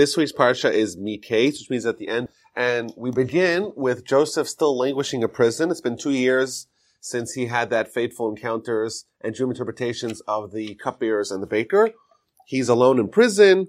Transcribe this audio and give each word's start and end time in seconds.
this 0.00 0.16
week's 0.16 0.32
parsha 0.32 0.72
is 0.72 0.96
Miketz, 0.96 1.58
which 1.58 1.68
means 1.68 1.84
at 1.84 1.98
the 1.98 2.08
end. 2.08 2.28
And 2.56 2.90
we 2.96 3.10
begin 3.10 3.70
with 3.76 4.06
Joseph 4.06 4.48
still 4.48 4.74
languishing 4.74 5.20
in 5.20 5.28
prison. 5.28 5.70
It's 5.70 5.82
been 5.82 5.98
two 5.98 6.10
years 6.10 6.68
since 7.02 7.34
he 7.34 7.46
had 7.46 7.68
that 7.68 7.92
fateful 7.92 8.30
encounters 8.30 9.04
and 9.20 9.34
dream 9.34 9.50
interpretations 9.50 10.22
of 10.22 10.52
the 10.52 10.74
cupbearers 10.76 11.30
and 11.30 11.42
the 11.42 11.46
baker. 11.46 11.90
He's 12.46 12.70
alone 12.70 12.98
in 12.98 13.08
prison, 13.08 13.68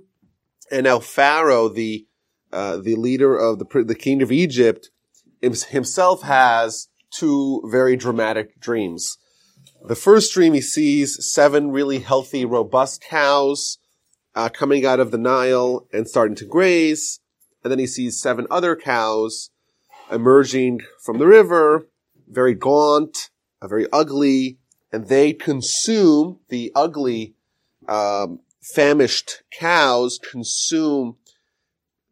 and 0.72 0.86
now 0.86 1.00
Pharaoh, 1.00 1.68
the 1.68 2.08
uh, 2.54 2.78
the 2.78 2.96
leader 2.96 3.38
of 3.38 3.60
the 3.60 3.84
the 3.84 3.94
king 3.94 4.22
of 4.22 4.32
Egypt, 4.32 4.90
himself 5.42 6.22
has 6.22 6.88
two 7.12 7.62
very 7.66 7.98
dramatic 7.98 8.58
dreams. 8.58 9.18
The 9.86 9.96
first 9.96 10.34
dream 10.34 10.54
he 10.54 10.62
sees 10.62 11.30
seven 11.30 11.72
really 11.72 12.00
healthy, 12.00 12.46
robust 12.46 13.02
cows 13.02 13.80
uh, 14.36 14.50
coming 14.50 14.86
out 14.86 15.00
of 15.00 15.12
the 15.12 15.18
Nile 15.18 15.88
and 15.92 16.08
starting 16.08 16.36
to 16.36 16.46
graze, 16.46 17.20
and 17.64 17.72
then 17.72 17.80
he 17.80 17.88
sees 17.88 18.22
seven 18.22 18.48
other 18.50 18.76
cows 18.76 19.50
emerging 20.12 20.82
from 21.04 21.20
the 21.20 21.28
river, 21.28 21.88
very 22.28 22.54
gaunt, 22.54 23.30
uh, 23.62 23.68
very 23.68 23.88
ugly, 23.92 24.58
and 24.92 25.08
they 25.08 25.34
consume 25.34 26.40
the 26.50 26.72
ugly, 26.76 27.36
um, 27.88 28.40
famished 28.62 29.44
cows 29.52 30.20
consume 30.20 31.18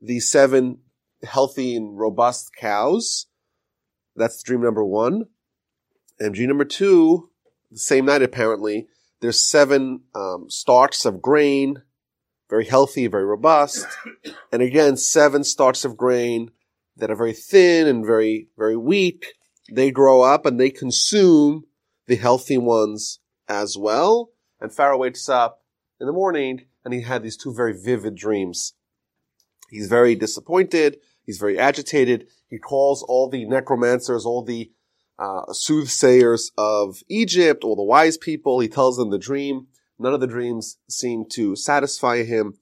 the 0.01 0.19
seven 0.19 0.79
healthy 1.23 1.75
and 1.75 1.97
robust 1.97 2.55
cows. 2.55 3.27
That's 4.15 4.41
dream 4.41 4.61
number 4.61 4.83
one. 4.83 5.25
And 6.19 6.33
dream 6.33 6.49
number 6.49 6.65
two, 6.65 7.29
the 7.71 7.77
same 7.77 8.05
night 8.05 8.21
apparently, 8.21 8.88
there's 9.21 9.45
seven 9.45 10.01
um, 10.15 10.49
stalks 10.49 11.05
of 11.05 11.21
grain, 11.21 11.83
very 12.49 12.66
healthy, 12.66 13.08
very 13.08 13.26
robust. 13.26 13.85
And 14.52 14.62
again, 14.62 14.98
seven 14.98 15.44
stalks 15.44 15.85
of 15.85 15.95
grain 15.95 16.52
that 16.98 17.12
are 17.12 17.16
very 17.16 17.34
thin 17.34 17.88
and 17.88 18.06
very, 18.06 18.50
very 18.58 18.75
weak. 18.75 19.33
They 19.72 19.91
grow 19.91 20.22
up 20.22 20.45
and 20.45 20.59
they 20.59 20.72
consume 20.72 21.66
the 22.08 22.16
healthy 22.16 22.58
ones 22.58 23.19
as 23.47 23.78
well. 23.78 24.31
And 24.59 24.73
Pharaoh 24.73 24.97
wakes 24.97 25.30
up 25.30 25.64
in 26.00 26.08
the 26.08 26.14
morning 26.14 26.66
and 26.83 26.94
he 26.94 27.02
had 27.02 27.23
these 27.23 27.38
two 27.38 27.53
very 27.53 27.73
vivid 27.73 28.16
dreams. 28.16 28.73
He's 29.69 29.88
very 29.88 30.16
disappointed. 30.16 30.97
He's 31.23 31.38
very 31.38 31.59
agitated. 31.59 32.28
He 32.47 32.58
calls 32.58 33.03
all 33.03 33.30
the 33.30 33.45
necromancers, 33.45 34.25
all 34.25 34.44
the 34.44 34.72
uh, 35.19 35.53
soothsayers 35.53 36.52
of 36.58 37.03
Egypt, 37.08 37.63
all 37.63 37.75
the 37.75 37.84
wise 37.84 38.17
people. 38.17 38.59
He 38.59 38.67
tells 38.67 38.97
them 38.97 39.11
the 39.11 39.19
dream. 39.19 39.67
None 40.00 40.14
of 40.14 40.22
the 40.22 40.28
dreams 40.28 40.78
seem 40.89 41.25
to 41.31 41.55
satisfy 41.55 42.23
him. 42.23 42.55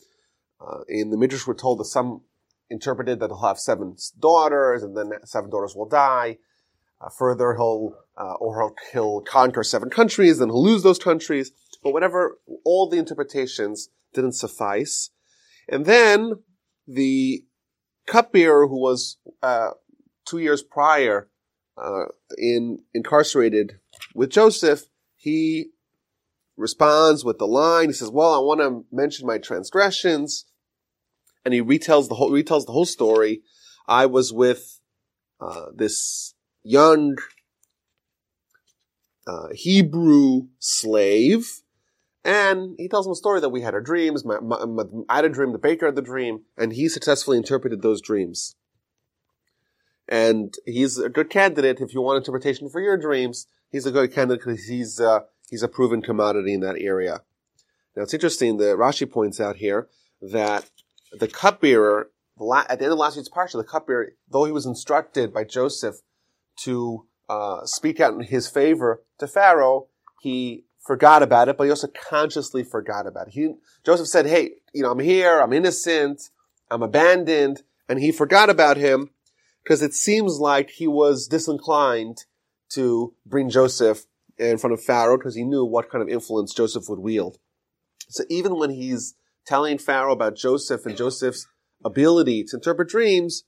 Uh, 0.59 0.79
in 0.87 1.11
the 1.11 1.17
Midrash, 1.17 1.45
we're 1.45 1.53
told 1.53 1.79
that 1.79 1.85
some 1.85 2.21
interpreted 2.69 3.19
that 3.19 3.29
he'll 3.29 3.47
have 3.47 3.59
seven 3.59 3.95
daughters, 4.19 4.81
and 4.83 4.97
then 4.97 5.11
seven 5.23 5.49
daughters 5.49 5.75
will 5.75 5.87
die. 5.87 6.39
Uh, 6.99 7.09
further, 7.09 7.53
he'll 7.55 7.95
uh, 8.17 8.33
or 8.39 8.59
he'll, 8.59 8.75
he'll 8.91 9.21
conquer 9.21 9.63
seven 9.63 9.89
countries, 9.89 10.39
then 10.39 10.49
he'll 10.49 10.63
lose 10.63 10.81
those 10.81 10.97
countries. 10.97 11.51
But 11.83 11.93
whatever, 11.93 12.39
all 12.65 12.89
the 12.89 12.97
interpretations 12.97 13.89
didn't 14.13 14.33
suffice. 14.33 15.11
And 15.69 15.85
then 15.85 16.43
the 16.87 17.45
cupbearer 18.07 18.67
who 18.67 18.79
was 18.79 19.17
uh, 19.43 19.71
two 20.25 20.39
years 20.39 20.63
prior 20.63 21.29
uh, 21.77 22.05
in 22.37 22.79
incarcerated 22.93 23.79
with 24.15 24.31
Joseph, 24.31 24.85
he 25.15 25.67
responds 26.57 27.23
with 27.23 27.37
the 27.37 27.47
line. 27.47 27.89
He 27.89 27.93
says, 27.93 28.09
"Well, 28.09 28.33
I 28.33 28.39
want 28.39 28.59
to 28.61 28.85
mention 28.91 29.27
my 29.27 29.37
transgressions," 29.37 30.45
and 31.45 31.53
he 31.53 31.61
retells 31.61 32.09
the 32.09 32.15
whole 32.15 32.31
retells 32.31 32.65
the 32.65 32.73
whole 32.73 32.85
story. 32.85 33.41
I 33.87 34.05
was 34.05 34.33
with 34.33 34.79
uh, 35.39 35.67
this 35.73 36.33
young 36.63 37.17
uh, 39.25 39.49
Hebrew 39.53 40.47
slave 40.59 41.61
and 42.27 42.75
he 42.77 42.89
tells 42.89 43.07
him 43.07 43.13
a 43.13 43.15
story 43.15 43.39
that 43.39 43.49
we 43.49 43.61
had 43.61 43.73
our 43.73 43.79
dreams. 43.79 44.25
My, 44.25 44.41
my, 44.41 44.65
my, 44.65 44.83
I 45.07 45.15
had 45.15 45.25
a 45.25 45.29
dream, 45.29 45.53
the 45.53 45.57
baker 45.57 45.85
had 45.85 45.95
the 45.95 46.01
dream, 46.01 46.41
and 46.57 46.73
he 46.73 46.89
successfully 46.89 47.37
interpreted 47.37 47.81
those 47.81 48.01
dreams. 48.01 48.57
And 50.09 50.53
he's 50.65 50.97
a 50.97 51.07
good 51.07 51.29
candidate 51.29 51.79
if 51.79 51.93
you 51.93 52.01
want 52.01 52.17
interpretation 52.17 52.69
for 52.69 52.81
your 52.81 52.97
dreams. 52.97 53.47
He's 53.71 53.85
a 53.85 53.91
good 53.91 54.13
candidate 54.13 54.43
because 54.43 54.65
he's 54.65 54.99
uh, 54.99 55.21
he's 55.49 55.63
a 55.63 55.67
proven 55.67 56.01
commodity 56.01 56.53
in 56.53 56.61
that 56.61 56.79
area. 56.79 57.21
Now 57.95 58.03
it's 58.03 58.13
interesting 58.13 58.57
that 58.57 58.77
Rashi 58.77 59.09
points 59.09 59.39
out 59.39 59.57
here 59.57 59.87
that 60.21 60.69
the 61.11 61.27
cupbearer 61.27 62.09
at 62.69 62.79
the 62.79 62.85
end 62.85 62.93
of 62.93 62.99
last 62.99 63.17
week's 63.17 63.29
parsha, 63.29 63.53
the 63.53 63.63
cupbearer, 63.63 64.11
though 64.29 64.45
he 64.45 64.51
was 64.51 64.65
instructed 64.65 65.33
by 65.33 65.43
Joseph 65.43 65.95
to 66.57 67.07
uh, 67.29 67.65
speak 67.65 67.99
out 67.99 68.13
in 68.13 68.21
his 68.21 68.47
favor 68.47 69.03
to 69.17 69.27
Pharaoh, 69.27 69.87
he 70.21 70.65
forgot 70.79 71.23
about 71.23 71.49
it, 71.49 71.57
but 71.57 71.65
he 71.65 71.69
also 71.69 71.87
consciously 71.87 72.63
forgot 72.63 73.07
about 73.07 73.27
it. 73.27 73.33
He, 73.33 73.53
Joseph 73.83 74.07
said, 74.07 74.25
hey, 74.25 74.51
you 74.73 74.83
know, 74.83 74.91
I'm 74.91 74.99
here, 74.99 75.39
I'm 75.39 75.53
innocent, 75.53 76.29
I'm 76.69 76.83
abandoned, 76.83 77.63
and 77.89 77.99
he 77.99 78.11
forgot 78.11 78.49
about 78.49 78.77
him 78.77 79.09
because 79.63 79.81
it 79.81 79.93
seems 79.93 80.39
like 80.39 80.69
he 80.69 80.87
was 80.87 81.27
disinclined 81.27 82.25
to 82.69 83.13
bring 83.25 83.49
Joseph 83.49 84.05
in 84.37 84.57
front 84.57 84.73
of 84.73 84.83
Pharaoh 84.83 85.17
because 85.17 85.35
he 85.35 85.43
knew 85.43 85.65
what 85.65 85.89
kind 85.89 86.01
of 86.01 86.09
influence 86.09 86.53
Joseph 86.53 86.85
would 86.89 86.99
wield. 86.99 87.37
So 88.09 88.23
even 88.29 88.57
when 88.57 88.69
he's 88.69 89.15
telling 89.45 89.77
Pharaoh 89.77 90.13
about 90.13 90.35
Joseph 90.35 90.85
and 90.85 90.95
Joseph's 90.95 91.47
ability 91.83 92.43
to 92.45 92.57
interpret 92.57 92.89
dreams, 92.89 93.43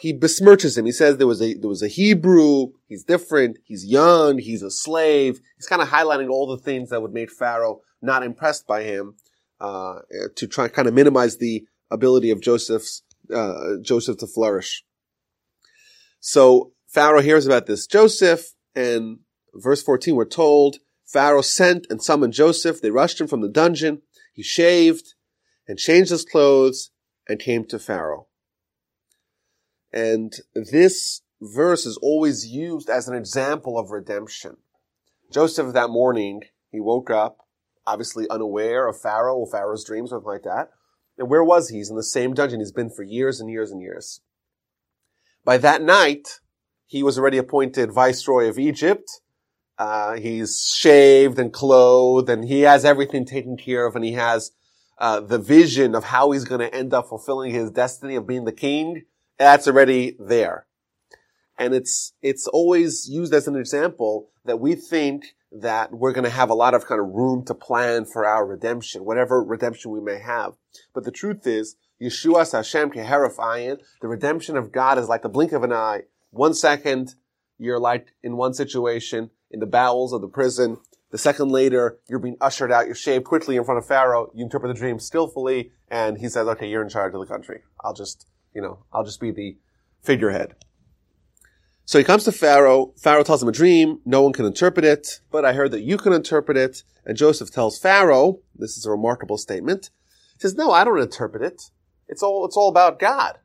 he 0.00 0.12
besmirches 0.12 0.76
him. 0.76 0.86
He 0.86 0.92
says 0.92 1.16
there 1.16 1.26
was 1.26 1.42
a 1.42 1.54
there 1.54 1.68
was 1.68 1.82
a 1.82 1.88
Hebrew. 1.88 2.68
He's 2.86 3.04
different. 3.04 3.58
He's 3.64 3.84
young. 3.84 4.38
He's 4.38 4.62
a 4.62 4.70
slave. 4.70 5.40
He's 5.56 5.66
kind 5.66 5.82
of 5.82 5.88
highlighting 5.88 6.30
all 6.30 6.46
the 6.46 6.62
things 6.62 6.90
that 6.90 7.02
would 7.02 7.12
make 7.12 7.30
Pharaoh 7.30 7.80
not 8.02 8.22
impressed 8.22 8.66
by 8.66 8.82
him 8.82 9.16
uh, 9.60 10.00
to 10.36 10.46
try 10.46 10.68
kind 10.68 10.88
of 10.88 10.94
minimize 10.94 11.38
the 11.38 11.66
ability 11.90 12.30
of 12.30 12.40
Joseph's 12.40 13.02
uh, 13.34 13.76
Joseph 13.82 14.18
to 14.18 14.26
flourish. 14.26 14.84
So 16.20 16.72
Pharaoh 16.88 17.22
hears 17.22 17.46
about 17.46 17.66
this 17.66 17.86
Joseph, 17.86 18.54
and 18.74 19.18
verse 19.56 19.82
fourteen 19.82 20.16
we're 20.16 20.24
told 20.24 20.78
Pharaoh 21.04 21.42
sent 21.42 21.86
and 21.90 22.02
summoned 22.02 22.32
Joseph. 22.32 22.80
They 22.80 22.90
rushed 22.90 23.20
him 23.20 23.26
from 23.26 23.40
the 23.40 23.48
dungeon. 23.48 24.02
He 24.32 24.42
shaved 24.42 25.14
and 25.68 25.78
changed 25.78 26.10
his 26.10 26.24
clothes 26.24 26.90
and 27.28 27.38
came 27.38 27.64
to 27.66 27.78
Pharaoh. 27.78 28.26
And 29.92 30.32
this 30.54 31.22
verse 31.40 31.86
is 31.86 31.96
always 32.02 32.46
used 32.46 32.90
as 32.90 33.08
an 33.08 33.16
example 33.16 33.78
of 33.78 33.90
redemption. 33.90 34.56
Joseph 35.32 35.72
that 35.72 35.90
morning, 35.90 36.42
he 36.70 36.80
woke 36.80 37.10
up, 37.10 37.38
obviously 37.86 38.28
unaware 38.28 38.88
of 38.88 39.00
Pharaoh 39.00 39.36
or 39.36 39.50
Pharaoh's 39.50 39.84
dreams, 39.84 40.12
or 40.12 40.16
something 40.16 40.32
like 40.32 40.42
that. 40.42 40.70
And 41.18 41.30
where 41.30 41.44
was 41.44 41.68
he? 41.68 41.78
He's 41.78 41.90
in 41.90 41.96
the 41.96 42.02
same 42.02 42.34
dungeon 42.34 42.60
he's 42.60 42.72
been 42.72 42.90
for 42.90 43.02
years 43.02 43.40
and 43.40 43.50
years 43.50 43.70
and 43.70 43.80
years. 43.80 44.20
By 45.44 45.56
that 45.58 45.82
night, 45.82 46.40
he 46.86 47.02
was 47.02 47.18
already 47.18 47.38
appointed 47.38 47.92
viceroy 47.92 48.48
of 48.48 48.58
Egypt. 48.58 49.08
Uh, 49.78 50.14
he's 50.14 50.72
shaved 50.74 51.38
and 51.38 51.52
clothed, 51.52 52.30
and 52.30 52.48
he 52.48 52.62
has 52.62 52.84
everything 52.84 53.24
taken 53.24 53.56
care 53.56 53.86
of, 53.86 53.94
and 53.94 54.04
he 54.04 54.12
has 54.12 54.52
uh, 54.98 55.20
the 55.20 55.38
vision 55.38 55.94
of 55.94 56.04
how 56.04 56.30
he's 56.30 56.44
going 56.44 56.60
to 56.60 56.74
end 56.74 56.94
up 56.94 57.08
fulfilling 57.08 57.52
his 57.52 57.70
destiny 57.70 58.16
of 58.16 58.26
being 58.26 58.44
the 58.44 58.52
king 58.52 59.04
that's 59.38 59.68
already 59.68 60.16
there. 60.18 60.66
And 61.58 61.74
it's, 61.74 62.12
it's 62.22 62.46
always 62.46 63.08
used 63.08 63.32
as 63.32 63.48
an 63.48 63.56
example 63.56 64.30
that 64.44 64.60
we 64.60 64.74
think 64.74 65.34
that 65.52 65.92
we're 65.92 66.12
going 66.12 66.24
to 66.24 66.30
have 66.30 66.50
a 66.50 66.54
lot 66.54 66.74
of 66.74 66.86
kind 66.86 67.00
of 67.00 67.08
room 67.08 67.44
to 67.46 67.54
plan 67.54 68.04
for 68.04 68.26
our 68.26 68.46
redemption, 68.46 69.04
whatever 69.04 69.42
redemption 69.42 69.90
we 69.90 70.00
may 70.00 70.18
have. 70.18 70.52
But 70.94 71.04
the 71.04 71.10
truth 71.10 71.46
is, 71.46 71.76
Yeshua 72.02 72.50
Hashem 72.50 72.90
Keherif 72.90 73.36
Ayin, 73.36 73.78
the 74.02 74.08
redemption 74.08 74.56
of 74.56 74.70
God 74.70 74.98
is 74.98 75.08
like 75.08 75.22
the 75.22 75.30
blink 75.30 75.52
of 75.52 75.62
an 75.62 75.72
eye. 75.72 76.02
One 76.30 76.52
second, 76.52 77.14
you're 77.58 77.80
like 77.80 78.08
in 78.22 78.36
one 78.36 78.52
situation, 78.52 79.30
in 79.56 79.60
the 79.60 79.66
bowels 79.66 80.12
of 80.12 80.20
the 80.20 80.28
prison. 80.28 80.78
The 81.10 81.18
second 81.18 81.50
later, 81.50 81.98
you're 82.08 82.18
being 82.18 82.36
ushered 82.40 82.72
out, 82.72 82.86
you're 82.86 82.94
shaved 82.94 83.24
quickly 83.24 83.56
in 83.56 83.64
front 83.64 83.78
of 83.78 83.86
Pharaoh, 83.86 84.30
you 84.34 84.44
interpret 84.44 84.74
the 84.74 84.78
dream 84.78 84.98
skillfully, 84.98 85.72
and 85.88 86.18
he 86.18 86.28
says, 86.28 86.46
okay, 86.48 86.68
you're 86.68 86.82
in 86.82 86.88
charge 86.88 87.14
of 87.14 87.20
the 87.20 87.26
country. 87.26 87.60
I'll 87.82 87.94
just 87.94 88.26
you 88.56 88.62
know, 88.62 88.78
I'll 88.90 89.04
just 89.04 89.20
be 89.20 89.30
the 89.30 89.58
figurehead. 90.02 90.54
So 91.84 91.98
he 91.98 92.04
comes 92.04 92.24
to 92.24 92.32
Pharaoh. 92.32 92.94
Pharaoh 92.96 93.22
tells 93.22 93.42
him 93.42 93.50
a 93.50 93.52
dream. 93.52 94.00
No 94.06 94.22
one 94.22 94.32
can 94.32 94.46
interpret 94.46 94.84
it, 94.84 95.20
but 95.30 95.44
I 95.44 95.52
heard 95.52 95.70
that 95.72 95.82
you 95.82 95.98
can 95.98 96.14
interpret 96.14 96.56
it. 96.56 96.82
And 97.04 97.16
Joseph 97.16 97.52
tells 97.52 97.78
Pharaoh, 97.78 98.40
this 98.56 98.78
is 98.78 98.86
a 98.86 98.90
remarkable 98.90 99.36
statement. 99.36 99.90
He 100.32 100.40
says, 100.40 100.54
no, 100.54 100.72
I 100.72 100.84
don't 100.84 100.98
interpret 100.98 101.42
it. 101.42 101.62
It's 102.08 102.22
all, 102.22 102.46
it's 102.46 102.56
all 102.56 102.70
about 102.70 102.98
God. 102.98 103.38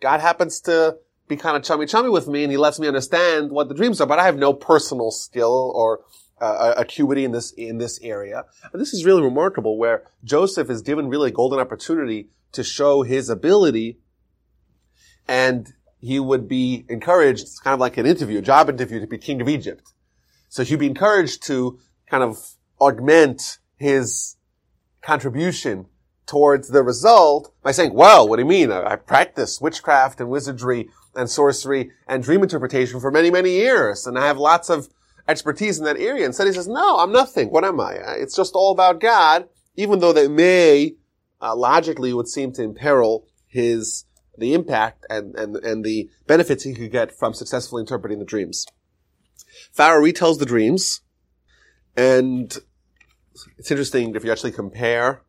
God 0.00 0.20
happens 0.20 0.60
to 0.62 0.96
be 1.28 1.36
kind 1.36 1.56
of 1.56 1.62
chummy 1.62 1.86
chummy 1.86 2.08
with 2.08 2.28
me 2.28 2.42
and 2.42 2.50
he 2.50 2.58
lets 2.58 2.78
me 2.78 2.86
understand 2.86 3.50
what 3.50 3.68
the 3.68 3.74
dreams 3.74 4.00
are, 4.00 4.06
but 4.06 4.18
I 4.18 4.24
have 4.24 4.36
no 4.36 4.52
personal 4.52 5.10
skill 5.10 5.72
or 5.74 6.00
uh, 6.40 6.74
acuity 6.76 7.24
in 7.24 7.32
this, 7.32 7.52
in 7.52 7.78
this 7.78 7.98
area. 8.02 8.44
And 8.72 8.80
this 8.80 8.92
is 8.92 9.04
really 9.04 9.22
remarkable 9.22 9.78
where 9.78 10.04
Joseph 10.22 10.68
is 10.68 10.82
given 10.82 11.08
really 11.08 11.30
a 11.30 11.32
golden 11.32 11.58
opportunity 11.58 12.28
to 12.52 12.62
show 12.62 13.02
his 13.02 13.30
ability 13.30 13.98
and 15.26 15.72
he 16.00 16.20
would 16.20 16.48
be 16.48 16.84
encouraged, 16.88 17.42
it's 17.42 17.58
kind 17.58 17.72
of 17.72 17.80
like 17.80 17.96
an 17.96 18.04
interview, 18.04 18.38
a 18.38 18.42
job 18.42 18.68
interview 18.68 19.00
to 19.00 19.06
be 19.06 19.16
king 19.16 19.40
of 19.40 19.48
Egypt. 19.48 19.92
So 20.50 20.62
he'd 20.62 20.78
be 20.78 20.86
encouraged 20.86 21.42
to 21.44 21.78
kind 22.06 22.22
of 22.22 22.56
augment 22.80 23.58
his 23.76 24.36
contribution 25.00 25.86
towards 26.26 26.68
the 26.68 26.82
result 26.82 27.52
by 27.62 27.72
saying, 27.72 27.94
well, 27.94 28.28
what 28.28 28.36
do 28.36 28.42
you 28.42 28.48
mean? 28.48 28.70
I, 28.70 28.92
I 28.92 28.96
practiced 28.96 29.62
witchcraft 29.62 30.20
and 30.20 30.28
wizardry 30.28 30.90
and 31.16 31.30
sorcery 31.30 31.90
and 32.08 32.22
dream 32.22 32.42
interpretation 32.42 33.00
for 33.00 33.10
many, 33.10 33.30
many 33.30 33.50
years. 33.50 34.06
And 34.06 34.18
I 34.18 34.26
have 34.26 34.38
lots 34.38 34.70
of 34.70 34.88
expertise 35.28 35.78
in 35.78 35.84
that 35.84 35.98
area. 35.98 36.26
Instead, 36.26 36.46
he 36.46 36.52
says, 36.52 36.68
no, 36.68 36.98
I'm 36.98 37.12
nothing. 37.12 37.48
What 37.48 37.64
am 37.64 37.80
I? 37.80 37.94
It's 38.18 38.36
just 38.36 38.54
all 38.54 38.72
about 38.72 39.00
God, 39.00 39.48
even 39.76 40.00
though 40.00 40.12
that 40.12 40.30
may 40.30 40.96
uh, 41.40 41.54
logically 41.56 42.12
would 42.12 42.28
seem 42.28 42.52
to 42.52 42.62
imperil 42.62 43.26
his 43.46 44.04
the 44.36 44.52
impact 44.52 45.06
and, 45.08 45.34
and, 45.36 45.56
and 45.56 45.84
the 45.84 46.10
benefits 46.26 46.64
he 46.64 46.74
could 46.74 46.90
get 46.90 47.16
from 47.16 47.32
successfully 47.32 47.80
interpreting 47.80 48.18
the 48.18 48.24
dreams. 48.24 48.66
Pharaoh 49.72 50.02
retells 50.02 50.40
the 50.40 50.46
dreams, 50.46 51.02
and 51.96 52.58
it's 53.56 53.70
interesting 53.70 54.14
if 54.16 54.24
you 54.24 54.32
actually 54.32 54.50
compare, 54.50 55.22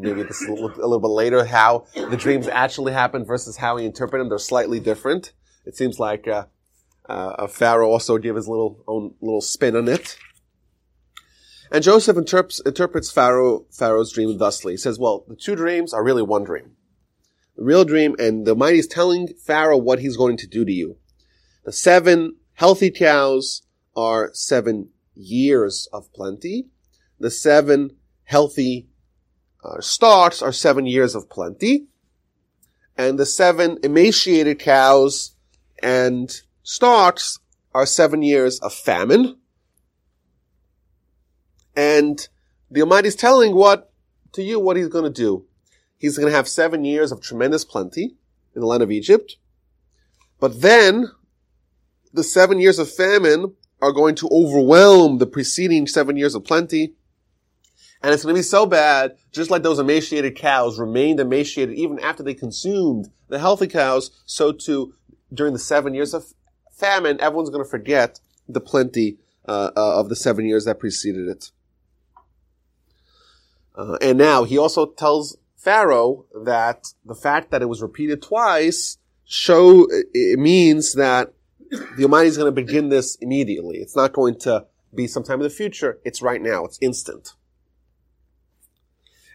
maybe 0.00 0.22
this 0.22 0.40
is 0.40 0.48
a 0.48 0.52
little, 0.52 0.70
a 0.70 0.86
little 0.86 1.00
bit 1.00 1.08
later, 1.08 1.44
how 1.44 1.86
the 1.94 2.16
dreams 2.16 2.48
actually 2.48 2.92
happen 2.92 3.24
versus 3.24 3.56
how 3.56 3.76
we 3.76 3.84
interpret 3.84 4.20
them. 4.20 4.28
They're 4.28 4.38
slightly 4.38 4.80
different. 4.80 5.32
It 5.64 5.76
seems 5.76 5.98
like 5.98 6.26
uh, 6.26 6.46
uh, 7.08 7.46
Pharaoh 7.46 7.90
also 7.90 8.18
gave 8.18 8.36
his 8.36 8.48
little 8.48 8.82
own 8.86 9.14
little 9.20 9.40
spin 9.40 9.76
on 9.76 9.88
it. 9.88 10.16
And 11.70 11.82
Joseph 11.82 12.18
interprets, 12.18 12.60
interprets 12.60 13.10
Pharaoh, 13.10 13.64
Pharaoh's 13.70 14.12
dream 14.12 14.36
thusly. 14.36 14.74
He 14.74 14.76
says, 14.76 14.98
well, 14.98 15.24
the 15.26 15.36
two 15.36 15.56
dreams 15.56 15.94
are 15.94 16.04
really 16.04 16.22
one 16.22 16.44
dream. 16.44 16.72
The 17.56 17.64
real 17.64 17.84
dream, 17.84 18.14
and 18.18 18.46
the 18.46 18.52
Almighty 18.52 18.78
is 18.78 18.86
telling 18.86 19.28
Pharaoh 19.28 19.78
what 19.78 19.98
he's 19.98 20.16
going 20.16 20.36
to 20.38 20.46
do 20.46 20.64
to 20.64 20.72
you. 20.72 20.98
The 21.64 21.72
seven 21.72 22.36
healthy 22.54 22.90
cows 22.90 23.62
are 23.96 24.30
seven 24.34 24.90
years 25.14 25.88
of 25.92 26.12
plenty. 26.12 26.68
The 27.18 27.30
seven 27.30 27.96
healthy 28.24 28.88
uh, 29.64 29.80
stalks 29.80 30.42
are 30.42 30.52
seven 30.52 30.86
years 30.86 31.14
of 31.14 31.28
plenty. 31.28 31.86
And 32.96 33.18
the 33.18 33.26
seven 33.26 33.78
emaciated 33.82 34.58
cows 34.58 35.34
and 35.82 36.30
stalks 36.62 37.38
are 37.74 37.86
seven 37.86 38.22
years 38.22 38.58
of 38.60 38.74
famine. 38.74 39.38
And 41.74 42.28
the 42.70 42.82
Almighty 42.82 43.08
is 43.08 43.16
telling 43.16 43.54
what, 43.54 43.90
to 44.32 44.42
you, 44.42 44.60
what 44.60 44.76
he's 44.76 44.88
going 44.88 45.04
to 45.04 45.10
do. 45.10 45.46
He's 45.96 46.18
going 46.18 46.30
to 46.30 46.36
have 46.36 46.48
seven 46.48 46.84
years 46.84 47.12
of 47.12 47.20
tremendous 47.20 47.64
plenty 47.64 48.16
in 48.54 48.60
the 48.60 48.66
land 48.66 48.82
of 48.82 48.90
Egypt. 48.90 49.36
But 50.40 50.60
then, 50.60 51.06
the 52.12 52.24
seven 52.24 52.58
years 52.58 52.78
of 52.78 52.90
famine 52.90 53.54
are 53.80 53.92
going 53.92 54.14
to 54.16 54.28
overwhelm 54.30 55.18
the 55.18 55.26
preceding 55.26 55.86
seven 55.86 56.16
years 56.16 56.34
of 56.34 56.44
plenty. 56.44 56.94
And 58.02 58.12
it's 58.12 58.24
going 58.24 58.34
to 58.34 58.38
be 58.38 58.42
so 58.42 58.66
bad, 58.66 59.16
just 59.30 59.50
like 59.50 59.62
those 59.62 59.78
emaciated 59.78 60.34
cows 60.34 60.78
remained 60.78 61.20
emaciated 61.20 61.76
even 61.76 62.00
after 62.00 62.22
they 62.22 62.34
consumed 62.34 63.10
the 63.28 63.38
healthy 63.38 63.68
cows, 63.68 64.10
so 64.26 64.52
too 64.52 64.94
during 65.32 65.52
the 65.52 65.58
seven 65.58 65.94
years 65.94 66.12
of 66.12 66.34
famine, 66.72 67.20
everyone's 67.20 67.50
going 67.50 67.64
to 67.64 67.70
forget 67.70 68.20
the 68.48 68.60
plenty 68.60 69.18
uh, 69.48 69.70
uh, 69.76 70.00
of 70.00 70.08
the 70.08 70.16
seven 70.16 70.46
years 70.46 70.64
that 70.64 70.78
preceded 70.78 71.28
it. 71.28 71.50
Uh, 73.74 73.96
and 74.02 74.18
now 74.18 74.44
he 74.44 74.58
also 74.58 74.86
tells 74.86 75.36
Pharaoh 75.56 76.26
that 76.44 76.88
the 77.04 77.14
fact 77.14 77.50
that 77.50 77.62
it 77.62 77.66
was 77.66 77.80
repeated 77.80 78.20
twice 78.20 78.98
show 79.24 79.86
it 79.90 80.38
means 80.38 80.94
that 80.94 81.32
the 81.96 82.02
Almighty 82.02 82.28
is 82.28 82.36
going 82.36 82.54
to 82.54 82.62
begin 82.62 82.90
this 82.90 83.14
immediately. 83.16 83.78
It's 83.78 83.96
not 83.96 84.12
going 84.12 84.38
to 84.40 84.66
be 84.94 85.06
sometime 85.06 85.40
in 85.40 85.44
the 85.44 85.50
future. 85.50 86.00
It's 86.04 86.20
right 86.20 86.42
now. 86.42 86.64
It's 86.64 86.78
instant. 86.82 87.32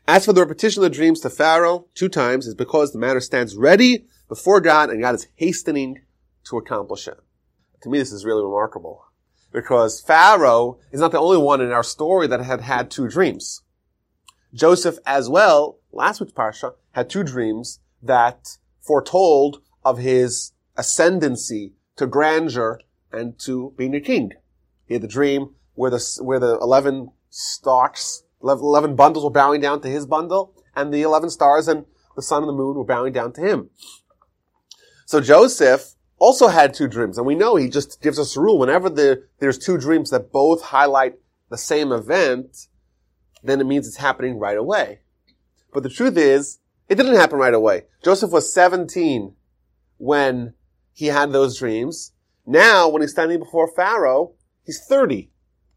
As 0.09 0.25
for 0.25 0.31
the 0.31 0.41
repetition 0.41 0.81
of 0.81 0.89
the 0.89 0.95
dreams 0.95 1.19
to 1.21 1.29
Pharaoh 1.29 1.87
two 1.93 2.07
times 2.07 2.47
is 2.47 2.55
because 2.55 2.93
the 2.93 2.99
matter 2.99 3.19
stands 3.19 3.57
ready 3.57 4.05
before 4.29 4.61
God 4.61 4.89
and 4.89 5.01
God 5.01 5.15
is 5.15 5.27
hastening 5.35 6.01
to 6.45 6.57
accomplish 6.57 7.09
it. 7.09 7.19
To 7.81 7.89
me, 7.89 7.99
this 7.99 8.13
is 8.13 8.23
really 8.23 8.43
remarkable 8.43 9.03
because 9.51 9.99
Pharaoh 9.99 10.79
is 10.91 11.01
not 11.01 11.11
the 11.11 11.19
only 11.19 11.37
one 11.37 11.59
in 11.59 11.73
our 11.73 11.83
story 11.83 12.25
that 12.27 12.39
had 12.39 12.61
had 12.61 12.89
two 12.89 13.09
dreams. 13.09 13.63
Joseph 14.53 14.97
as 15.05 15.29
well, 15.29 15.79
last 15.91 16.21
week's 16.21 16.31
parsha, 16.31 16.75
had 16.91 17.09
two 17.09 17.23
dreams 17.23 17.81
that 18.01 18.57
foretold 18.79 19.61
of 19.83 19.97
his 19.97 20.53
ascendancy 20.77 21.73
to 21.97 22.07
grandeur 22.07 22.79
and 23.11 23.37
to 23.39 23.73
being 23.77 23.93
a 23.93 23.99
king. 23.99 24.31
He 24.85 24.93
had 24.93 25.03
the 25.03 25.07
dream 25.07 25.55
where 25.73 25.91
the, 25.91 26.19
where 26.21 26.39
the 26.39 26.57
11 26.59 27.11
stalks, 27.29 28.23
11 28.41 28.95
bundles 28.95 29.23
were 29.23 29.31
bowing 29.31 29.61
down 29.61 29.81
to 29.81 29.87
his 29.87 30.05
bundle, 30.05 30.53
and 30.75 30.93
the 30.93 31.01
11 31.01 31.29
stars 31.29 31.67
and 31.67 31.85
the 32.15 32.21
sun 32.21 32.43
and 32.43 32.49
the 32.49 32.53
moon 32.53 32.75
were 32.77 32.83
bowing 32.83 33.13
down 33.13 33.33
to 33.33 33.41
him. 33.41 33.69
So 35.05 35.21
Joseph 35.21 35.95
also 36.19 36.47
had 36.47 36.73
two 36.73 36.87
dreams, 36.87 37.17
and 37.17 37.25
we 37.25 37.35
know 37.35 37.55
he 37.55 37.69
just 37.69 38.01
gives 38.01 38.19
us 38.19 38.35
a 38.35 38.41
rule. 38.41 38.59
Whenever 38.59 38.89
the, 38.89 39.23
there's 39.39 39.57
two 39.57 39.77
dreams 39.77 40.09
that 40.09 40.31
both 40.31 40.61
highlight 40.61 41.15
the 41.49 41.57
same 41.57 41.91
event, 41.91 42.67
then 43.43 43.61
it 43.61 43.65
means 43.65 43.87
it's 43.87 43.97
happening 43.97 44.37
right 44.37 44.57
away. 44.57 44.99
But 45.73 45.83
the 45.83 45.89
truth 45.89 46.17
is, 46.17 46.59
it 46.89 46.95
didn't 46.95 47.15
happen 47.15 47.39
right 47.39 47.53
away. 47.53 47.83
Joseph 48.03 48.31
was 48.31 48.53
17 48.53 49.35
when 49.97 50.53
he 50.93 51.07
had 51.07 51.31
those 51.31 51.59
dreams. 51.59 52.13
Now, 52.45 52.87
when 52.89 53.01
he's 53.01 53.11
standing 53.11 53.39
before 53.39 53.71
Pharaoh, 53.75 54.33
he's 54.65 54.83
30. 54.83 55.29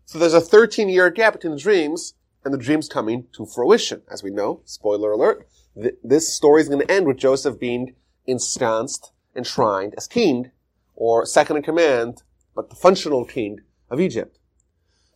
So 0.04 0.18
there's 0.18 0.34
a 0.34 0.40
13 0.40 0.88
year 0.88 1.10
gap 1.10 1.34
between 1.34 1.52
the 1.52 1.58
dreams 1.58 2.14
and 2.44 2.54
the 2.54 2.58
dreams 2.58 2.88
coming 2.88 3.26
to 3.32 3.46
fruition. 3.46 4.02
As 4.10 4.22
we 4.22 4.30
know, 4.30 4.62
spoiler 4.64 5.12
alert, 5.12 5.46
th- 5.74 5.96
this 6.02 6.32
story 6.32 6.62
is 6.62 6.68
going 6.68 6.80
to 6.80 6.90
end 6.90 7.06
with 7.06 7.18
Joseph 7.18 7.58
being 7.58 7.94
ensconced, 8.26 9.12
enshrined 9.34 9.94
as 9.96 10.06
king, 10.06 10.50
or 10.94 11.26
second 11.26 11.56
in 11.56 11.62
command, 11.62 12.22
but 12.54 12.70
the 12.70 12.76
functional 12.76 13.24
king 13.24 13.60
of 13.88 14.00
Egypt. 14.00 14.38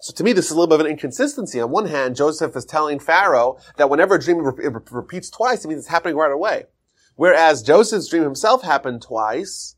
So 0.00 0.12
to 0.12 0.24
me, 0.24 0.32
this 0.32 0.46
is 0.46 0.50
a 0.50 0.54
little 0.54 0.66
bit 0.66 0.80
of 0.80 0.86
an 0.86 0.92
inconsistency. 0.92 1.60
On 1.60 1.70
one 1.70 1.86
hand, 1.86 2.16
Joseph 2.16 2.54
is 2.56 2.64
telling 2.64 2.98
Pharaoh 2.98 3.58
that 3.76 3.88
whenever 3.88 4.16
a 4.16 4.20
dream 4.20 4.38
re- 4.38 4.68
repeats 4.90 5.30
twice, 5.30 5.64
it 5.64 5.68
means 5.68 5.80
it's 5.80 5.88
happening 5.88 6.16
right 6.16 6.30
away. 6.30 6.64
Whereas 7.16 7.62
Joseph's 7.62 8.08
dream 8.08 8.22
himself 8.22 8.62
happened 8.62 9.02
twice, 9.02 9.76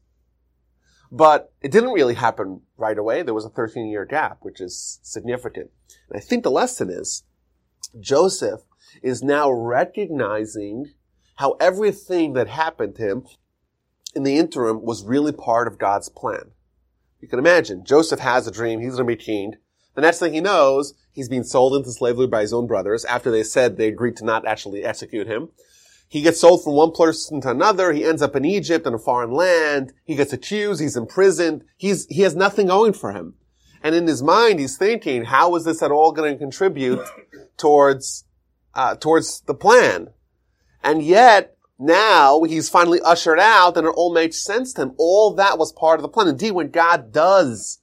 but 1.12 1.52
it 1.60 1.70
didn't 1.70 1.92
really 1.92 2.14
happen 2.14 2.62
right 2.76 2.98
away. 2.98 3.22
There 3.22 3.34
was 3.34 3.44
a 3.44 3.50
13 3.50 3.86
year 3.88 4.04
gap, 4.04 4.38
which 4.40 4.60
is 4.60 4.98
significant. 5.02 5.70
And 6.08 6.16
I 6.16 6.20
think 6.20 6.42
the 6.42 6.50
lesson 6.50 6.90
is 6.90 7.22
Joseph 8.00 8.60
is 9.02 9.22
now 9.22 9.50
recognizing 9.50 10.92
how 11.36 11.52
everything 11.60 12.32
that 12.32 12.48
happened 12.48 12.96
to 12.96 13.02
him 13.02 13.24
in 14.14 14.22
the 14.22 14.38
interim 14.38 14.82
was 14.82 15.04
really 15.04 15.32
part 15.32 15.68
of 15.68 15.78
God's 15.78 16.08
plan. 16.08 16.52
You 17.20 17.28
can 17.28 17.38
imagine, 17.38 17.84
Joseph 17.84 18.20
has 18.20 18.46
a 18.46 18.50
dream, 18.50 18.80
he's 18.80 18.96
going 18.96 19.06
to 19.06 19.16
be 19.16 19.22
king. 19.22 19.54
The 19.94 20.02
next 20.02 20.18
thing 20.18 20.34
he 20.34 20.40
knows, 20.40 20.94
he's 21.12 21.28
being 21.28 21.44
sold 21.44 21.74
into 21.74 21.90
slavery 21.90 22.26
by 22.26 22.42
his 22.42 22.52
own 22.52 22.66
brothers 22.66 23.04
after 23.06 23.30
they 23.30 23.42
said 23.42 23.76
they 23.76 23.88
agreed 23.88 24.16
to 24.16 24.24
not 24.24 24.46
actually 24.46 24.84
execute 24.84 25.26
him. 25.26 25.48
He 26.08 26.22
gets 26.22 26.40
sold 26.40 26.62
from 26.62 26.74
one 26.74 26.92
person 26.92 27.40
to 27.40 27.50
another. 27.50 27.92
He 27.92 28.04
ends 28.04 28.22
up 28.22 28.36
in 28.36 28.44
Egypt 28.44 28.86
in 28.86 28.94
a 28.94 28.98
foreign 28.98 29.32
land. 29.32 29.92
He 30.04 30.14
gets 30.14 30.32
accused. 30.32 30.80
He's 30.80 30.96
imprisoned. 30.96 31.64
He's, 31.76 32.06
he 32.06 32.22
has 32.22 32.36
nothing 32.36 32.68
going 32.68 32.92
for 32.92 33.12
him. 33.12 33.34
And 33.86 33.94
in 33.94 34.08
his 34.08 34.20
mind, 34.20 34.58
he's 34.58 34.76
thinking, 34.76 35.26
how 35.26 35.54
is 35.54 35.62
this 35.62 35.80
at 35.80 35.92
all 35.92 36.10
going 36.10 36.32
to 36.32 36.36
contribute 36.36 37.06
towards, 37.56 38.24
uh, 38.74 38.96
towards 38.96 39.42
the 39.42 39.54
plan? 39.54 40.08
And 40.82 41.04
yet, 41.04 41.56
now 41.78 42.42
he's 42.42 42.68
finally 42.68 43.00
ushered 43.02 43.38
out 43.38 43.76
and 43.76 43.86
it 43.86 43.90
all 43.90 44.12
makes 44.12 44.44
sense 44.44 44.72
to 44.72 44.82
him. 44.82 44.94
All 44.98 45.34
that 45.34 45.56
was 45.56 45.72
part 45.72 46.00
of 46.00 46.02
the 46.02 46.08
plan. 46.08 46.26
Indeed, 46.26 46.50
when 46.50 46.72
God 46.72 47.12
does 47.12 47.78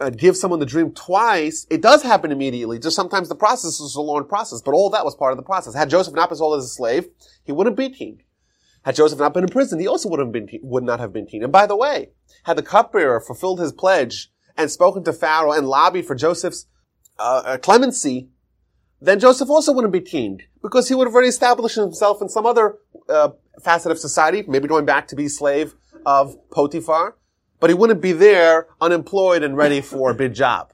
uh, 0.00 0.10
give 0.10 0.36
someone 0.36 0.58
the 0.58 0.66
dream 0.66 0.90
twice, 0.90 1.64
it 1.70 1.80
does 1.80 2.02
happen 2.02 2.32
immediately. 2.32 2.80
Just 2.80 2.96
sometimes 2.96 3.28
the 3.28 3.36
process 3.36 3.78
is 3.78 3.94
a 3.94 4.00
long 4.00 4.26
process, 4.26 4.62
but 4.62 4.74
all 4.74 4.90
that 4.90 5.04
was 5.04 5.14
part 5.14 5.30
of 5.30 5.36
the 5.36 5.44
process. 5.44 5.76
Had 5.76 5.90
Joseph 5.90 6.14
not 6.14 6.28
been 6.28 6.38
sold 6.38 6.58
as 6.58 6.64
a 6.64 6.68
slave, 6.68 7.06
he 7.44 7.52
wouldn't 7.52 7.76
be 7.76 7.88
king. 7.88 8.24
Had 8.84 8.96
Joseph 8.96 9.20
not 9.20 9.32
been 9.32 9.44
in 9.44 9.48
prison, 9.48 9.78
he 9.78 9.86
also 9.86 10.08
would 10.08 10.18
have 10.18 10.32
been 10.32 10.48
would 10.60 10.82
not 10.82 10.98
have 10.98 11.12
been 11.12 11.26
king. 11.26 11.44
And 11.44 11.52
by 11.52 11.68
the 11.68 11.76
way, 11.76 12.08
had 12.42 12.58
the 12.58 12.64
cupbearer 12.64 13.20
fulfilled 13.20 13.60
his 13.60 13.70
pledge 13.70 14.32
and 14.56 14.70
spoken 14.70 15.04
to 15.04 15.12
Pharaoh 15.12 15.52
and 15.52 15.68
lobbied 15.68 16.06
for 16.06 16.14
Joseph's 16.14 16.66
uh, 17.18 17.42
uh, 17.44 17.58
clemency, 17.58 18.28
then 19.00 19.18
Joseph 19.18 19.50
also 19.50 19.72
wouldn't 19.72 19.92
be 19.92 20.00
king 20.00 20.40
because 20.62 20.88
he 20.88 20.94
would 20.94 21.06
have 21.06 21.14
already 21.14 21.28
established 21.28 21.76
himself 21.76 22.22
in 22.22 22.28
some 22.28 22.46
other 22.46 22.78
uh, 23.08 23.30
facet 23.62 23.90
of 23.90 23.98
society, 23.98 24.44
maybe 24.46 24.68
going 24.68 24.84
back 24.84 25.08
to 25.08 25.16
be 25.16 25.28
slave 25.28 25.74
of 26.06 26.36
Potiphar 26.50 27.16
but 27.62 27.70
he 27.70 27.74
wouldn't 27.74 28.00
be 28.00 28.10
there 28.10 28.66
unemployed 28.80 29.44
and 29.44 29.56
ready 29.56 29.80
for 29.80 30.10
a 30.10 30.14
big 30.16 30.34
job. 30.34 30.72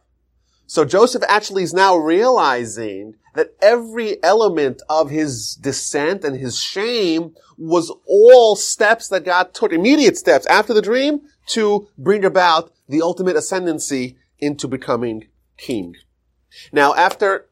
So 0.66 0.86
Joseph 0.86 1.22
actually 1.28 1.62
is 1.62 1.74
now 1.74 1.94
realizing 1.94 3.16
that 3.34 3.54
every 3.60 4.22
element 4.22 4.80
of 4.88 5.10
his 5.10 5.54
descent 5.56 6.24
and 6.24 6.34
his 6.34 6.58
shame 6.58 7.34
was 7.58 7.92
all 8.06 8.56
steps 8.56 9.08
that 9.08 9.26
God 9.26 9.52
took, 9.52 9.70
immediate 9.70 10.16
steps 10.16 10.46
after 10.46 10.72
the 10.72 10.80
dream 10.80 11.20
to 11.48 11.88
bring 11.98 12.24
about 12.24 12.72
the 12.88 13.02
ultimate 13.02 13.36
ascendancy 13.36 14.18
into 14.38 14.66
becoming 14.66 15.28
king. 15.56 15.94
Now, 16.72 16.94
after 16.94 17.48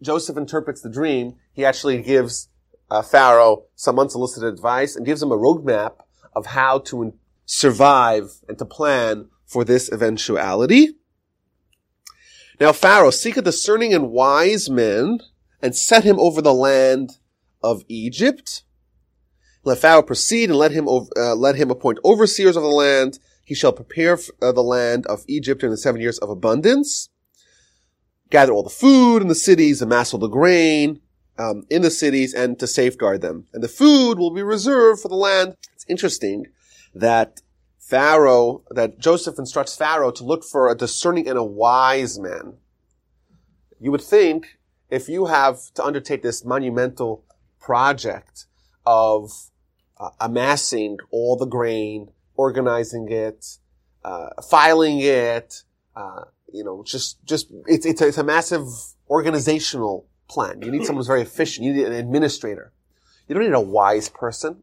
Joseph 0.00 0.36
interprets 0.36 0.80
the 0.80 0.90
dream, 0.90 1.36
he 1.52 1.64
actually 1.64 2.00
gives 2.02 2.48
uh, 2.90 3.02
Pharaoh 3.02 3.64
some 3.74 3.98
unsolicited 3.98 4.52
advice 4.52 4.96
and 4.96 5.06
gives 5.06 5.22
him 5.22 5.32
a 5.32 5.36
roadmap 5.36 5.96
of 6.34 6.46
how 6.46 6.78
to 6.78 7.14
survive 7.44 8.40
and 8.48 8.58
to 8.58 8.64
plan 8.64 9.28
for 9.46 9.64
this 9.64 9.90
eventuality. 9.92 10.88
Now 12.60 12.72
Pharaoh, 12.72 13.10
seek 13.10 13.36
a 13.36 13.42
discerning 13.42 13.92
and 13.92 14.10
wise 14.10 14.70
man 14.70 15.20
and 15.60 15.74
set 15.74 16.04
him 16.04 16.18
over 16.18 16.40
the 16.40 16.54
land 16.54 17.18
of 17.62 17.82
Egypt. 17.88 18.62
Let 19.64 19.78
Pharaoh 19.78 20.02
proceed 20.02 20.50
and 20.50 20.58
let 20.58 20.72
him, 20.72 20.88
uh, 20.88 21.34
let 21.34 21.56
him 21.56 21.70
appoint 21.70 21.98
overseers 22.04 22.56
of 22.56 22.62
the 22.62 22.68
land. 22.68 23.18
He 23.44 23.54
shall 23.54 23.72
prepare 23.72 24.18
uh, 24.40 24.52
the 24.52 24.62
land 24.62 25.06
of 25.06 25.24
Egypt 25.26 25.60
during 25.60 25.72
the 25.72 25.76
seven 25.76 26.00
years 26.00 26.18
of 26.18 26.30
abundance. 26.30 27.10
Gather 28.30 28.52
all 28.52 28.62
the 28.62 28.70
food 28.70 29.20
in 29.20 29.28
the 29.28 29.34
cities, 29.34 29.82
amass 29.82 30.14
all 30.14 30.20
the 30.20 30.28
grain 30.28 31.00
um, 31.38 31.64
in 31.68 31.82
the 31.82 31.90
cities, 31.90 32.32
and 32.32 32.58
to 32.58 32.66
safeguard 32.66 33.20
them. 33.20 33.46
And 33.52 33.62
the 33.62 33.68
food 33.68 34.18
will 34.18 34.32
be 34.32 34.42
reserved 34.42 35.02
for 35.02 35.08
the 35.08 35.16
land. 35.16 35.56
It's 35.74 35.84
interesting 35.88 36.46
that 36.94 37.42
Pharaoh, 37.78 38.62
that 38.70 38.98
Joseph 38.98 39.38
instructs 39.38 39.76
Pharaoh 39.76 40.12
to 40.12 40.24
look 40.24 40.44
for 40.44 40.70
a 40.70 40.74
discerning 40.74 41.28
and 41.28 41.36
a 41.36 41.44
wise 41.44 42.18
man. 42.18 42.54
You 43.80 43.90
would 43.90 44.00
think 44.00 44.58
if 44.88 45.08
you 45.08 45.26
have 45.26 45.72
to 45.74 45.84
undertake 45.84 46.22
this 46.22 46.44
monumental 46.44 47.24
project 47.60 48.46
of 48.86 49.50
uh, 49.98 50.10
amassing 50.20 50.98
all 51.10 51.36
the 51.36 51.46
grain, 51.46 52.08
organizing 52.36 53.10
it, 53.10 53.58
uh, 54.04 54.30
filing 54.48 55.00
it, 55.00 55.62
uh, 55.96 56.24
you 56.52 56.64
know, 56.64 56.82
just, 56.84 57.24
just, 57.24 57.48
it's, 57.66 57.86
it's 57.86 58.00
a, 58.00 58.08
it's 58.08 58.18
a 58.18 58.24
massive 58.24 58.66
organizational 59.08 60.06
plan. 60.28 60.62
You 60.62 60.70
need 60.70 60.84
someone 60.84 61.00
who's 61.00 61.06
very 61.06 61.22
efficient. 61.22 61.66
You 61.66 61.72
need 61.74 61.86
an 61.86 61.92
administrator. 61.92 62.72
You 63.28 63.34
don't 63.34 63.44
need 63.44 63.54
a 63.54 63.60
wise 63.60 64.08
person. 64.08 64.62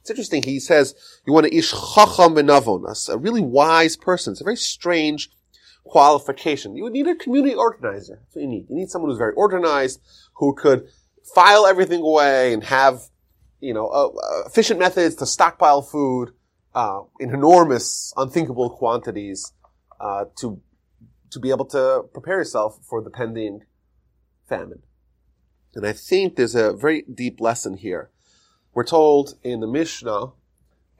It's 0.00 0.10
interesting. 0.10 0.42
He 0.42 0.60
says 0.60 0.94
you 1.26 1.32
want 1.32 1.46
to 1.46 1.54
ish 1.54 1.70
chacham 1.70 2.34
benavon, 2.34 3.08
a 3.08 3.18
really 3.18 3.42
wise 3.42 3.96
person. 3.96 4.32
It's 4.32 4.40
a 4.40 4.44
very 4.44 4.56
strange 4.56 5.30
qualification. 5.84 6.76
You 6.76 6.84
would 6.84 6.92
need 6.92 7.06
a 7.06 7.14
community 7.14 7.54
organizer. 7.54 8.20
That's 8.22 8.36
what 8.36 8.42
you 8.42 8.48
need. 8.48 8.66
You 8.68 8.76
need 8.76 8.90
someone 8.90 9.10
who's 9.10 9.18
very 9.18 9.34
organized, 9.34 10.00
who 10.34 10.54
could 10.54 10.88
file 11.34 11.66
everything 11.66 12.00
away 12.00 12.52
and 12.52 12.64
have, 12.64 13.02
you 13.60 13.74
know, 13.74 13.88
uh, 13.88 14.08
uh, 14.08 14.46
efficient 14.46 14.80
methods 14.80 15.14
to 15.16 15.26
stockpile 15.26 15.82
food 15.82 16.32
uh, 16.74 17.02
in 17.18 17.34
enormous, 17.34 18.12
unthinkable 18.16 18.70
quantities 18.70 19.52
uh, 20.00 20.24
to 20.36 20.60
to 21.30 21.38
be 21.38 21.50
able 21.50 21.64
to 21.64 22.04
prepare 22.12 22.38
yourself 22.38 22.80
for 22.82 23.00
the 23.00 23.10
pending 23.10 23.62
famine. 24.48 24.82
And 25.76 25.86
I 25.86 25.92
think 25.92 26.34
there's 26.34 26.56
a 26.56 26.72
very 26.72 27.02
deep 27.02 27.40
lesson 27.40 27.76
here 27.76 28.10
we're 28.72 28.84
told 28.84 29.34
in 29.42 29.60
the 29.60 29.66
Mishnah, 29.66 30.32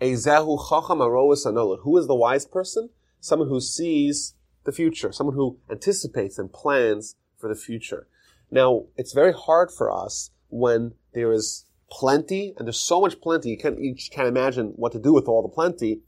Ezehu 0.00 0.69
chacham 0.69 0.99
aroas. 0.99 1.45
Who 1.83 1.99
is 1.99 2.07
the 2.07 2.15
wise 2.15 2.47
person? 2.47 2.91
Someone 3.21 3.49
who 3.49 3.61
sees 3.61 4.35
the 4.65 4.73
future, 4.73 5.12
someone 5.12 5.37
who 5.37 5.59
anticipates 5.71 6.39
and 6.39 6.53
plans 6.53 7.17
for 7.39 7.49
the 7.49 7.55
future. 7.55 8.07
Now, 8.50 8.87
it's 8.97 9.12
very 9.12 9.33
hard 9.33 9.71
for 9.71 9.93
us 9.93 10.31
when 10.49 10.95
there 11.12 11.33
is 11.33 11.65
plenty, 11.91 12.55
and 12.57 12.67
there's 12.67 12.81
so 12.81 13.01
much 13.01 13.21
plenty, 13.21 13.51
you 13.51 13.59
can't, 13.59 13.81
you 13.81 13.95
can't 14.11 14.29
imagine 14.29 14.69
what 14.77 14.93
to 14.93 14.99
do 14.99 15.13
with 15.13 15.27
all 15.27 15.43
the 15.43 15.49
plenty, 15.49 16.01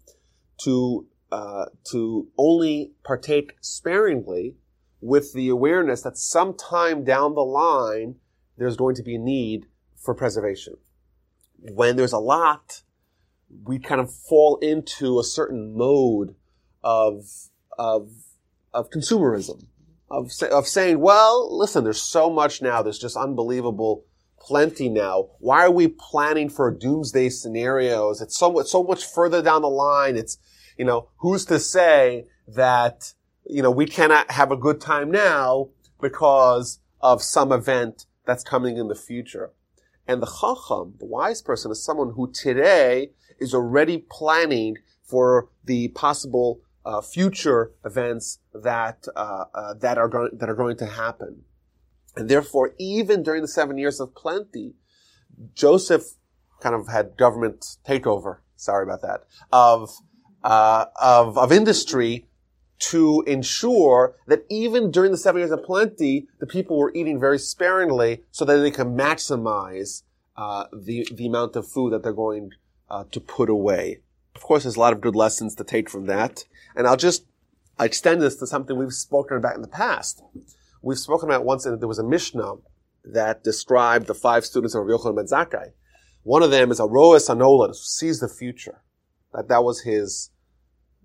to, 0.63 1.07
uh, 1.31 1.67
to 1.91 2.29
only 2.39 2.93
partake 3.05 3.57
sparingly 3.61 4.57
with 5.01 5.33
the 5.33 5.49
awareness 5.49 6.03
that 6.03 6.17
sometime 6.17 7.05
down 7.05 7.35
the 7.35 7.41
line, 7.41 8.17
there's 8.57 8.77
going 8.77 8.95
to 8.95 9.03
be 9.03 9.17
a 9.17 9.19
need 9.19 9.67
for 9.97 10.15
preservation. 10.15 10.77
When 11.59 11.97
there's 11.97 12.13
a 12.13 12.19
lot, 12.19 12.83
we 13.65 13.79
kind 13.79 14.01
of 14.01 14.13
fall 14.13 14.59
into 14.59 15.19
a 15.19 15.25
certain 15.25 15.77
mode 15.77 16.35
of 16.83 17.27
of 17.79 18.11
of 18.75 18.91
consumerism, 18.91 19.67
of 20.11 20.31
of 20.51 20.67
saying, 20.67 21.01
well, 21.01 21.57
listen, 21.57 21.85
there's 21.85 22.03
so 22.03 22.31
much 22.31 22.63
now, 22.63 22.83
there's 22.83 22.99
just 22.99 23.17
unbelievable 23.17 24.05
plenty 24.43 24.89
now. 24.89 25.29
Why 25.39 25.65
are 25.65 25.71
we 25.71 25.89
planning 25.89 26.49
for 26.49 26.71
doomsday 26.71 27.29
scenarios? 27.31 28.21
It's 28.21 28.37
so 28.37 28.53
much 28.53 28.67
so 28.67 28.83
much 28.83 29.05
further 29.05 29.43
down 29.43 29.63
the 29.63 29.69
line. 29.69 30.17
It's 30.17 30.39
you 30.77 30.85
know, 30.85 31.09
who's 31.19 31.45
to 31.47 31.59
say 31.59 32.27
that 32.49 33.15
you 33.47 33.63
know 33.63 33.71
we 33.71 33.87
cannot 33.87 34.31
have 34.31 34.51
a 34.51 34.57
good 34.57 34.81
time 34.81 35.11
now 35.11 35.69
because 36.01 36.81
of 37.01 37.23
some 37.23 37.53
event 37.53 38.07
that's 38.27 38.45
coming 38.45 38.77
in 38.77 38.89
the 38.89 38.95
future. 38.95 39.51
And 40.07 40.21
the 40.21 40.27
chacham, 40.27 40.95
the 40.99 41.07
wise 41.07 41.43
person, 41.43 41.71
is 41.71 41.85
someone 41.85 42.15
who 42.17 42.33
today 42.33 43.11
is 43.39 43.55
already 43.55 44.05
planning 44.11 44.79
for 45.03 45.49
the 45.65 45.89
possible 45.89 46.61
uh, 46.85 47.01
future 47.01 47.73
events 47.85 48.39
that 48.53 49.07
uh, 49.15 49.45
uh, 49.55 49.75
that 49.75 49.99
are 49.99 50.09
going 50.09 50.31
that 50.35 50.49
are 50.49 50.55
going 50.55 50.77
to 50.79 50.87
happen. 50.87 51.45
And 52.17 52.29
therefore, 52.29 52.75
even 52.79 53.23
during 53.23 53.43
the 53.43 53.49
seven 53.49 53.79
years 53.79 54.01
of 54.01 54.15
plenty, 54.15 54.75
Joseph 55.55 56.15
kind 56.61 56.75
of 56.75 56.89
had 56.89 57.17
government 57.17 57.77
takeover. 57.87 58.39
Sorry 58.57 58.85
about 58.85 59.03
that 59.03 59.25
of 59.53 59.91
uh, 60.45 60.87
of 61.01 61.37
of 61.37 61.53
industry 61.53 62.27
to 62.79 63.23
ensure 63.27 64.17
that 64.27 64.45
even 64.49 64.91
during 64.91 65.13
the 65.13 65.17
seven 65.17 65.41
years 65.41 65.51
of 65.51 65.63
plenty, 65.63 66.29
the 66.41 66.47
people 66.47 66.79
were 66.79 66.93
eating 66.95 67.19
very 67.19 67.39
sparingly 67.39 68.23
so 68.31 68.45
that 68.45 68.57
they 68.57 68.71
can 68.71 68.97
maximize 68.97 70.03
uh, 70.37 70.67
the 70.73 71.07
the 71.13 71.27
amount 71.27 71.57
of 71.57 71.67
food 71.67 71.93
that 71.93 72.03
they're 72.03 72.13
going 72.13 72.53
uh, 72.91 73.05
to 73.11 73.21
put 73.21 73.49
away. 73.49 73.99
Of 74.35 74.43
course, 74.43 74.63
there's 74.63 74.77
a 74.77 74.81
lot 74.81 74.93
of 74.93 75.01
good 75.01 75.17
lessons 75.17 75.55
to 75.57 75.65
take 75.65 75.91
from 75.91 76.07
that, 76.07 76.45
and 76.77 76.87
I'll 76.87 76.97
just 76.97 77.25
extend 77.81 78.21
this 78.23 78.37
to 78.37 78.47
something 78.47 78.77
we've 78.77 78.93
spoken 78.93 79.37
about 79.37 79.57
in 79.57 79.63
the 79.63 79.69
past. 79.69 80.23
We've 80.83 80.99
spoken 80.99 81.29
about 81.29 81.45
once 81.45 81.65
that 81.65 81.79
there 81.79 81.89
was 81.89 82.01
a 82.01 82.05
Mishnah 82.05 82.55
that 83.05 83.45
described 83.45 84.07
the 84.07 84.15
five 84.15 84.45
students 84.45 84.75
of 84.75 84.85
Rabbi 84.85 85.03
Yochanan 85.03 85.17
ben 85.17 85.27
Zakkai. 85.27 85.73
One 86.25 86.43
of 86.43 86.51
them 86.51 86.71
is 86.71 86.81
a 86.81 86.87
Roas 86.87 87.29
Anola, 87.29 87.69
who 87.69 87.75
sees 87.75 88.21
the 88.21 88.29
future. 88.29 88.83
That 89.33 89.49
that 89.49 89.65
was 89.65 89.83
his 89.83 90.31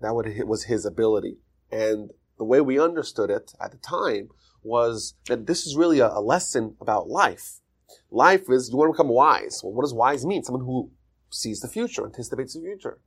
that 0.00 0.14
was 0.14 0.64
his 0.64 0.84
ability. 0.84 1.38
And 1.70 2.10
the 2.38 2.44
way 2.44 2.60
we 2.60 2.78
understood 2.78 3.30
it 3.30 3.52
at 3.60 3.72
the 3.72 3.78
time 3.78 4.28
was 4.62 5.14
that 5.26 5.46
this 5.46 5.66
is 5.66 5.76
really 5.76 6.00
a, 6.00 6.08
a 6.08 6.20
lesson 6.20 6.76
about 6.80 7.08
life. 7.08 7.60
Life 8.10 8.42
is, 8.48 8.70
you 8.70 8.76
want 8.76 8.88
to 8.88 8.92
become 8.92 9.08
wise. 9.08 9.60
Well, 9.62 9.72
what 9.72 9.82
does 9.82 9.94
wise 9.94 10.24
mean? 10.24 10.44
Someone 10.44 10.64
who 10.64 10.90
sees 11.30 11.60
the 11.60 11.68
future, 11.68 12.04
anticipates 12.04 12.54
the 12.54 12.60
future. 12.60 13.00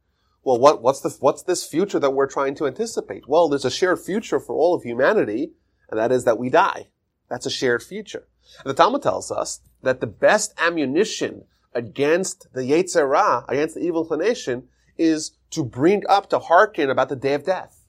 Well, 0.43 0.59
what, 0.59 0.81
what's 0.81 1.01
the, 1.01 1.15
what's 1.19 1.43
this 1.43 1.65
future 1.65 1.99
that 1.99 2.11
we're 2.11 2.27
trying 2.27 2.55
to 2.55 2.67
anticipate? 2.67 3.27
Well, 3.27 3.47
there's 3.47 3.65
a 3.65 3.71
shared 3.71 3.99
future 3.99 4.39
for 4.39 4.55
all 4.55 4.73
of 4.73 4.83
humanity, 4.83 5.53
and 5.91 5.99
that 5.99 6.11
is 6.11 6.23
that 6.23 6.39
we 6.39 6.49
die. 6.49 6.87
That's 7.29 7.45
a 7.45 7.51
shared 7.51 7.83
future. 7.83 8.27
And 8.63 8.69
the 8.69 8.73
Talmud 8.73 9.03
tells 9.03 9.31
us 9.31 9.59
that 9.83 10.01
the 10.01 10.07
best 10.07 10.53
ammunition 10.57 11.43
against 11.73 12.47
the 12.53 12.61
Yetzer 12.61 13.09
Ra, 13.09 13.45
against 13.47 13.75
the 13.75 13.81
evil 13.81 14.01
inclination, 14.03 14.67
is 14.97 15.31
to 15.51 15.63
bring 15.63 16.03
up, 16.09 16.29
to 16.29 16.39
hearken 16.39 16.89
about 16.89 17.09
the 17.09 17.15
day 17.15 17.33
of 17.33 17.45
death. 17.45 17.85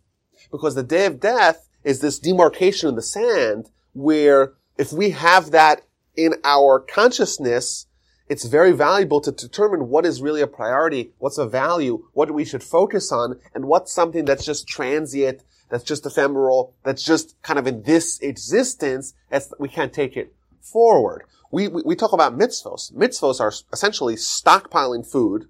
Because 0.50 0.75
the 0.75 0.82
day 0.82 1.06
of 1.06 1.21
death 1.21 1.68
is 1.85 2.00
this 2.00 2.18
demarcation 2.18 2.88
in 2.88 2.94
the 2.94 3.02
sand 3.02 3.71
where 3.92 4.54
if 4.78 4.92
we 4.92 5.11
have 5.11 5.50
that 5.50 5.82
in 6.16 6.35
our 6.44 6.80
consciousness, 6.80 7.87
it's 8.28 8.44
very 8.44 8.73
valuable 8.73 9.21
to 9.21 9.32
determine 9.32 9.88
what 9.88 10.06
is 10.06 10.23
really 10.23 10.40
a 10.40 10.47
priority, 10.47 11.12
what's 11.18 11.38
a 11.38 11.47
value, 11.47 12.04
what 12.12 12.30
we 12.30 12.44
should 12.44 12.62
focus 12.62 13.12
on, 13.12 13.38
and 13.54 13.66
what's 13.66 13.92
something 13.92 14.25
that's 14.25 14.44
just 14.44 14.66
transient, 14.66 15.42
that's 15.73 15.85
just 15.85 16.05
ephemeral, 16.05 16.75
that's 16.85 17.02
just 17.02 17.41
kind 17.41 17.59
of 17.59 17.67
in 17.67 17.83
this 17.85 18.21
existence, 18.21 19.14
we 19.59 19.69
can't 19.71 19.95
take 19.95 20.19
it 20.19 20.35
forward. 20.61 21.25
We, 21.50 21.67
we, 21.67 21.81
we 21.83 21.97
talk 21.97 22.12
about 22.12 22.38
mitzvos. 22.38 22.93
Mitzvos 22.93 23.41
are 23.41 23.55
essentially 23.73 24.17
stockpiling 24.17 25.11
food 25.11 25.47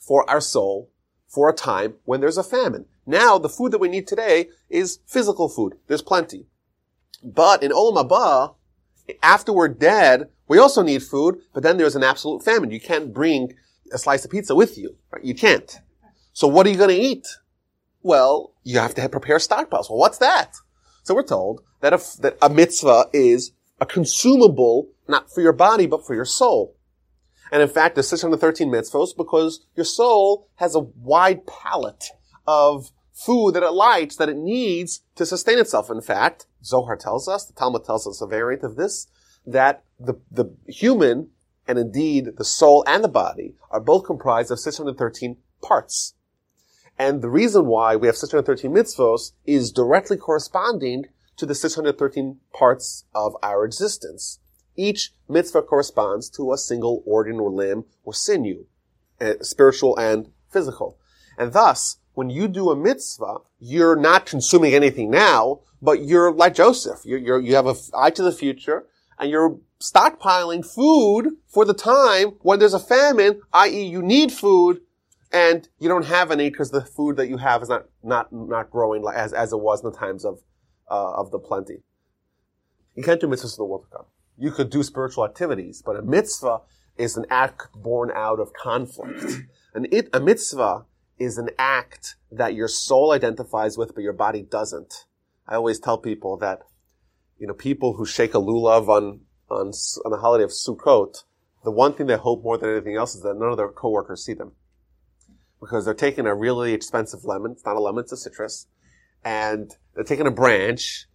for 0.00 0.28
our 0.28 0.40
soul 0.40 0.90
for 1.28 1.48
a 1.48 1.52
time 1.52 1.94
when 2.04 2.20
there's 2.20 2.36
a 2.36 2.42
famine. 2.42 2.86
Now, 3.06 3.38
the 3.38 3.48
food 3.48 3.70
that 3.70 3.78
we 3.78 3.88
need 3.88 4.08
today 4.08 4.48
is 4.68 4.98
physical 5.06 5.48
food. 5.48 5.74
There's 5.86 6.02
plenty. 6.02 6.46
But 7.22 7.62
in 7.62 7.70
Olam 7.70 8.08
Haba, 8.08 8.56
after 9.22 9.52
we're 9.52 9.68
dead, 9.68 10.28
we 10.48 10.58
also 10.58 10.82
need 10.82 11.04
food, 11.04 11.36
but 11.52 11.62
then 11.62 11.76
there's 11.76 11.94
an 11.94 12.02
absolute 12.02 12.44
famine. 12.44 12.72
You 12.72 12.80
can't 12.80 13.14
bring 13.14 13.54
a 13.92 13.98
slice 13.98 14.24
of 14.24 14.32
pizza 14.32 14.56
with 14.56 14.76
you. 14.76 14.96
Right? 15.12 15.22
You 15.22 15.36
can't. 15.36 15.78
So 16.32 16.48
what 16.48 16.66
are 16.66 16.70
you 16.70 16.78
going 16.78 16.90
to 16.90 17.00
eat? 17.00 17.28
Well, 18.04 18.52
you 18.62 18.78
have 18.80 18.94
to 18.96 19.08
prepare 19.08 19.38
stockpiles. 19.38 19.88
Well, 19.88 19.98
what's 19.98 20.18
that? 20.18 20.56
So 21.04 21.14
we're 21.14 21.22
told 21.22 21.62
that 21.80 21.94
a, 21.94 22.20
that 22.20 22.36
a 22.42 22.50
mitzvah 22.50 23.06
is 23.14 23.52
a 23.80 23.86
consumable, 23.86 24.90
not 25.08 25.32
for 25.32 25.40
your 25.40 25.54
body, 25.54 25.86
but 25.86 26.06
for 26.06 26.14
your 26.14 26.26
soul. 26.26 26.76
And 27.50 27.62
in 27.62 27.68
fact, 27.68 27.94
there's 27.94 28.08
613 28.08 28.70
mitzvos 28.70 29.16
because 29.16 29.64
your 29.74 29.86
soul 29.86 30.48
has 30.56 30.74
a 30.74 30.80
wide 30.80 31.46
palette 31.46 32.10
of 32.46 32.90
food 33.14 33.54
that 33.54 33.62
it 33.62 33.72
likes, 33.72 34.16
that 34.16 34.28
it 34.28 34.36
needs 34.36 35.00
to 35.14 35.24
sustain 35.24 35.58
itself. 35.58 35.90
In 35.90 36.02
fact, 36.02 36.46
Zohar 36.62 36.96
tells 36.96 37.26
us, 37.26 37.46
the 37.46 37.54
Talmud 37.54 37.84
tells 37.84 38.06
us 38.06 38.20
a 38.20 38.26
variant 38.26 38.64
of 38.64 38.76
this, 38.76 39.06
that 39.46 39.82
the, 39.98 40.20
the 40.30 40.54
human, 40.66 41.30
and 41.66 41.78
indeed 41.78 42.36
the 42.36 42.44
soul 42.44 42.84
and 42.86 43.02
the 43.02 43.08
body, 43.08 43.54
are 43.70 43.80
both 43.80 44.04
comprised 44.04 44.50
of 44.50 44.60
613 44.60 45.38
parts. 45.62 46.14
And 46.98 47.22
the 47.22 47.28
reason 47.28 47.66
why 47.66 47.96
we 47.96 48.06
have 48.06 48.16
613 48.16 48.70
mitzvos 48.70 49.32
is 49.44 49.72
directly 49.72 50.16
corresponding 50.16 51.06
to 51.36 51.46
the 51.46 51.54
613 51.54 52.38
parts 52.52 53.04
of 53.14 53.36
our 53.42 53.64
existence. 53.64 54.38
Each 54.76 55.12
mitzvah 55.28 55.62
corresponds 55.62 56.28
to 56.30 56.52
a 56.52 56.58
single 56.58 57.02
organ 57.06 57.40
or 57.40 57.50
limb 57.50 57.84
or 58.04 58.12
sinew, 58.12 58.66
eh, 59.20 59.34
spiritual 59.40 59.96
and 59.96 60.30
physical. 60.50 60.98
And 61.36 61.52
thus, 61.52 61.98
when 62.14 62.30
you 62.30 62.46
do 62.46 62.70
a 62.70 62.76
mitzvah, 62.76 63.38
you're 63.58 63.96
not 63.96 64.26
consuming 64.26 64.74
anything 64.74 65.10
now, 65.10 65.60
but 65.82 66.04
you're 66.04 66.32
like 66.32 66.54
Joseph. 66.54 67.00
You're, 67.04 67.18
you're, 67.18 67.40
you 67.40 67.56
have 67.56 67.66
an 67.66 67.76
eye 67.92 68.10
to 68.10 68.22
the 68.22 68.32
future, 68.32 68.86
and 69.18 69.30
you're 69.30 69.58
stockpiling 69.80 70.64
food 70.64 71.36
for 71.46 71.64
the 71.64 71.74
time 71.74 72.36
when 72.40 72.58
there's 72.58 72.74
a 72.74 72.78
famine, 72.78 73.40
i.e. 73.52 73.84
you 73.84 74.00
need 74.00 74.32
food, 74.32 74.80
and 75.34 75.68
you 75.80 75.88
don't 75.88 76.06
have 76.06 76.30
any 76.30 76.48
because 76.48 76.70
the 76.70 76.80
food 76.80 77.16
that 77.16 77.28
you 77.28 77.38
have 77.38 77.60
is 77.60 77.68
not, 77.68 77.86
not, 78.04 78.32
not 78.32 78.70
growing 78.70 79.04
as, 79.12 79.32
as 79.32 79.52
it 79.52 79.58
was 79.58 79.82
in 79.82 79.90
the 79.90 79.96
times 79.96 80.24
of, 80.24 80.38
uh, 80.88 81.14
of 81.14 81.32
the 81.32 81.40
plenty. 81.40 81.82
You 82.94 83.02
can't 83.02 83.20
do 83.20 83.26
mitzvahs 83.26 83.58
in 83.58 83.62
the 83.62 83.64
world 83.64 83.86
to 83.90 83.96
come. 83.96 84.06
You 84.38 84.52
could 84.52 84.70
do 84.70 84.84
spiritual 84.84 85.24
activities, 85.24 85.82
but 85.84 85.96
a 85.96 86.02
mitzvah 86.02 86.60
is 86.96 87.16
an 87.16 87.26
act 87.30 87.66
born 87.74 88.12
out 88.14 88.38
of 88.38 88.52
conflict. 88.54 89.24
And 89.76 89.92
it, 89.92 90.08
a 90.12 90.20
mitzvah 90.20 90.84
is 91.18 91.36
an 91.36 91.50
act 91.58 92.14
that 92.30 92.54
your 92.54 92.68
soul 92.68 93.10
identifies 93.10 93.76
with, 93.76 93.92
but 93.92 94.04
your 94.04 94.12
body 94.12 94.40
doesn't. 94.40 95.06
I 95.48 95.56
always 95.56 95.80
tell 95.80 95.98
people 95.98 96.36
that, 96.36 96.60
you 97.40 97.48
know, 97.48 97.54
people 97.54 97.94
who 97.94 98.06
shake 98.06 98.34
a 98.34 98.38
lulav 98.38 98.86
on, 98.86 99.22
on, 99.50 99.72
on 100.04 100.10
the 100.12 100.18
holiday 100.18 100.44
of 100.44 100.50
Sukkot, 100.50 101.24
the 101.64 101.72
one 101.72 101.92
thing 101.94 102.06
they 102.06 102.16
hope 102.16 102.44
more 102.44 102.56
than 102.56 102.70
anything 102.70 102.94
else 102.94 103.16
is 103.16 103.22
that 103.22 103.34
none 103.34 103.50
of 103.50 103.56
their 103.56 103.66
coworkers 103.66 104.24
see 104.24 104.34
them. 104.34 104.52
Because 105.64 105.86
they're 105.86 105.94
taking 105.94 106.26
a 106.26 106.34
really 106.34 106.74
expensive 106.74 107.24
lemon, 107.24 107.52
it's 107.52 107.64
not 107.64 107.76
a 107.76 107.80
lemon, 107.80 108.02
it's 108.02 108.12
a 108.12 108.18
citrus, 108.18 108.66
and 109.24 109.74
they're 109.94 110.04
taking 110.04 110.26
a 110.26 110.30
branch, 110.30 111.06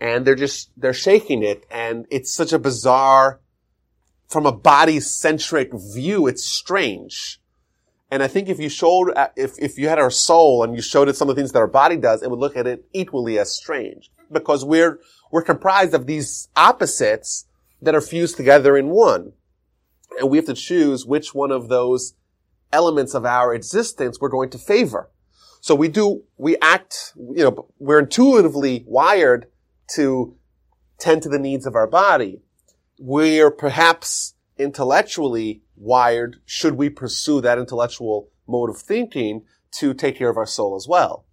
and 0.00 0.24
they're 0.24 0.36
just, 0.36 0.70
they're 0.76 0.92
shaking 0.92 1.42
it, 1.42 1.64
and 1.72 2.06
it's 2.08 2.32
such 2.32 2.52
a 2.52 2.58
bizarre, 2.60 3.40
from 4.28 4.46
a 4.46 4.52
body-centric 4.52 5.72
view, 5.72 6.28
it's 6.28 6.44
strange. 6.44 7.40
And 8.12 8.22
I 8.22 8.28
think 8.28 8.48
if 8.48 8.60
you 8.60 8.68
showed, 8.68 9.10
uh, 9.16 9.30
if, 9.34 9.58
if 9.58 9.76
you 9.76 9.88
had 9.88 9.98
our 9.98 10.10
soul 10.12 10.62
and 10.62 10.76
you 10.76 10.82
showed 10.82 11.08
it 11.08 11.16
some 11.16 11.28
of 11.28 11.34
the 11.34 11.40
things 11.40 11.50
that 11.50 11.58
our 11.58 11.66
body 11.66 11.96
does, 11.96 12.22
it 12.22 12.30
would 12.30 12.38
look 12.38 12.56
at 12.56 12.68
it 12.68 12.84
equally 12.92 13.40
as 13.40 13.52
strange. 13.52 14.12
Because 14.30 14.64
we're, 14.64 15.00
we're 15.32 15.42
comprised 15.42 15.94
of 15.94 16.06
these 16.06 16.48
opposites 16.54 17.46
that 17.82 17.96
are 17.96 18.00
fused 18.00 18.36
together 18.36 18.76
in 18.76 18.90
one. 18.90 19.32
And 20.20 20.30
we 20.30 20.36
have 20.36 20.46
to 20.46 20.54
choose 20.54 21.04
which 21.04 21.34
one 21.34 21.50
of 21.50 21.68
those 21.68 22.14
elements 22.72 23.14
of 23.14 23.24
our 23.24 23.54
existence 23.54 24.18
we're 24.20 24.28
going 24.28 24.50
to 24.50 24.58
favor. 24.58 25.10
So 25.60 25.74
we 25.74 25.88
do, 25.88 26.22
we 26.36 26.56
act, 26.58 27.12
you 27.16 27.44
know, 27.44 27.68
we're 27.78 27.98
intuitively 27.98 28.84
wired 28.86 29.46
to 29.94 30.36
tend 30.98 31.22
to 31.22 31.28
the 31.28 31.38
needs 31.38 31.66
of 31.66 31.74
our 31.74 31.86
body. 31.86 32.40
We're 32.98 33.50
perhaps 33.50 34.34
intellectually 34.58 35.62
wired 35.76 36.36
should 36.44 36.74
we 36.74 36.88
pursue 36.88 37.40
that 37.40 37.58
intellectual 37.58 38.30
mode 38.46 38.70
of 38.70 38.78
thinking 38.78 39.44
to 39.72 39.92
take 39.92 40.16
care 40.16 40.30
of 40.30 40.36
our 40.36 40.46
soul 40.46 40.76
as 40.76 40.86
well. 40.88 41.26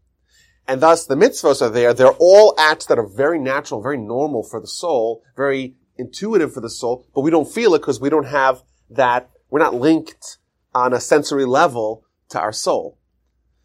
And 0.67 0.81
thus 0.81 1.05
the 1.05 1.15
mitzvahs 1.15 1.61
are 1.61 1.69
there. 1.69 1.93
They're 1.93 2.17
all 2.19 2.55
acts 2.57 2.85
that 2.87 2.97
are 2.97 3.07
very 3.07 3.39
natural, 3.39 3.81
very 3.81 3.97
normal 3.97 4.43
for 4.43 4.59
the 4.59 4.67
soul, 4.67 5.23
very 5.35 5.75
intuitive 5.97 6.53
for 6.53 6.61
the 6.61 6.69
soul, 6.69 7.07
but 7.13 7.21
we 7.21 7.31
don't 7.31 7.51
feel 7.51 7.75
it 7.75 7.79
because 7.79 8.01
we 8.01 8.09
don't 8.09 8.27
have 8.27 8.63
that, 8.89 9.29
we're 9.49 9.59
not 9.59 9.75
linked 9.75 10.37
on 10.73 10.93
a 10.93 10.99
sensory 10.99 11.45
level 11.45 12.05
to 12.29 12.39
our 12.39 12.53
soul. 12.53 12.97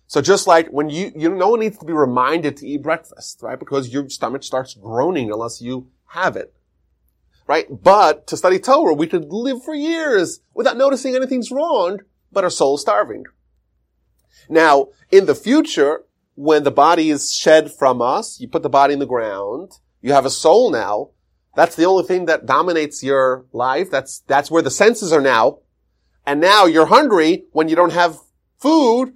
So 0.06 0.22
just 0.22 0.46
like 0.46 0.68
when 0.68 0.88
you, 0.88 1.12
you 1.14 1.34
no 1.34 1.50
one 1.50 1.60
needs 1.60 1.78
to 1.78 1.84
be 1.84 1.92
reminded 1.92 2.56
to 2.58 2.66
eat 2.66 2.82
breakfast, 2.82 3.40
right? 3.42 3.58
Because 3.58 3.92
your 3.92 4.08
stomach 4.08 4.42
starts 4.42 4.74
groaning 4.74 5.30
unless 5.30 5.60
you 5.60 5.90
have 6.06 6.36
it 6.36 6.54
right? 7.48 7.66
But 7.82 8.28
to 8.28 8.36
study 8.36 8.60
Torah, 8.60 8.94
we 8.94 9.08
could 9.08 9.32
live 9.32 9.64
for 9.64 9.74
years 9.74 10.40
without 10.54 10.76
noticing 10.76 11.16
anything's 11.16 11.50
wrong, 11.50 12.00
but 12.30 12.44
our 12.44 12.50
soul's 12.50 12.82
starving. 12.82 13.24
Now, 14.48 14.88
in 15.10 15.26
the 15.26 15.34
future, 15.34 16.04
when 16.36 16.62
the 16.62 16.70
body 16.70 17.10
is 17.10 17.34
shed 17.34 17.72
from 17.72 18.00
us, 18.00 18.38
you 18.38 18.46
put 18.46 18.62
the 18.62 18.68
body 18.68 18.92
in 18.92 19.00
the 19.00 19.06
ground, 19.06 19.72
you 20.00 20.12
have 20.12 20.26
a 20.26 20.30
soul 20.30 20.70
now. 20.70 21.10
That's 21.56 21.74
the 21.74 21.86
only 21.86 22.04
thing 22.04 22.26
that 22.26 22.46
dominates 22.46 23.02
your 23.02 23.46
life. 23.52 23.90
That's, 23.90 24.20
that's 24.28 24.50
where 24.50 24.62
the 24.62 24.70
senses 24.70 25.12
are 25.12 25.20
now. 25.20 25.58
And 26.28 26.42
now 26.42 26.66
you're 26.66 26.84
hungry 26.84 27.46
when 27.52 27.70
you 27.70 27.74
don't 27.74 27.94
have 27.94 28.18
food, 28.58 29.14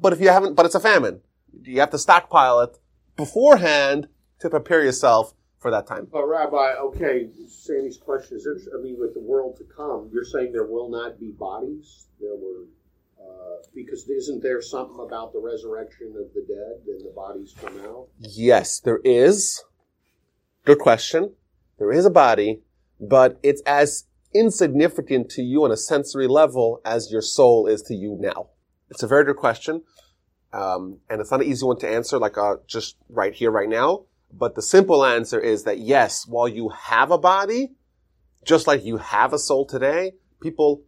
but 0.00 0.12
if 0.12 0.20
you 0.20 0.28
haven't, 0.28 0.54
but 0.54 0.64
it's 0.64 0.76
a 0.76 0.80
famine. 0.80 1.20
You 1.64 1.80
have 1.80 1.90
to 1.90 1.98
stockpile 1.98 2.60
it 2.60 2.78
beforehand 3.16 4.06
to 4.38 4.48
prepare 4.48 4.84
yourself 4.84 5.34
for 5.58 5.72
that 5.72 5.88
time. 5.88 6.06
But 6.12 6.24
Rabbi, 6.24 6.74
okay, 6.86 7.30
Sandy's 7.48 7.96
question 7.96 8.36
is. 8.36 8.68
I 8.72 8.80
mean, 8.80 8.96
with 8.96 9.12
the 9.12 9.20
world 9.20 9.56
to 9.56 9.64
come, 9.64 10.08
you're 10.12 10.24
saying 10.24 10.52
there 10.52 10.64
will 10.64 10.88
not 10.88 11.18
be 11.18 11.32
bodies. 11.32 12.06
There 12.20 12.36
were 12.36 12.66
uh, 13.20 13.66
because 13.74 14.08
isn't 14.08 14.40
there 14.40 14.62
something 14.62 15.04
about 15.04 15.32
the 15.32 15.40
resurrection 15.40 16.14
of 16.16 16.32
the 16.32 16.46
dead 16.46 16.86
and 16.86 17.04
the 17.04 17.12
bodies 17.12 17.56
come 17.60 17.80
out? 17.80 18.06
Yes, 18.20 18.78
there 18.78 19.00
is. 19.02 19.64
Good 20.64 20.78
question. 20.78 21.32
There 21.78 21.90
is 21.90 22.04
a 22.04 22.10
body, 22.10 22.60
but 23.00 23.40
it's 23.42 23.62
as 23.62 24.04
insignificant 24.34 25.30
to 25.30 25.42
you 25.42 25.64
on 25.64 25.70
a 25.70 25.76
sensory 25.76 26.26
level 26.26 26.80
as 26.84 27.10
your 27.10 27.22
soul 27.22 27.66
is 27.66 27.82
to 27.82 27.94
you 27.94 28.16
now. 28.20 28.48
It's 28.90 29.02
a 29.02 29.06
very 29.06 29.24
good 29.24 29.36
question. 29.36 29.82
Um, 30.52 30.98
and 31.08 31.20
it's 31.20 31.30
not 31.30 31.40
an 31.40 31.46
easy 31.46 31.64
one 31.64 31.78
to 31.78 31.88
answer, 31.88 32.18
like 32.18 32.36
uh, 32.36 32.56
just 32.66 32.96
right 33.08 33.32
here, 33.32 33.50
right 33.50 33.68
now. 33.68 34.04
But 34.32 34.54
the 34.54 34.62
simple 34.62 35.04
answer 35.04 35.40
is 35.40 35.64
that 35.64 35.78
yes, 35.78 36.26
while 36.26 36.48
you 36.48 36.70
have 36.70 37.10
a 37.10 37.18
body, 37.18 37.72
just 38.44 38.66
like 38.66 38.84
you 38.84 38.98
have 38.98 39.32
a 39.32 39.38
soul 39.38 39.66
today, 39.66 40.12
people, 40.40 40.82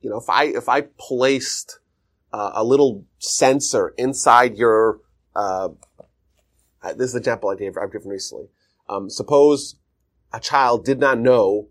you 0.00 0.10
know, 0.10 0.18
if 0.18 0.28
I, 0.28 0.44
if 0.44 0.68
I 0.68 0.82
placed 0.82 1.78
uh, 2.32 2.52
a 2.54 2.64
little 2.64 3.04
sensor 3.18 3.94
inside 3.96 4.56
your, 4.56 5.00
uh, 5.34 5.68
this 6.96 7.08
is 7.08 7.14
an 7.14 7.20
example 7.20 7.50
I 7.50 7.56
gave, 7.56 7.76
I've 7.76 7.92
given 7.92 8.08
recently. 8.08 8.48
Um, 8.88 9.10
suppose 9.10 9.76
a 10.32 10.40
child 10.40 10.84
did 10.84 10.98
not 10.98 11.18
know 11.18 11.68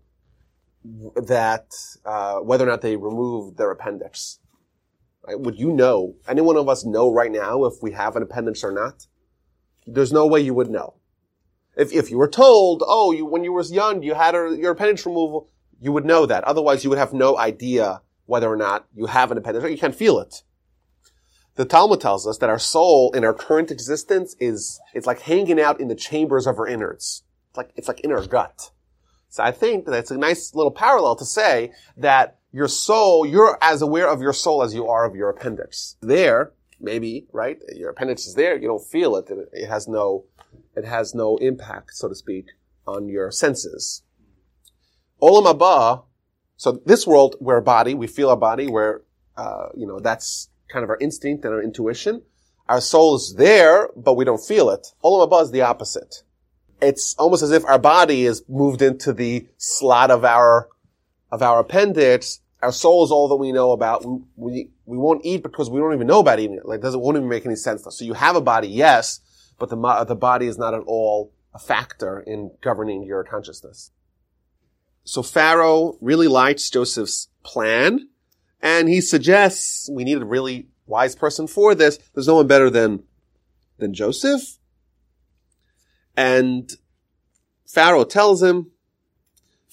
that, 1.16 1.72
uh, 2.04 2.36
whether 2.40 2.64
or 2.64 2.68
not 2.68 2.82
they 2.82 2.96
removed 2.96 3.56
their 3.56 3.70
appendix. 3.70 4.38
Right? 5.26 5.38
Would 5.38 5.58
you 5.58 5.72
know? 5.72 6.14
Any 6.28 6.40
one 6.40 6.56
of 6.56 6.68
us 6.68 6.84
know 6.84 7.12
right 7.12 7.32
now 7.32 7.64
if 7.64 7.74
we 7.82 7.92
have 7.92 8.16
an 8.16 8.22
appendix 8.22 8.62
or 8.62 8.72
not? 8.72 9.06
There's 9.86 10.12
no 10.12 10.26
way 10.26 10.40
you 10.40 10.54
would 10.54 10.70
know. 10.70 10.94
If, 11.76 11.92
if 11.92 12.10
you 12.10 12.18
were 12.18 12.28
told, 12.28 12.82
oh, 12.86 13.12
you, 13.12 13.26
when 13.26 13.44
you 13.44 13.52
were 13.52 13.62
young, 13.62 14.02
you 14.02 14.14
had 14.14 14.34
a, 14.34 14.56
your 14.58 14.72
appendage 14.72 15.04
removal, 15.04 15.50
you 15.80 15.92
would 15.92 16.06
know 16.06 16.26
that. 16.26 16.44
Otherwise, 16.44 16.84
you 16.84 16.90
would 16.90 16.98
have 16.98 17.12
no 17.12 17.38
idea 17.38 18.00
whether 18.24 18.50
or 18.50 18.56
not 18.56 18.86
you 18.94 19.06
have 19.06 19.30
an 19.30 19.38
appendix. 19.38 19.68
You 19.70 19.78
can't 19.78 19.94
feel 19.94 20.18
it. 20.18 20.42
The 21.56 21.64
Talmud 21.64 22.00
tells 22.00 22.26
us 22.26 22.38
that 22.38 22.50
our 22.50 22.58
soul 22.58 23.12
in 23.12 23.24
our 23.24 23.34
current 23.34 23.70
existence 23.70 24.36
is, 24.38 24.80
it's 24.94 25.06
like 25.06 25.20
hanging 25.20 25.60
out 25.60 25.80
in 25.80 25.88
the 25.88 25.94
chambers 25.94 26.46
of 26.46 26.58
our 26.58 26.66
innards. 26.66 27.24
It's 27.50 27.56
like, 27.56 27.70
it's 27.76 27.88
like 27.88 28.00
in 28.00 28.12
our 28.12 28.26
gut. 28.26 28.70
So 29.36 29.42
I 29.42 29.52
think 29.52 29.84
that 29.84 29.92
it's 29.92 30.10
a 30.10 30.16
nice 30.16 30.54
little 30.54 30.70
parallel 30.70 31.14
to 31.16 31.26
say 31.26 31.72
that 31.98 32.38
your 32.52 32.68
soul, 32.68 33.26
you're 33.26 33.58
as 33.60 33.82
aware 33.82 34.08
of 34.08 34.22
your 34.22 34.32
soul 34.32 34.62
as 34.62 34.72
you 34.72 34.88
are 34.88 35.04
of 35.04 35.14
your 35.14 35.28
appendix. 35.28 35.96
There, 36.00 36.54
maybe, 36.80 37.26
right? 37.34 37.58
Your 37.74 37.90
appendix 37.90 38.26
is 38.26 38.32
there, 38.32 38.56
you 38.56 38.66
don't 38.66 38.82
feel 38.82 39.14
it, 39.16 39.28
it 39.52 39.66
has 39.66 39.86
no 39.86 40.24
it 40.74 40.86
has 40.86 41.14
no 41.14 41.36
impact, 41.36 41.90
so 41.96 42.08
to 42.08 42.14
speak, 42.14 42.46
on 42.86 43.10
your 43.10 43.30
senses. 43.30 44.02
Olam 45.20 45.44
Haba, 45.44 46.04
so 46.56 46.80
this 46.86 47.06
world, 47.06 47.36
we're 47.38 47.58
a 47.58 47.62
body, 47.62 47.92
we 47.92 48.06
feel 48.06 48.30
our 48.30 48.38
body, 48.38 48.68
where, 48.68 49.02
uh, 49.36 49.68
you 49.74 49.86
know, 49.86 50.00
that's 50.00 50.48
kind 50.72 50.82
of 50.82 50.88
our 50.88 50.98
instinct 50.98 51.44
and 51.44 51.52
our 51.52 51.62
intuition. 51.62 52.22
Our 52.70 52.80
soul 52.80 53.16
is 53.16 53.34
there, 53.36 53.90
but 53.96 54.14
we 54.14 54.24
don't 54.24 54.42
feel 54.42 54.70
it. 54.70 54.86
Olam 55.04 55.28
Haba 55.28 55.42
is 55.42 55.50
the 55.50 55.60
opposite. 55.60 56.22
It's 56.80 57.14
almost 57.14 57.42
as 57.42 57.52
if 57.52 57.64
our 57.64 57.78
body 57.78 58.26
is 58.26 58.42
moved 58.48 58.82
into 58.82 59.12
the 59.12 59.46
slot 59.56 60.10
of 60.10 60.24
our, 60.24 60.68
of 61.32 61.42
our 61.42 61.60
appendix. 61.60 62.40
Our 62.62 62.72
soul 62.72 63.04
is 63.04 63.10
all 63.10 63.28
that 63.28 63.36
we 63.36 63.52
know 63.52 63.72
about. 63.72 64.04
We, 64.04 64.20
we, 64.36 64.70
we 64.84 64.96
won't 64.98 65.24
eat 65.24 65.42
because 65.42 65.70
we 65.70 65.80
don't 65.80 65.94
even 65.94 66.06
know 66.06 66.20
about 66.20 66.38
eating 66.38 66.56
it. 66.56 66.66
Like, 66.66 66.80
doesn't, 66.80 67.00
won't 67.00 67.16
even 67.16 67.28
make 67.28 67.46
any 67.46 67.56
sense. 67.56 67.86
So 67.88 68.04
you 68.04 68.14
have 68.14 68.36
a 68.36 68.40
body, 68.40 68.68
yes, 68.68 69.20
but 69.58 69.68
the, 69.70 70.04
the 70.06 70.14
body 70.16 70.46
is 70.46 70.58
not 70.58 70.74
at 70.74 70.82
all 70.86 71.32
a 71.54 71.58
factor 71.58 72.20
in 72.20 72.50
governing 72.60 73.02
your 73.02 73.24
consciousness. 73.24 73.90
so 75.04 75.22
Pharaoh 75.22 75.96
really 76.00 76.28
likes 76.28 76.68
Joseph's 76.68 77.28
plan, 77.42 78.08
and 78.60 78.88
he 78.88 79.00
suggests 79.00 79.88
we 79.90 80.04
need 80.04 80.18
a 80.18 80.24
really 80.24 80.66
wise 80.86 81.14
person 81.14 81.46
for 81.46 81.74
this. 81.74 81.98
There's 82.14 82.26
no 82.26 82.34
one 82.36 82.46
better 82.46 82.68
than 82.68 83.04
than 83.78 83.94
Joseph. 83.94 84.58
And 86.16 86.72
Pharaoh 87.66 88.04
tells 88.04 88.42
him, 88.42 88.70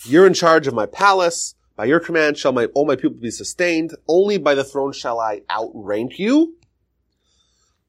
"You're 0.06 0.28
in 0.28 0.34
charge 0.34 0.68
of 0.68 0.74
my 0.74 0.86
palace. 0.86 1.56
By 1.76 1.86
your 1.86 2.00
command 2.00 2.38
shall 2.38 2.52
my 2.52 2.66
all 2.68 2.86
my 2.86 2.96
people 2.96 3.18
be 3.18 3.32
sustained. 3.32 3.96
Only 4.08 4.38
by 4.38 4.54
the 4.54 4.64
throne 4.64 4.92
shall 4.92 5.20
I 5.20 5.42
outrank 5.50 6.20
you." 6.20 6.58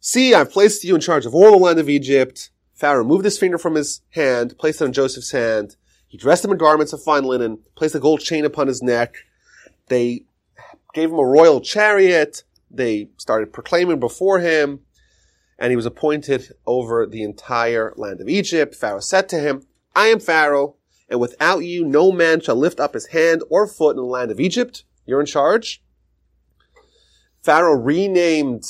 See, 0.00 0.34
I've 0.34 0.50
placed 0.50 0.84
you 0.84 0.94
in 0.94 1.00
charge 1.00 1.26
of 1.26 1.34
all 1.34 1.50
the 1.50 1.56
land 1.56 1.78
of 1.78 1.88
Egypt. 1.88 2.50
Pharaoh 2.74 3.04
moved 3.04 3.24
his 3.24 3.38
finger 3.38 3.58
from 3.58 3.74
his 3.74 4.02
hand, 4.10 4.58
placed 4.58 4.80
it 4.80 4.84
on 4.84 4.92
Joseph's 4.92 5.30
hand. 5.30 5.76
He 6.06 6.18
dressed 6.18 6.44
him 6.44 6.52
in 6.52 6.58
garments 6.58 6.92
of 6.92 7.02
fine 7.02 7.24
linen, 7.24 7.58
placed 7.74 7.94
a 7.94 8.00
gold 8.00 8.20
chain 8.20 8.44
upon 8.44 8.68
his 8.68 8.82
neck. 8.82 9.16
They 9.88 10.26
gave 10.92 11.10
him 11.10 11.18
a 11.18 11.24
royal 11.26 11.60
chariot. 11.60 12.44
They 12.70 13.10
started 13.16 13.52
proclaiming 13.52 14.00
before 14.00 14.40
him, 14.40 14.84
and 15.58 15.70
he 15.70 15.76
was 15.76 15.86
appointed 15.86 16.52
over 16.66 17.06
the 17.06 17.22
entire 17.22 17.92
land 17.96 18.20
of 18.20 18.28
Egypt. 18.28 18.74
Pharaoh 18.74 19.00
said 19.00 19.28
to 19.30 19.38
him, 19.38 19.66
I 19.94 20.08
am 20.08 20.20
Pharaoh, 20.20 20.76
and 21.08 21.20
without 21.20 21.60
you 21.60 21.84
no 21.84 22.10
man 22.10 22.40
shall 22.40 22.56
lift 22.56 22.80
up 22.80 22.94
his 22.94 23.06
hand 23.06 23.42
or 23.48 23.66
foot 23.66 23.96
in 23.96 24.02
the 24.02 24.02
land 24.02 24.30
of 24.30 24.40
Egypt. 24.40 24.84
You're 25.06 25.20
in 25.20 25.26
charge. 25.26 25.82
Pharaoh 27.42 27.76
renamed 27.76 28.64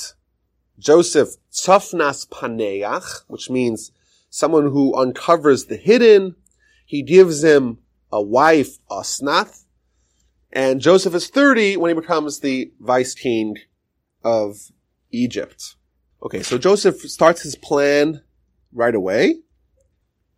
Joseph 0.77 1.35
Tzafnas 1.51 2.27
Paneach, 2.27 3.23
which 3.27 3.49
means 3.49 3.91
someone 4.29 4.65
who 4.65 4.95
uncovers 4.95 5.65
the 5.65 5.77
hidden. 5.77 6.35
He 6.85 7.01
gives 7.01 7.43
him 7.43 7.79
a 8.11 8.21
wife, 8.21 8.77
Asnath, 8.91 9.63
and 10.51 10.79
Joseph 10.79 11.15
is 11.15 11.27
30 11.27 11.77
when 11.77 11.89
he 11.89 11.99
becomes 11.99 12.39
the 12.39 12.71
vice 12.79 13.13
king 13.13 13.57
of 14.23 14.71
Egypt. 15.11 15.75
Okay, 16.25 16.41
so 16.41 16.57
Joseph 16.57 17.01
starts 17.01 17.43
his 17.43 17.55
plan 17.55 18.23
right 18.73 18.95
away. 18.95 19.35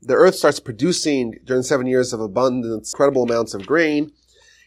The 0.02 0.15
earth 0.15 0.36
starts 0.36 0.60
producing 0.60 1.39
during 1.45 1.63
seven 1.63 1.88
years 1.88 2.12
of 2.12 2.19
abundance, 2.19 2.93
incredible 2.93 3.23
amounts 3.23 3.54
of 3.54 3.65
grain. 3.65 4.12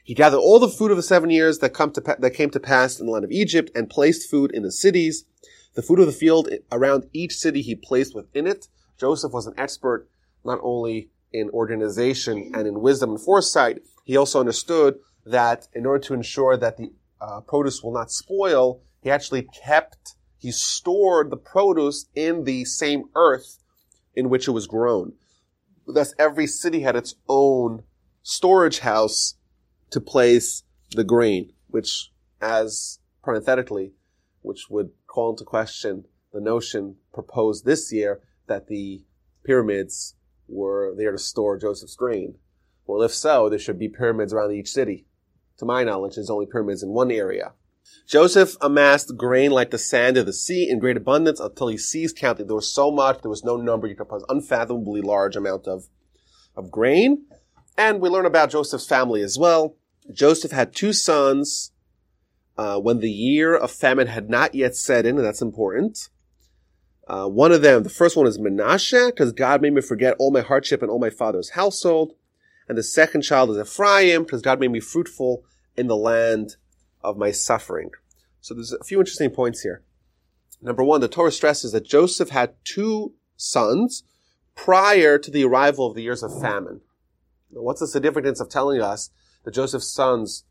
He 0.02 0.14
gathered 0.14 0.38
all 0.38 0.58
the 0.58 0.66
food 0.66 0.90
of 0.90 0.96
the 0.96 1.02
seven 1.02 1.28
years 1.28 1.58
that 1.58 1.74
come 1.74 1.92
to 1.92 2.00
that 2.00 2.30
came 2.30 2.48
to 2.50 2.58
pass 2.58 2.98
in 2.98 3.04
the 3.04 3.12
land 3.12 3.26
of 3.26 3.30
Egypt 3.30 3.70
and 3.74 3.90
placed 3.90 4.30
food 4.30 4.50
in 4.52 4.62
the 4.62 4.72
cities. 4.72 5.26
The 5.74 5.82
food 5.82 6.00
of 6.00 6.06
the 6.06 6.12
field 6.12 6.48
around 6.72 7.04
each 7.12 7.34
city 7.34 7.60
he 7.60 7.74
placed 7.74 8.14
within 8.14 8.46
it. 8.46 8.68
Joseph 8.98 9.32
was 9.32 9.46
an 9.46 9.54
expert 9.58 10.08
not 10.42 10.58
only 10.62 11.10
in 11.34 11.50
organization 11.50 12.50
and 12.54 12.66
in 12.66 12.80
wisdom 12.80 13.10
and 13.10 13.20
foresight, 13.20 13.82
he 14.04 14.16
also 14.16 14.40
understood 14.40 14.98
that 15.26 15.68
in 15.74 15.84
order 15.84 16.02
to 16.04 16.14
ensure 16.14 16.56
that 16.56 16.78
the 16.78 16.92
uh, 17.20 17.40
produce 17.42 17.82
will 17.82 17.92
not 17.92 18.10
spoil, 18.10 18.80
he 19.02 19.10
actually 19.10 19.42
kept, 19.42 20.14
he 20.40 20.50
stored 20.50 21.30
the 21.30 21.36
produce 21.36 22.06
in 22.14 22.44
the 22.44 22.64
same 22.64 23.04
earth 23.14 23.58
in 24.14 24.30
which 24.30 24.48
it 24.48 24.52
was 24.52 24.66
grown. 24.66 25.12
Thus, 25.86 26.14
every 26.18 26.46
city 26.46 26.80
had 26.80 26.96
its 26.96 27.14
own 27.28 27.82
storage 28.22 28.78
house 28.78 29.34
to 29.90 30.00
place 30.00 30.64
the 30.92 31.04
grain, 31.04 31.52
which, 31.68 32.10
as 32.40 33.00
parenthetically, 33.22 33.92
which 34.40 34.70
would 34.70 34.90
call 35.06 35.30
into 35.30 35.44
question 35.44 36.06
the 36.32 36.40
notion 36.40 36.96
proposed 37.12 37.66
this 37.66 37.92
year 37.92 38.20
that 38.46 38.66
the 38.68 39.04
pyramids 39.44 40.14
were 40.48 40.94
there 40.96 41.12
to 41.12 41.18
store 41.18 41.58
Joseph's 41.58 41.96
grain. 41.96 42.36
Well, 42.86 43.02
if 43.02 43.12
so, 43.12 43.48
there 43.48 43.58
should 43.58 43.78
be 43.78 43.88
pyramids 43.88 44.32
around 44.32 44.52
each 44.52 44.70
city. 44.70 45.06
To 45.58 45.66
my 45.66 45.84
knowledge, 45.84 46.14
there's 46.14 46.30
only 46.30 46.46
pyramids 46.46 46.82
in 46.82 46.90
one 46.90 47.10
area. 47.10 47.52
Joseph 48.06 48.56
amassed 48.60 49.16
grain 49.16 49.52
like 49.52 49.70
the 49.70 49.78
sand 49.78 50.16
of 50.16 50.26
the 50.26 50.32
sea 50.32 50.68
in 50.68 50.80
great 50.80 50.96
abundance 50.96 51.38
until 51.38 51.68
he 51.68 51.78
ceased 51.78 52.16
counting. 52.16 52.48
There 52.48 52.56
was 52.56 52.72
so 52.72 52.90
much, 52.90 53.22
there 53.22 53.30
was 53.30 53.44
no 53.44 53.56
number. 53.56 53.86
You 53.86 53.94
could 53.94 54.08
put 54.08 54.24
unfathomably 54.28 55.00
large 55.00 55.36
amount 55.36 55.68
of, 55.68 55.84
of 56.56 56.70
grain. 56.70 57.26
And 57.78 58.00
we 58.00 58.08
learn 58.08 58.26
about 58.26 58.50
Joseph's 58.50 58.86
family 58.86 59.22
as 59.22 59.38
well. 59.38 59.76
Joseph 60.12 60.50
had 60.50 60.74
two 60.74 60.92
sons 60.92 61.70
uh, 62.58 62.78
when 62.78 62.98
the 62.98 63.10
year 63.10 63.54
of 63.54 63.70
famine 63.70 64.08
had 64.08 64.28
not 64.28 64.54
yet 64.54 64.74
set 64.74 65.06
in, 65.06 65.16
and 65.16 65.24
that's 65.24 65.40
important. 65.40 66.08
Uh, 67.06 67.26
one 67.26 67.52
of 67.52 67.62
them, 67.62 67.84
the 67.84 67.90
first 67.90 68.16
one 68.16 68.26
is 68.26 68.38
Menashe, 68.38 69.06
because 69.06 69.32
God 69.32 69.62
made 69.62 69.72
me 69.72 69.80
forget 69.80 70.16
all 70.18 70.30
my 70.30 70.42
hardship 70.42 70.82
and 70.82 70.90
all 70.90 70.98
my 70.98 71.10
father's 71.10 71.50
household. 71.50 72.12
And 72.68 72.76
the 72.76 72.82
second 72.82 73.22
child 73.22 73.50
is 73.50 73.56
Ephraim, 73.56 74.24
because 74.24 74.42
God 74.42 74.60
made 74.60 74.70
me 74.72 74.80
fruitful 74.80 75.44
in 75.76 75.86
the 75.86 75.96
land 75.96 76.56
of 77.02 77.16
my 77.16 77.30
suffering. 77.30 77.90
So 78.40 78.54
there's 78.54 78.72
a 78.72 78.84
few 78.84 78.98
interesting 78.98 79.30
points 79.30 79.62
here. 79.62 79.82
Number 80.62 80.84
one, 80.84 81.00
the 81.00 81.08
Torah 81.08 81.32
stresses 81.32 81.72
that 81.72 81.86
Joseph 81.86 82.30
had 82.30 82.54
two 82.64 83.14
sons 83.36 84.04
prior 84.54 85.18
to 85.18 85.30
the 85.30 85.44
arrival 85.44 85.86
of 85.86 85.94
the 85.94 86.02
years 86.02 86.22
of 86.22 86.38
famine. 86.40 86.80
Now, 87.50 87.62
what's 87.62 87.80
the 87.80 87.86
significance 87.86 88.40
of 88.40 88.48
telling 88.48 88.80
us 88.80 89.10
that 89.44 89.54
Joseph's 89.54 89.92
sons, 89.92 90.44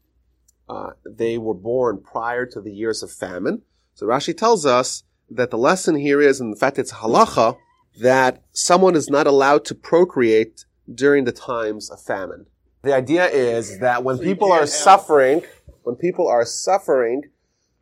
uh, 0.67 0.91
they 1.05 1.37
were 1.37 1.53
born 1.53 2.01
prior 2.01 2.45
to 2.47 2.59
the 2.59 2.71
years 2.71 3.03
of 3.03 3.11
famine? 3.11 3.61
So 3.93 4.07
Rashi 4.07 4.35
tells 4.35 4.65
us 4.65 5.03
that 5.29 5.51
the 5.51 5.57
lesson 5.57 5.95
here 5.95 6.21
is, 6.21 6.41
in 6.41 6.55
fact, 6.55 6.79
it's 6.79 6.93
halacha, 6.93 7.57
that 7.99 8.43
someone 8.51 8.95
is 8.95 9.09
not 9.09 9.27
allowed 9.27 9.65
to 9.65 9.75
procreate 9.75 10.65
during 10.91 11.25
the 11.25 11.31
times 11.31 11.89
of 11.89 12.01
famine. 12.01 12.47
The 12.81 12.95
idea 12.95 13.27
is 13.27 13.79
that 13.79 14.03
when 14.03 14.19
people 14.19 14.51
are 14.51 14.65
suffering, 14.65 15.43
when 15.83 15.95
people 15.95 16.27
are 16.27 16.45
suffering, 16.45 17.23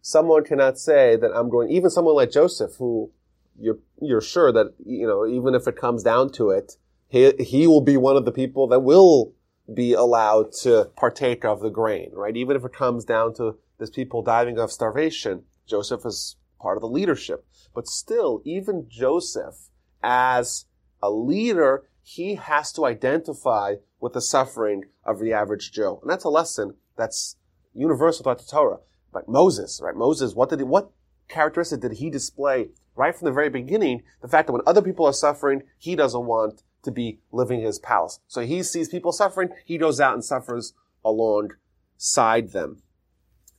someone 0.01 0.43
cannot 0.43 0.77
say 0.77 1.15
that 1.15 1.31
I'm 1.33 1.49
going, 1.49 1.69
even 1.69 1.89
someone 1.89 2.15
like 2.15 2.31
Joseph, 2.31 2.75
who 2.77 3.11
you're, 3.59 3.79
you're 4.01 4.21
sure 4.21 4.51
that, 4.51 4.73
you 4.85 5.07
know, 5.07 5.25
even 5.25 5.55
if 5.55 5.67
it 5.67 5.75
comes 5.75 6.03
down 6.03 6.31
to 6.33 6.49
it, 6.49 6.77
he, 7.09 7.31
he 7.39 7.67
will 7.67 7.81
be 7.81 7.97
one 7.97 8.17
of 8.17 8.25
the 8.25 8.31
people 8.31 8.67
that 8.67 8.81
will 8.81 9.33
be 9.73 9.93
allowed 9.93 10.51
to 10.51 10.89
partake 10.95 11.43
of 11.43 11.59
the 11.59 11.69
grain, 11.69 12.11
right? 12.13 12.35
Even 12.37 12.55
if 12.55 12.63
it 12.63 12.73
comes 12.73 13.05
down 13.05 13.33
to 13.35 13.57
this 13.79 13.89
people 13.89 14.21
dying 14.21 14.57
of 14.57 14.71
starvation, 14.71 15.43
Joseph 15.65 16.05
is 16.05 16.35
part 16.59 16.77
of 16.77 16.81
the 16.81 16.87
leadership. 16.87 17.45
But 17.73 17.87
still, 17.87 18.41
even 18.45 18.87
Joseph, 18.89 19.69
as 20.01 20.65
a 21.01 21.11
leader, 21.11 21.83
he 22.01 22.35
has 22.35 22.71
to 22.73 22.85
identify 22.85 23.75
with 23.99 24.13
the 24.13 24.21
suffering 24.21 24.85
of 25.03 25.19
the 25.19 25.33
average 25.33 25.71
Joe. 25.71 25.99
And 26.01 26.09
that's 26.09 26.23
a 26.23 26.29
lesson 26.29 26.75
that's 26.97 27.36
universal 27.77 28.23
throughout 28.23 28.39
the 28.39 28.45
Torah. 28.45 28.79
But 29.13 29.29
Moses, 29.29 29.79
right? 29.81 29.95
Moses, 29.95 30.35
what 30.35 30.49
did 30.49 30.59
he, 30.59 30.65
what 30.65 30.91
characteristic 31.27 31.81
did 31.81 31.93
he 31.93 32.09
display 32.09 32.69
right 32.95 33.15
from 33.15 33.25
the 33.25 33.31
very 33.31 33.49
beginning? 33.49 34.03
The 34.21 34.27
fact 34.27 34.47
that 34.47 34.53
when 34.53 34.61
other 34.65 34.81
people 34.81 35.05
are 35.05 35.13
suffering, 35.13 35.63
he 35.77 35.95
doesn't 35.95 36.25
want 36.25 36.63
to 36.83 36.91
be 36.91 37.19
living 37.31 37.59
in 37.59 37.65
his 37.65 37.79
palace. 37.79 38.19
So 38.27 38.41
he 38.41 38.63
sees 38.63 38.89
people 38.89 39.11
suffering, 39.11 39.49
he 39.65 39.77
goes 39.77 39.99
out 39.99 40.13
and 40.13 40.23
suffers 40.23 40.73
alongside 41.03 42.51
them. 42.51 42.81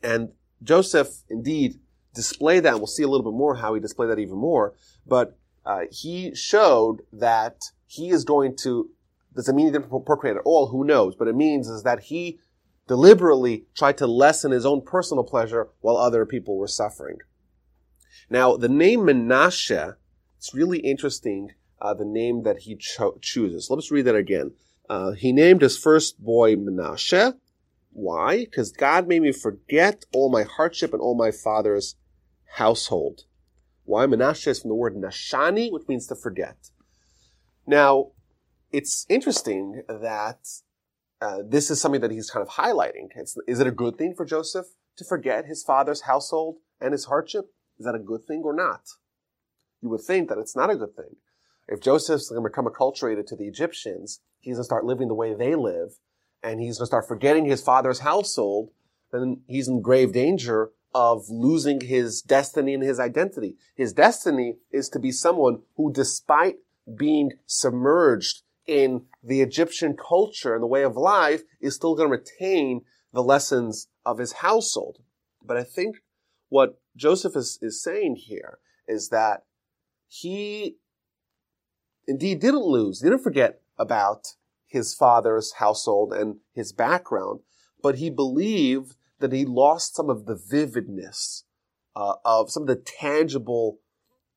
And 0.03 0.33
Joseph 0.63 1.23
indeed 1.29 1.79
displayed 2.15 2.65
that, 2.65 2.71
and 2.71 2.79
we'll 2.79 2.87
see 2.87 3.03
a 3.03 3.09
little 3.09 3.31
bit 3.31 3.37
more 3.37 3.57
how 3.57 3.75
he 3.75 3.81
displayed 3.81 4.11
that 4.11 4.19
even 4.19 4.37
more, 4.37 4.75
but 5.07 5.39
uh, 5.65 5.83
he 5.91 6.35
showed 6.35 7.03
that 7.13 7.71
he 7.87 8.11
is 8.11 8.25
going 8.25 8.57
to, 8.57 8.91
does 9.35 9.49
it 9.49 9.55
mean 9.55 9.67
he 9.67 9.73
didn't 9.73 9.91
procreate 10.07 10.37
at 10.37 10.43
all? 10.45 10.69
Who 10.69 10.85
knows? 10.85 11.15
But 11.15 11.29
it 11.29 11.37
means 11.37 11.69
is 11.69 11.83
that 11.83 12.01
he 12.01 12.39
deliberately 12.89 13.67
tried 13.77 13.99
to 13.99 14.07
lessen 14.07 14.51
his 14.51 14.67
own 14.67 14.83
personal 14.83 15.23
pleasure 15.23 15.69
while 15.81 15.97
other 15.97 16.27
people 16.27 16.57
were 16.57 16.67
suffering. 16.67 17.19
Now, 18.29 18.57
the 18.57 18.69
name 18.69 19.01
Menashe, 19.01 19.95
it's 20.39 20.55
really 20.55 20.79
interesting, 20.81 21.53
uh, 21.81 21.95
the 21.95 22.05
name 22.05 22.43
that 22.43 22.61
he 22.61 22.77
cho- 22.77 23.19
chooses. 23.21 23.69
Let's 23.71 23.91
read 23.91 24.07
that 24.07 24.17
again. 24.17 24.53
Uh, 24.89 25.13
he 25.13 25.33
named 25.33 25.63
his 25.63 25.79
first 25.79 26.19
boy 26.23 26.57
Menashe. 26.57 27.35
Why? 27.93 28.39
Because 28.39 28.73
God 28.73 29.07
made 29.07 29.23
me 29.23 29.33
forget 29.33 30.05
all 30.13 30.31
my 30.31 30.43
hardship 30.43 30.93
and 30.93 31.03
all 31.03 31.15
my 31.15 31.31
father's 31.31 31.97
household. 32.57 33.25
Why? 33.85 34.07
Menashe 34.07 34.47
is 34.49 34.61
from 34.61 34.69
the 34.71 34.75
word 34.75 34.97
nashani, 34.97 35.71
which 35.73 35.89
means 35.89 36.07
to 36.07 36.15
forget. 36.15 36.71
Now, 37.67 38.13
it's 38.73 39.07
interesting 39.09 39.83
that 39.89 40.41
uh, 41.21 41.39
this 41.47 41.71
is 41.71 41.81
something 41.81 42.01
that 42.01 42.11
he's 42.11 42.31
kind 42.31 42.47
of 42.47 42.55
highlighting. 42.55 43.09
It's, 43.17 43.37
is 43.47 43.61
it 43.61 43.67
a 43.67 43.73
good 43.73 43.97
thing 43.97 44.15
for 44.15 44.25
Joseph 44.25 44.67
to 44.97 45.05
forget 45.05 45.47
his 45.47 45.63
father's 45.63 46.03
household 46.03 46.57
and 46.81 46.93
his 46.93 47.07
hardship? 47.07 47.53
Is 47.79 47.87
that 47.87 47.95
a 47.95 48.01
good 48.01 48.25
thing 48.25 48.43
or 48.45 48.55
not? 48.55 48.83
You 49.81 49.89
would 49.91 50.01
think 50.01 50.29
that 50.29 50.39
it's 50.39 50.57
not 50.57 50.71
a 50.71 50.77
good 50.77 50.95
thing. 50.97 51.17
If 51.69 51.81
Joseph's 51.81 52.31
going 52.31 52.43
to 52.43 52.49
become 52.49 52.67
acculturated 52.67 53.27
to 53.27 53.37
the 53.37 53.47
Egyptians, 53.47 54.21
he's 54.41 54.55
going 54.55 54.61
to 54.61 54.65
start 54.65 54.85
living 54.85 55.09
the 55.09 55.15
way 55.15 55.35
they 55.35 55.55
live, 55.55 55.99
and 56.43 56.61
he's 56.61 56.79
going 56.79 56.85
to 56.85 56.91
start 56.91 57.09
forgetting 57.09 57.45
his 57.45 57.63
father's 57.63 58.01
household, 58.01 58.71
then 59.13 59.43
he's 59.47 59.69
in 59.69 59.83
grave 59.83 60.13
danger 60.13 60.71
of 60.95 61.29
losing 61.29 61.81
his 61.83 62.23
destiny 62.23 62.75
and 62.75 62.83
his 62.83 62.99
identity. 62.99 63.57
His 63.77 63.93
destiny 63.93 64.57
is 64.73 64.89
to 64.91 64.99
be 64.99 65.13
someone 65.13 65.63
who, 65.77 65.93
despite 65.93 66.57
being 66.97 67.33
submerged 67.47 68.43
in 68.69 69.07
the 69.25 69.41
Egyptian 69.41 69.97
culture 69.97 70.55
and 70.55 70.63
the 70.63 70.69
way 70.69 70.85
of 70.85 70.97
life 70.97 71.43
is 71.61 71.75
still 71.75 71.97
going 71.97 72.11
to 72.11 72.19
retain 72.19 72.83
the 73.13 73.23
lessons 73.23 73.89
of 74.05 74.19
his 74.19 74.35
household. 74.35 74.99
But 75.45 75.57
I 75.57 75.65
think 75.65 75.97
what 76.51 76.79
Joseph 76.95 77.35
is, 77.35 77.59
is 77.63 77.83
saying 77.83 78.17
here 78.17 78.59
is 78.87 79.09
that 79.09 79.45
he 80.07 80.77
indeed 82.07 82.41
didn't 82.41 82.65
lose, 82.65 83.01
didn't 83.01 83.23
forget 83.23 83.61
about 83.79 84.35
his 84.67 84.95
father's 84.95 85.55
household 85.55 86.13
and 86.13 86.37
his 86.53 86.73
background, 86.73 87.41
but 87.83 87.97
he 87.97 88.11
believed 88.11 88.97
that 89.19 89.33
he 89.33 89.45
lost 89.45 89.97
some 89.97 90.11
of 90.11 90.27
the 90.27 90.37
vividness 90.37 91.45
uh, 91.97 92.15
of 92.25 92.51
some 92.51 92.65
of 92.65 92.69
the 92.69 92.77
tangible 92.77 93.79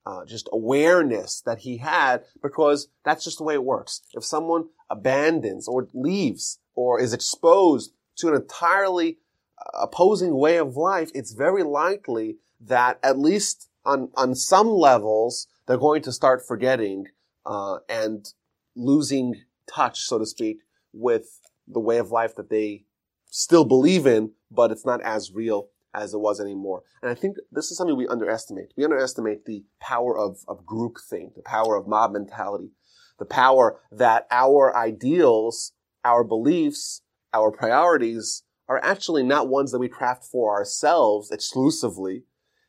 uh, 0.05 0.25
just 0.25 0.49
awareness 0.51 1.41
that 1.41 1.59
he 1.59 1.77
had 1.77 2.23
because 2.41 2.87
that's 3.05 3.23
just 3.23 3.37
the 3.37 3.43
way 3.43 3.53
it 3.53 3.63
works. 3.63 4.01
If 4.13 4.23
someone 4.23 4.65
abandons 4.89 5.67
or 5.67 5.87
leaves 5.93 6.59
or 6.75 6.99
is 6.99 7.13
exposed 7.13 7.93
to 8.17 8.29
an 8.29 8.35
entirely 8.35 9.19
uh, 9.57 9.83
opposing 9.83 10.35
way 10.35 10.57
of 10.57 10.75
life, 10.75 11.11
it's 11.13 11.33
very 11.33 11.63
likely 11.63 12.37
that 12.59 12.99
at 13.03 13.17
least 13.17 13.69
on, 13.85 14.09
on 14.15 14.35
some 14.35 14.67
levels, 14.67 15.47
they're 15.65 15.77
going 15.77 16.01
to 16.03 16.11
start 16.11 16.45
forgetting 16.45 17.07
uh, 17.45 17.77
and 17.89 18.33
losing 18.75 19.35
touch, 19.73 20.01
so 20.01 20.19
to 20.19 20.25
speak, 20.25 20.59
with 20.93 21.39
the 21.67 21.79
way 21.79 21.97
of 21.97 22.11
life 22.11 22.35
that 22.35 22.49
they 22.49 22.83
still 23.29 23.65
believe 23.65 24.05
in, 24.05 24.31
but 24.49 24.71
it's 24.71 24.85
not 24.85 25.01
as 25.01 25.31
real 25.31 25.69
as 25.93 26.13
it 26.13 26.19
was 26.19 26.39
anymore. 26.39 26.83
And 27.01 27.11
I 27.11 27.15
think 27.15 27.37
this 27.51 27.71
is 27.71 27.77
something 27.77 27.95
we 27.95 28.07
underestimate. 28.07 28.73
We 28.77 28.83
underestimate 28.83 29.45
the 29.45 29.63
power 29.79 30.17
of, 30.17 30.39
of 30.47 30.65
groupthink, 30.65 31.35
the 31.35 31.43
power 31.45 31.75
of 31.75 31.87
mob 31.87 32.13
mentality, 32.13 32.71
the 33.19 33.25
power 33.25 33.79
that 33.91 34.27
our 34.31 34.75
ideals, 34.75 35.73
our 36.03 36.23
beliefs, 36.23 37.01
our 37.33 37.51
priorities 37.51 38.43
are 38.67 38.79
actually 38.83 39.23
not 39.23 39.49
ones 39.49 39.71
that 39.71 39.79
we 39.79 39.89
craft 39.89 40.25
for 40.25 40.53
ourselves 40.53 41.29
exclusively. 41.31 42.23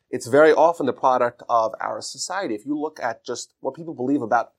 It's 0.09 0.27
very 0.27 0.51
often 0.51 0.85
the 0.85 0.93
product 0.93 1.41
of 1.49 1.73
our 1.79 2.01
society. 2.01 2.55
If 2.55 2.65
you 2.65 2.79
look 2.79 2.99
at 3.01 3.25
just 3.25 3.53
what 3.61 3.75
people 3.75 3.93
believe 3.93 4.21
about 4.21 4.51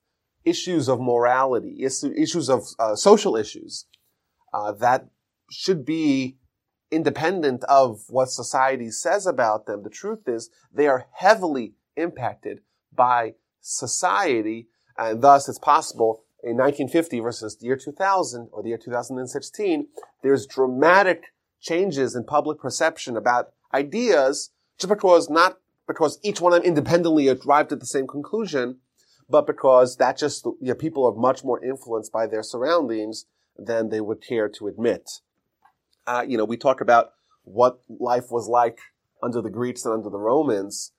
issues 0.45 0.89
of 0.89 1.01
morality, 1.01 1.83
issues 1.83 2.49
of 2.49 2.65
uh, 2.79 2.97
social 2.97 3.37
issues, 3.37 3.87
uh, 4.53 4.73
that 4.73 5.07
should 5.51 5.85
be 5.85 6.39
independent 6.95 7.65
of 7.65 8.05
what 8.09 8.31
society 8.31 8.91
says 8.91 9.27
about 9.27 9.67
them. 9.67 9.83
The 9.83 9.91
truth 9.91 10.27
is 10.27 10.51
they 10.73 10.87
are 10.87 11.07
heavily 11.13 11.75
impacted 11.97 12.61
by 12.93 13.35
society, 13.61 14.69
and 14.97 15.23
thus 15.23 15.49
it's 15.49 15.59
possible 15.59 16.25
in 16.45 16.57
1950 16.59 17.21
versus 17.21 17.57
the 17.57 17.67
year 17.67 17.77
2000 17.77 18.49
or 18.53 18.63
the 18.63 18.69
year 18.69 18.79
2016, 18.79 19.89
there's 20.23 20.47
dramatic 20.47 21.33
changes 21.61 22.15
in 22.15 22.25
public 22.25 22.59
perception 22.59 23.17
about 23.17 23.53
ideas 23.73 24.51
just 24.79 24.91
because 24.91 25.31
not 25.31 25.59
because 25.87 26.19
each 26.23 26.41
one 26.41 26.53
of 26.53 26.63
them 26.63 26.69
independently 26.69 27.29
arrived 27.29 27.73
at 27.73 27.81
the 27.81 27.87
same 27.87 28.07
conclusion, 28.07 28.79
but 29.29 29.47
because 29.47 29.97
that 29.97 30.19
just, 30.19 30.45
you 30.45 30.57
know, 30.61 30.75
people 30.75 31.07
are 31.07 31.15
much 31.15 31.45
more 31.45 31.63
influenced 31.65 32.13
by 32.13 32.27
their 32.27 32.43
surroundings 32.43 33.25
than 33.57 33.89
they 33.89 34.01
would 34.01 34.23
care 34.23 34.49
to 34.49 34.67
admit. 34.67 35.21
Uh, 36.07 36.25
you 36.27 36.37
know, 36.37 36.45
we 36.45 36.57
talk 36.57 36.81
about 36.81 37.13
what 37.45 37.81
life 37.89 38.31
was 38.31 38.49
like 38.49 38.79
under 39.23 39.41
the 39.41 39.51
Greeks 39.51 39.85
and 39.85 39.95
under 39.95 40.11
the 40.11 40.19
Romans, 40.19 40.93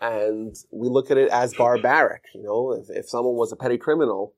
and 0.00 0.54
we 0.70 0.88
look 0.88 1.10
at 1.10 1.18
it 1.18 1.30
as 1.30 1.54
barbaric. 1.54 2.24
You 2.34 2.42
know, 2.42 2.72
if, 2.72 2.86
if 2.90 3.08
someone 3.08 3.34
was 3.34 3.52
a 3.52 3.56
petty 3.56 3.78
criminal, 3.78 4.34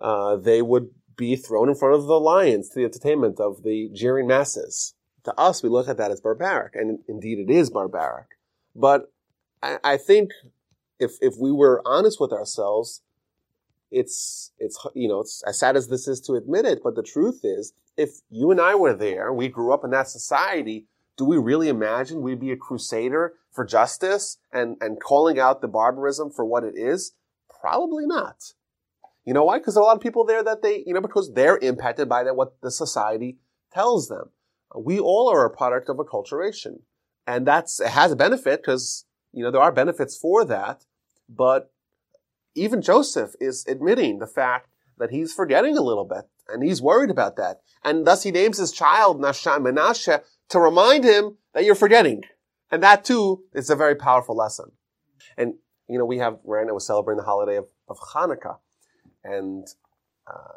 uh, 0.00 0.36
they 0.36 0.62
would 0.62 0.90
be 1.16 1.36
thrown 1.36 1.68
in 1.68 1.74
front 1.74 1.94
of 1.94 2.06
the 2.06 2.18
lions 2.18 2.68
to 2.70 2.80
the 2.80 2.84
entertainment 2.84 3.38
of 3.38 3.62
the 3.62 3.90
jeering 3.92 4.26
masses. 4.26 4.94
To 5.24 5.38
us, 5.38 5.62
we 5.62 5.68
look 5.68 5.88
at 5.88 5.96
that 5.98 6.10
as 6.10 6.20
barbaric, 6.20 6.74
and 6.74 6.98
indeed 7.08 7.38
it 7.38 7.50
is 7.50 7.70
barbaric. 7.70 8.26
But 8.74 9.12
I, 9.62 9.78
I 9.84 9.96
think 9.96 10.30
if 10.98 11.12
if 11.20 11.34
we 11.38 11.52
were 11.52 11.82
honest 11.84 12.20
with 12.20 12.32
ourselves, 12.32 13.02
it's 13.90 14.52
it's 14.58 14.84
you 14.94 15.08
know 15.08 15.20
it's 15.20 15.42
as 15.46 15.58
sad 15.58 15.76
as 15.76 15.88
this 15.88 16.08
is 16.08 16.20
to 16.22 16.34
admit 16.34 16.64
it, 16.64 16.80
but 16.82 16.96
the 16.96 17.02
truth 17.02 17.40
is, 17.44 17.72
if 17.96 18.20
you 18.30 18.50
and 18.50 18.60
I 18.60 18.74
were 18.74 18.94
there, 18.94 19.32
we 19.32 19.48
grew 19.48 19.72
up 19.72 19.84
in 19.84 19.90
that 19.90 20.08
society. 20.08 20.86
Do 21.16 21.24
we 21.24 21.36
really 21.36 21.68
imagine 21.68 22.22
we'd 22.22 22.40
be 22.40 22.52
a 22.52 22.56
crusader 22.56 23.34
for 23.50 23.64
justice 23.64 24.38
and 24.52 24.76
and 24.80 25.00
calling 25.00 25.38
out 25.38 25.60
the 25.60 25.68
barbarism 25.68 26.30
for 26.30 26.44
what 26.44 26.64
it 26.64 26.74
is? 26.76 27.12
Probably 27.60 28.06
not. 28.06 28.54
You 29.24 29.34
know 29.34 29.44
why? 29.44 29.58
Because 29.58 29.74
there 29.74 29.82
are 29.82 29.84
a 29.84 29.86
lot 29.86 29.96
of 29.96 30.02
people 30.02 30.24
there 30.24 30.42
that 30.42 30.62
they, 30.62 30.82
you 30.86 30.94
know, 30.94 31.00
because 31.00 31.32
they're 31.32 31.58
impacted 31.58 32.08
by 32.08 32.24
that, 32.24 32.34
what 32.34 32.60
the 32.60 32.70
society 32.70 33.38
tells 33.72 34.08
them. 34.08 34.30
We 34.74 34.98
all 34.98 35.30
are 35.30 35.44
a 35.44 35.50
product 35.50 35.88
of 35.88 35.98
acculturation. 35.98 36.80
And 37.26 37.46
that's, 37.46 37.80
it 37.80 37.88
has 37.88 38.10
a 38.10 38.16
benefit 38.16 38.62
because, 38.62 39.04
you 39.32 39.44
know, 39.44 39.50
there 39.50 39.60
are 39.60 39.70
benefits 39.70 40.16
for 40.16 40.44
that. 40.46 40.84
But 41.28 41.70
even 42.54 42.82
Joseph 42.82 43.34
is 43.40 43.64
admitting 43.68 44.18
the 44.18 44.26
fact 44.26 44.68
that 44.98 45.10
he's 45.10 45.32
forgetting 45.32 45.76
a 45.76 45.82
little 45.82 46.04
bit 46.04 46.28
and 46.48 46.62
he's 46.62 46.82
worried 46.82 47.10
about 47.10 47.36
that. 47.36 47.60
And 47.84 48.06
thus 48.06 48.22
he 48.22 48.30
names 48.30 48.58
his 48.58 48.72
child 48.72 49.20
Menashe 49.20 50.22
to 50.50 50.60
remind 50.60 51.04
him 51.04 51.38
that 51.54 51.64
you're 51.64 51.74
forgetting. 51.74 52.22
And 52.70 52.82
that 52.82 53.04
too 53.04 53.44
is 53.52 53.70
a 53.70 53.76
very 53.76 53.94
powerful 53.94 54.36
lesson. 54.36 54.72
And, 55.36 55.54
you 55.88 55.98
know, 55.98 56.04
we 56.04 56.18
have, 56.18 56.38
right 56.44 56.66
now 56.66 56.72
we're 56.72 56.80
celebrating 56.80 57.18
the 57.18 57.24
holiday 57.24 57.56
of, 57.56 57.66
of 57.88 57.98
Hanukkah. 58.14 58.58
And 59.24 59.66
uh, 60.26 60.54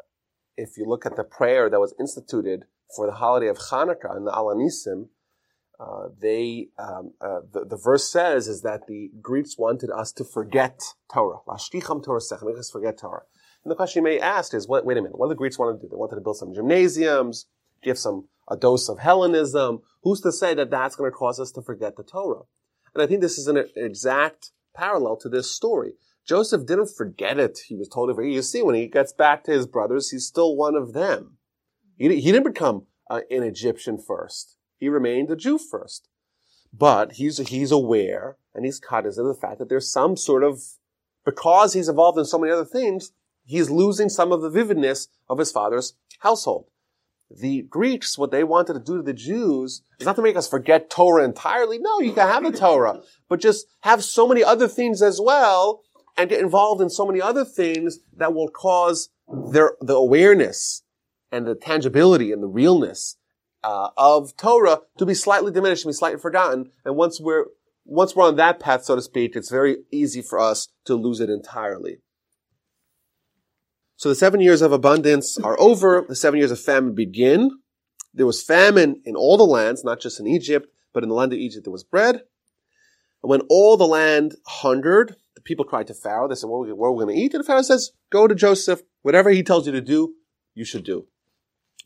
if 0.56 0.76
you 0.76 0.86
look 0.86 1.06
at 1.06 1.16
the 1.16 1.24
prayer 1.24 1.68
that 1.68 1.80
was 1.80 1.94
instituted 2.00 2.64
for 2.94 3.06
the 3.06 3.12
holiday 3.12 3.48
of 3.48 3.58
Hanukkah 3.58 4.16
in 4.16 4.24
the 4.24 4.34
Al 4.34 4.46
HaNisim, 4.46 5.08
uh, 5.78 6.08
they 6.18 6.68
um, 6.78 7.12
uh, 7.20 7.40
the, 7.52 7.66
the 7.66 7.76
verse 7.76 8.10
says 8.10 8.48
is 8.48 8.62
that 8.62 8.86
the 8.86 9.10
Greeks 9.20 9.58
wanted 9.58 9.90
us 9.90 10.10
to 10.12 10.24
forget 10.24 10.80
Torah. 11.12 11.40
Lehashkicham 11.46 12.02
Torah 12.02 12.20
make 12.42 12.56
forget 12.72 12.98
Torah. 12.98 13.24
And 13.66 13.72
the 13.72 13.74
question 13.74 14.04
you 14.04 14.04
may 14.04 14.20
ask 14.20 14.54
is, 14.54 14.68
wait, 14.68 14.84
wait 14.84 14.96
a 14.96 15.02
minute, 15.02 15.18
what 15.18 15.26
did 15.26 15.32
the 15.32 15.38
Greeks 15.38 15.58
want 15.58 15.76
to 15.76 15.84
do? 15.84 15.90
They 15.90 15.96
wanted 15.96 16.14
to 16.14 16.20
build 16.20 16.36
some 16.36 16.54
gymnasiums, 16.54 17.46
give 17.82 17.98
some 17.98 18.28
a 18.48 18.56
dose 18.56 18.88
of 18.88 19.00
Hellenism. 19.00 19.80
Who's 20.04 20.20
to 20.20 20.30
say 20.30 20.54
that 20.54 20.70
that's 20.70 20.94
going 20.94 21.10
to 21.10 21.16
cause 21.16 21.40
us 21.40 21.50
to 21.50 21.62
forget 21.62 21.96
the 21.96 22.04
Torah? 22.04 22.42
And 22.94 23.02
I 23.02 23.08
think 23.08 23.22
this 23.22 23.38
is 23.38 23.48
an 23.48 23.64
exact 23.74 24.52
parallel 24.72 25.16
to 25.16 25.28
this 25.28 25.50
story. 25.50 25.94
Joseph 26.24 26.64
didn't 26.64 26.94
forget 26.96 27.40
it. 27.40 27.58
He 27.66 27.74
was 27.74 27.88
told. 27.88 28.16
You 28.16 28.40
see, 28.40 28.62
when 28.62 28.76
he 28.76 28.86
gets 28.86 29.12
back 29.12 29.42
to 29.44 29.50
his 29.50 29.66
brothers, 29.66 30.12
he's 30.12 30.26
still 30.26 30.54
one 30.54 30.76
of 30.76 30.92
them. 30.92 31.38
He, 31.98 32.20
he 32.20 32.30
didn't 32.30 32.46
become 32.46 32.86
uh, 33.10 33.22
an 33.32 33.42
Egyptian 33.42 33.98
first. 33.98 34.58
He 34.76 34.88
remained 34.88 35.28
a 35.32 35.34
Jew 35.34 35.58
first. 35.58 36.08
But 36.72 37.14
he's, 37.14 37.38
he's 37.48 37.72
aware 37.72 38.36
and 38.54 38.64
he's 38.64 38.78
cognizant 38.78 39.26
of 39.26 39.34
the 39.34 39.40
fact 39.40 39.58
that 39.58 39.68
there's 39.68 39.90
some 39.90 40.16
sort 40.16 40.44
of, 40.44 40.62
because 41.24 41.72
he's 41.72 41.88
involved 41.88 42.16
in 42.16 42.24
so 42.24 42.38
many 42.38 42.52
other 42.52 42.64
things, 42.64 43.10
he's 43.46 43.70
losing 43.70 44.08
some 44.08 44.32
of 44.32 44.42
the 44.42 44.50
vividness 44.50 45.08
of 45.28 45.38
his 45.38 45.50
father's 45.50 45.94
household. 46.20 46.66
The 47.30 47.62
Greeks, 47.62 48.16
what 48.16 48.30
they 48.30 48.44
wanted 48.44 48.74
to 48.74 48.80
do 48.80 48.98
to 48.98 49.02
the 49.02 49.12
Jews 49.12 49.82
is 49.98 50.06
not 50.06 50.16
to 50.16 50.22
make 50.22 50.36
us 50.36 50.48
forget 50.48 50.90
Torah 50.90 51.24
entirely. 51.24 51.78
No, 51.78 52.00
you 52.00 52.12
can 52.12 52.28
have 52.28 52.44
the 52.44 52.56
Torah, 52.56 53.00
but 53.28 53.40
just 53.40 53.66
have 53.80 54.04
so 54.04 54.28
many 54.28 54.44
other 54.44 54.68
things 54.68 55.02
as 55.02 55.20
well 55.20 55.82
and 56.16 56.30
get 56.30 56.40
involved 56.40 56.80
in 56.80 56.88
so 56.88 57.06
many 57.06 57.20
other 57.20 57.44
things 57.44 57.98
that 58.16 58.32
will 58.32 58.48
cause 58.48 59.08
their 59.28 59.72
the 59.80 59.94
awareness 59.94 60.82
and 61.32 61.46
the 61.46 61.56
tangibility 61.56 62.30
and 62.30 62.42
the 62.42 62.48
realness 62.48 63.16
uh, 63.64 63.90
of 63.96 64.36
Torah 64.36 64.80
to 64.98 65.04
be 65.04 65.14
slightly 65.14 65.50
diminished 65.50 65.84
and 65.84 65.90
be 65.90 65.96
slightly 65.96 66.20
forgotten. 66.20 66.70
And 66.84 66.96
once 66.96 67.20
we're 67.20 67.46
once 67.84 68.14
we're 68.14 68.26
on 68.26 68.36
that 68.36 68.60
path, 68.60 68.84
so 68.84 68.96
to 68.96 69.02
speak, 69.02 69.34
it's 69.34 69.50
very 69.50 69.78
easy 69.90 70.22
for 70.22 70.38
us 70.38 70.68
to 70.84 70.94
lose 70.94 71.20
it 71.20 71.30
entirely. 71.30 71.98
So 73.96 74.08
the 74.10 74.14
seven 74.14 74.40
years 74.40 74.60
of 74.60 74.72
abundance 74.72 75.38
are 75.38 75.58
over. 75.58 76.04
The 76.06 76.14
seven 76.14 76.38
years 76.38 76.50
of 76.50 76.60
famine 76.60 76.94
begin. 76.94 77.50
There 78.12 78.26
was 78.26 78.42
famine 78.42 79.00
in 79.04 79.16
all 79.16 79.36
the 79.36 79.44
lands, 79.44 79.84
not 79.84 80.00
just 80.00 80.20
in 80.20 80.26
Egypt, 80.26 80.68
but 80.92 81.02
in 81.02 81.08
the 81.08 81.14
land 81.14 81.32
of 81.32 81.38
Egypt 81.38 81.64
there 81.64 81.72
was 81.72 81.84
bread. 81.84 82.16
And 83.22 83.30
when 83.30 83.42
all 83.48 83.76
the 83.76 83.86
land 83.86 84.36
hungered, 84.46 85.16
the 85.34 85.40
people 85.40 85.64
cried 85.64 85.86
to 85.88 85.94
Pharaoh. 85.94 86.28
They 86.28 86.34
said, 86.34 86.48
what 86.48 86.68
are 86.68 86.92
we 86.92 87.04
going 87.04 87.16
to 87.16 87.20
eat? 87.20 87.34
And 87.34 87.44
Pharaoh 87.44 87.62
says, 87.62 87.92
go 88.10 88.26
to 88.26 88.34
Joseph. 88.34 88.82
Whatever 89.02 89.30
he 89.30 89.42
tells 89.42 89.66
you 89.66 89.72
to 89.72 89.80
do, 89.80 90.14
you 90.54 90.64
should 90.64 90.84
do. 90.84 91.06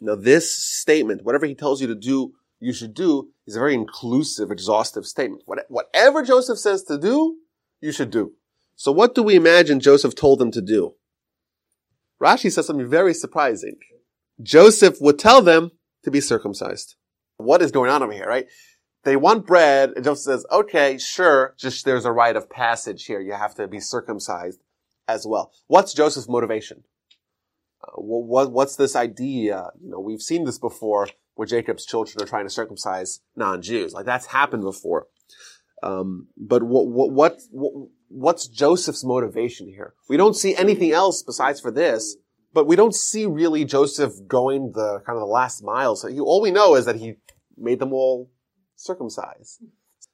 Now 0.01 0.14
this 0.14 0.57
statement, 0.57 1.25
whatever 1.25 1.46
he 1.46 1.55
tells 1.55 1.81
you 1.81 1.87
to 1.87 1.94
do, 1.94 2.33
you 2.59 2.73
should 2.73 2.94
do, 2.94 3.31
is 3.46 3.57
a 3.57 3.59
very 3.59 3.75
inclusive, 3.75 4.51
exhaustive 4.51 5.07
statement. 5.07 5.44
Whatever 5.46 6.23
Joseph 6.23 6.59
says 6.59 6.83
to 6.85 6.99
do, 6.99 7.37
you 7.81 7.92
should 7.92 8.11
do. 8.11 8.33
So 8.77 8.92
what 8.92 9.14
do 9.14 9.23
we 9.23 9.35
imagine 9.35 9.81
Joseph 9.81 10.14
told 10.14 10.38
them 10.38 10.51
to 10.53 10.61
do? 10.61 10.94
Rashi 12.23 12.53
says 12.53 12.67
something 12.67 12.89
very 12.89 13.15
surprising. 13.15 13.77
Joseph 14.43 14.99
would 15.01 15.19
tell 15.19 15.43
them 15.43 15.71
to 16.05 16.11
be 16.11 16.21
circumcised. 16.21 16.97
What 17.37 17.63
is 17.63 17.73
going 17.73 17.91
on 17.91 18.03
over 18.03 18.13
here, 18.13 18.27
right? 18.27 18.47
They 19.05 19.17
want 19.17 19.47
bread, 19.47 19.93
and 19.97 20.05
Joseph 20.05 20.25
says, 20.25 20.47
okay, 20.53 20.99
sure, 20.99 21.55
just 21.59 21.85
there's 21.85 22.05
a 22.05 22.13
rite 22.13 22.37
of 22.37 22.51
passage 22.51 23.07
here. 23.07 23.21
You 23.21 23.33
have 23.33 23.55
to 23.55 23.67
be 23.67 23.81
circumcised 23.81 24.61
as 25.09 25.27
well. 25.27 25.53
What's 25.69 25.95
Joseph's 25.95 26.29
motivation? 26.29 26.85
uh, 27.83 27.93
what, 27.93 28.53
what's 28.53 28.77
this 28.77 28.97
idea? 28.97 29.71
You 29.83 29.91
know, 29.91 30.01
we've 30.01 30.23
seen 30.23 30.45
this 30.45 30.59
before 30.59 31.09
where 31.35 31.47
Jacob's 31.47 31.87
children 31.87 32.23
are 32.23 32.29
trying 32.29 32.45
to 32.47 32.51
circumcise 32.51 33.21
non-Jews. 33.37 33.93
Like 33.95 34.07
that's 34.07 34.27
happened 34.27 34.63
before. 34.63 35.07
Um, 35.83 36.29
but 36.37 36.62
what, 36.62 36.88
what, 36.88 37.12
what, 37.12 37.38
what, 37.51 37.73
what's 38.09 38.47
Joseph's 38.49 39.05
motivation 39.05 39.69
here? 39.69 39.95
We 40.09 40.16
don't 40.16 40.37
see 40.37 40.55
anything 40.57 40.93
else 40.93 41.23
besides 41.23 41.61
for 41.61 41.71
this, 41.71 42.16
but 42.53 42.66
we 42.66 42.77
don't 42.77 42.95
see 42.95 43.27
really 43.27 43.64
Joseph 43.64 44.12
going 44.27 44.73
the 44.75 45.01
kind 45.07 45.16
of 45.16 45.21
the 45.21 45.33
last 45.33 45.62
mile. 45.62 45.97
So 45.97 46.09
he, 46.09 46.21
all 46.21 46.43
we 46.43 46.51
know 46.51 46.75
is 46.75 46.85
that 46.85 46.97
he 46.97 47.14
made 47.57 47.79
them 47.79 47.93
all 47.93 48.31
circumcised. 48.77 49.62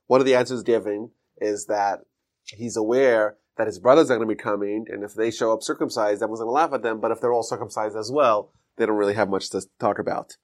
One 0.07 0.21
of 0.21 0.27
the 0.27 0.35
answers 0.35 0.63
given 0.63 1.11
is 1.39 1.67
that 1.67 2.01
he's 2.45 2.77
aware 2.77 3.37
that 3.57 3.67
his 3.67 3.79
brothers 3.79 4.11
are 4.11 4.17
going 4.17 4.29
to 4.29 4.35
be 4.35 4.41
coming, 4.41 4.85
and 4.89 5.03
if 5.03 5.15
they 5.15 5.31
show 5.31 5.53
up 5.53 5.63
circumcised, 5.63 6.23
everyone's 6.23 6.41
going 6.41 6.49
to 6.49 6.53
laugh 6.53 6.73
at 6.75 6.83
them. 6.83 7.01
But 7.01 7.11
if 7.11 7.21
they're 7.21 7.33
all 7.33 7.43
circumcised 7.43 7.97
as 7.97 8.11
well, 8.13 8.53
they 8.77 8.85
don't 8.87 8.97
really 8.97 9.15
have 9.15 9.31
much 9.31 9.51
to 9.51 9.63
talk 9.81 9.99
about. 9.99 10.37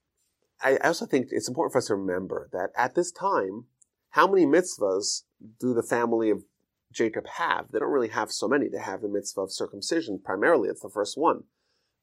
I 0.62 0.76
also 0.78 1.06
think 1.06 1.28
it's 1.30 1.48
important 1.48 1.72
for 1.72 1.78
us 1.78 1.86
to 1.88 1.94
remember 1.94 2.48
that 2.52 2.70
at 2.76 2.94
this 2.94 3.12
time, 3.12 3.66
how 4.12 4.26
many 4.26 4.44
mitzvahs 4.44 5.22
do 5.58 5.72
the 5.72 5.82
family 5.82 6.28
of 6.28 6.44
Jacob 6.92 7.26
have? 7.38 7.72
They 7.72 7.78
don't 7.78 7.90
really 7.90 8.08
have 8.08 8.30
so 8.30 8.46
many. 8.46 8.68
They 8.68 8.78
have 8.78 9.00
the 9.00 9.08
mitzvah 9.08 9.42
of 9.42 9.52
circumcision 9.52 10.20
primarily. 10.22 10.68
It's 10.68 10.82
the 10.82 10.90
first 10.90 11.16
one. 11.16 11.44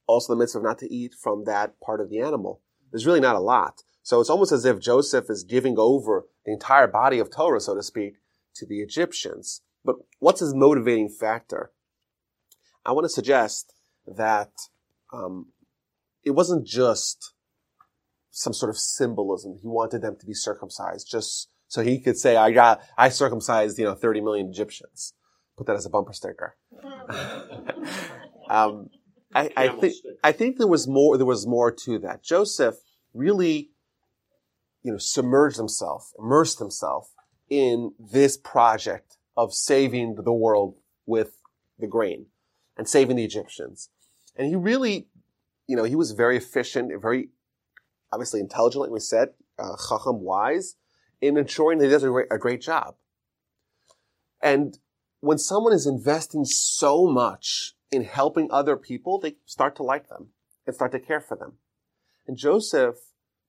Also 0.08 0.34
the 0.34 0.39
mitzvah 0.39 0.62
not 0.62 0.80
to 0.80 0.91
eat 0.91 1.13
from 1.13 1.43
that 1.45 1.80
part 1.80 2.02
of 2.02 2.10
the 2.10 2.19
animal. 2.19 2.62
There's 2.91 3.06
really 3.06 3.19
not 3.19 3.36
a 3.36 3.39
lot. 3.39 3.84
So 4.02 4.19
it's 4.19 4.30
almost 4.30 4.52
as 4.52 4.65
if 4.65 4.80
Joseph 4.80 5.30
is 5.30 5.43
giving 5.43 5.76
over 5.78 6.26
the 6.45 6.52
entire 6.52 6.88
body 6.88 7.19
of 7.19 7.30
Torah, 7.30 7.62
so 7.62 7.76
to 7.76 7.84
speak, 7.84 8.15
to 8.56 8.65
the 8.65 8.82
Egyptians. 8.82 9.62
But 9.86 9.98
what's 10.17 10.39
his 10.39 10.56
motivating 10.56 11.10
factor? 11.10 11.72
I 12.84 12.91
want 12.93 13.06
to 13.06 13.10
suggest 13.10 13.72
that 14.08 14.52
um, 15.13 15.50
it 16.24 16.32
wasn't 16.32 16.65
just 16.65 17.34
some 18.32 18.54
sort 18.54 18.72
of 18.72 18.80
symbolism. 18.80 19.60
He 19.62 19.67
wanted 19.67 20.02
them 20.02 20.15
to 20.19 20.26
be 20.26 20.34
circumcised 20.34 21.08
just 21.08 21.50
so 21.69 21.84
he 21.84 21.99
could 21.99 22.17
say, 22.17 22.36
I 22.36 22.51
got, 22.51 22.82
I 22.97 23.10
circumcised, 23.10 23.77
you 23.77 23.86
know, 23.86 23.93
30 23.93 24.21
million 24.21 24.49
Egyptians. 24.49 25.13
Put 25.55 25.67
that 25.67 25.75
as 25.75 25.86
a 25.86 25.89
bumper 25.89 26.13
sticker. 26.13 26.58
um, 28.49 28.89
I, 29.36 29.51
I 29.55 29.67
think, 29.69 29.93
I 30.23 30.32
think 30.32 30.58
there 30.58 30.67
was 30.67 30.88
more, 30.88 31.15
there 31.15 31.27
was 31.27 31.45
more 31.45 31.71
to 31.71 31.99
that. 31.99 32.23
Joseph 32.23 32.77
really, 33.13 33.69
you 34.82 34.91
know, 34.91 34.97
submerged 34.97 35.58
himself, 35.58 36.12
immersed 36.17 36.58
himself 36.58 37.13
in 37.49 37.93
this 37.99 38.36
project 38.36 39.17
of 39.38 39.53
saving 39.53 40.15
the 40.15 40.34
world 40.34 40.75
with 41.05 41.38
the 41.77 41.88
grain 41.88 42.25
and 42.77 42.89
saving 42.89 43.15
the 43.15 43.23
Egyptians. 43.23 43.89
And 44.36 44.47
he 44.47 44.55
really, 44.55 45.08
you 45.67 45.75
know, 45.75 45.84
he 45.84 45.95
was 45.95 46.13
very 46.13 46.36
efficient, 46.36 46.91
very 46.99 47.29
obviously 48.12 48.39
intelligent, 48.39 48.82
like 48.82 48.91
we 48.91 48.99
said, 48.99 49.29
uh, 49.60 49.75
chacham, 49.88 50.21
wise, 50.21 50.75
in 51.21 51.38
ensuring 51.38 51.79
that 51.79 51.86
he 51.86 51.91
does 51.91 52.03
a 52.03 52.10
great, 52.10 52.27
a 52.32 52.38
great 52.38 52.62
job. 52.62 52.95
And 54.41 54.77
when 55.19 55.38
someone 55.38 55.73
is 55.73 55.86
investing 55.86 56.45
so 56.45 57.05
much 57.08 57.73
in 57.91 58.03
helping 58.03 58.49
other 58.51 58.77
people, 58.77 59.19
they 59.19 59.36
start 59.45 59.75
to 59.77 59.84
like 59.84 60.08
them 60.08 60.29
and 60.65 60.75
start 60.75 60.91
to 60.93 60.99
care 60.99 61.19
for 61.19 61.36
them. 61.36 61.53
And 62.27 62.38
Joseph 62.38 62.95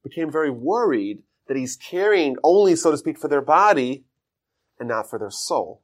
became 0.02 0.30
very 0.30 0.50
worried 0.50 1.22
that 1.46 1.56
he's 1.56 1.76
caring 1.76 2.36
only, 2.42 2.74
so 2.76 2.90
to 2.90 2.96
speak, 2.96 3.18
for 3.18 3.28
their 3.28 3.42
body 3.42 4.04
and 4.78 4.88
not 4.88 5.08
for 5.08 5.18
their 5.18 5.30
soul. 5.30 5.82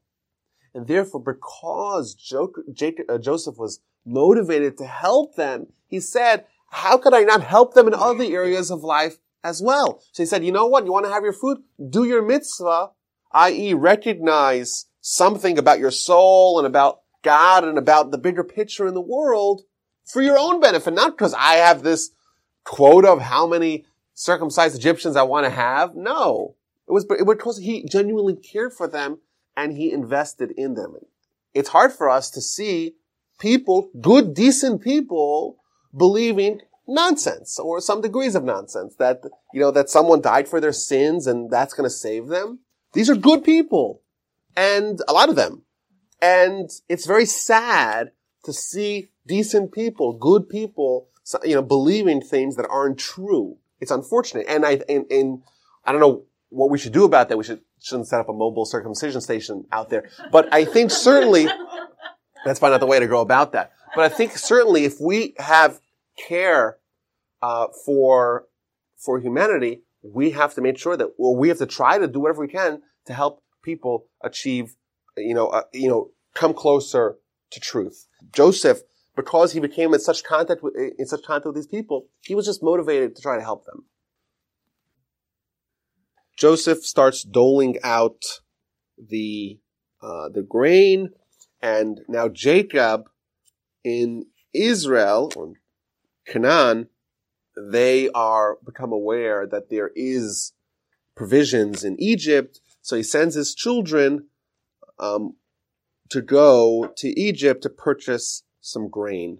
And 0.74 0.86
therefore, 0.86 1.22
because 1.22 2.16
uh, 2.32 3.18
Joseph 3.18 3.56
was 3.58 3.80
motivated 4.04 4.76
to 4.78 4.86
help 4.86 5.36
them, 5.36 5.68
he 5.86 6.00
said, 6.00 6.46
how 6.70 6.98
could 6.98 7.14
I 7.14 7.22
not 7.22 7.42
help 7.42 7.74
them 7.74 7.86
in 7.86 7.94
other 7.94 8.24
areas 8.24 8.70
of 8.70 8.82
life 8.82 9.18
as 9.46 9.62
well? 9.62 10.02
So 10.12 10.22
he 10.22 10.26
said, 10.26 10.44
you 10.44 10.52
know 10.52 10.66
what? 10.66 10.84
You 10.84 10.92
want 10.92 11.06
to 11.06 11.12
have 11.12 11.22
your 11.22 11.32
food? 11.32 11.58
Do 11.88 12.04
your 12.04 12.22
mitzvah, 12.22 12.90
i.e. 13.32 13.74
recognize 13.74 14.86
something 15.00 15.56
about 15.56 15.78
your 15.78 15.92
soul 15.92 16.58
and 16.58 16.66
about 16.66 17.00
God 17.22 17.64
and 17.64 17.78
about 17.78 18.10
the 18.10 18.18
bigger 18.18 18.44
picture 18.44 18.86
in 18.86 18.94
the 18.94 19.00
world 19.00 19.62
for 20.04 20.20
your 20.20 20.38
own 20.38 20.60
benefit, 20.60 20.94
not 20.94 21.16
because 21.16 21.34
I 21.34 21.54
have 21.54 21.82
this 21.82 22.10
quota 22.64 23.08
of 23.08 23.20
how 23.20 23.46
many 23.46 23.84
circumcised 24.14 24.76
Egyptians 24.76 25.16
I 25.16 25.22
want 25.22 25.44
to 25.44 25.50
have. 25.50 25.94
No. 25.94 26.56
It 26.88 26.92
was 26.92 27.04
because 27.04 27.58
he 27.58 27.84
genuinely 27.84 28.36
cared 28.36 28.72
for 28.72 28.88
them 28.88 29.18
and 29.56 29.72
he 29.72 29.92
invested 29.92 30.52
in 30.56 30.74
them. 30.74 30.96
It's 31.54 31.70
hard 31.70 31.92
for 31.92 32.08
us 32.08 32.30
to 32.30 32.40
see 32.40 32.94
people, 33.40 33.90
good, 34.00 34.34
decent 34.34 34.82
people, 34.82 35.58
believing 35.96 36.60
nonsense 36.86 37.58
or 37.58 37.80
some 37.80 38.00
degrees 38.00 38.34
of 38.34 38.44
nonsense 38.44 38.94
that, 38.96 39.22
you 39.52 39.60
know, 39.60 39.70
that 39.70 39.90
someone 39.90 40.20
died 40.20 40.48
for 40.48 40.60
their 40.60 40.72
sins 40.72 41.26
and 41.26 41.50
that's 41.50 41.74
going 41.74 41.88
to 41.88 41.94
save 41.94 42.28
them. 42.28 42.60
These 42.92 43.10
are 43.10 43.16
good 43.16 43.44
people 43.44 44.02
and 44.56 45.00
a 45.08 45.12
lot 45.12 45.28
of 45.28 45.36
them. 45.36 45.62
And 46.20 46.70
it's 46.88 47.06
very 47.06 47.26
sad 47.26 48.12
to 48.44 48.52
see 48.52 49.08
decent 49.26 49.72
people, 49.72 50.12
good 50.14 50.48
people, 50.48 51.08
you 51.44 51.54
know, 51.54 51.62
believing 51.62 52.20
things 52.20 52.56
that 52.56 52.66
aren't 52.70 52.98
true. 52.98 53.58
It's 53.80 53.90
unfortunate. 53.90 54.46
And 54.48 54.64
I, 54.64 54.80
and, 54.88 55.04
and 55.10 55.42
I 55.84 55.92
don't 55.92 56.00
know 56.00 56.24
what 56.48 56.70
we 56.70 56.78
should 56.78 56.92
do 56.92 57.04
about 57.04 57.28
that. 57.28 57.36
We 57.36 57.44
should, 57.44 57.60
shouldn't 57.82 58.08
set 58.08 58.20
up 58.20 58.28
a 58.28 58.32
mobile 58.32 58.64
circumcision 58.64 59.20
station 59.20 59.66
out 59.72 59.90
there. 59.90 60.08
But 60.32 60.52
I 60.52 60.64
think 60.64 60.90
certainly 60.90 61.46
that's 62.44 62.60
probably 62.60 62.74
not 62.74 62.80
the 62.80 62.86
way 62.86 63.00
to 63.00 63.06
go 63.06 63.20
about 63.20 63.52
that. 63.52 63.72
But 63.94 64.04
I 64.04 64.08
think 64.08 64.32
certainly 64.32 64.84
if 64.84 65.00
we 65.00 65.34
have 65.38 65.80
care 66.16 66.78
uh, 67.42 67.66
for 67.84 68.46
for 68.96 69.20
humanity, 69.20 69.82
we 70.02 70.30
have 70.30 70.54
to 70.54 70.60
make 70.60 70.78
sure 70.78 70.96
that 70.96 71.08
well, 71.18 71.36
we 71.36 71.48
have 71.48 71.58
to 71.58 71.66
try 71.66 71.98
to 71.98 72.08
do 72.08 72.20
whatever 72.20 72.40
we 72.40 72.48
can 72.48 72.82
to 73.06 73.12
help 73.12 73.42
people 73.62 74.06
achieve, 74.22 74.76
you 75.16 75.34
know, 75.34 75.48
uh, 75.48 75.62
you 75.72 75.88
know, 75.88 76.10
come 76.34 76.54
closer 76.54 77.16
to 77.50 77.60
truth. 77.60 78.06
Joseph, 78.32 78.80
because 79.14 79.52
he 79.52 79.60
became 79.60 79.92
in 79.94 80.00
such 80.00 80.24
contact 80.24 80.62
with 80.62 80.74
in 80.76 81.06
such 81.06 81.22
contact 81.24 81.46
with 81.46 81.56
these 81.56 81.66
people, 81.66 82.06
he 82.20 82.34
was 82.34 82.46
just 82.46 82.62
motivated 82.62 83.16
to 83.16 83.22
try 83.22 83.36
to 83.36 83.42
help 83.42 83.64
them. 83.64 83.86
Joseph 86.36 86.84
starts 86.84 87.22
doling 87.22 87.76
out 87.82 88.22
the 88.98 89.58
uh, 90.02 90.28
the 90.28 90.42
grain, 90.42 91.10
and 91.62 92.00
now 92.08 92.28
Jacob 92.28 93.04
in 93.84 94.26
Israel 94.52 95.32
or 95.36 95.54
Canaan, 96.26 96.88
they 97.56 98.08
are 98.10 98.58
become 98.64 98.92
aware 98.92 99.46
that 99.46 99.70
there 99.70 99.90
is 99.94 100.52
provisions 101.14 101.84
in 101.84 101.96
Egypt, 102.00 102.60
so 102.82 102.96
he 102.96 103.02
sends 103.02 103.34
his 103.34 103.54
children 103.54 104.26
um, 104.98 105.36
to 106.10 106.20
go 106.20 106.92
to 106.96 107.08
Egypt 107.18 107.62
to 107.62 107.70
purchase 107.70 108.42
some 108.60 108.88
grain. 108.88 109.38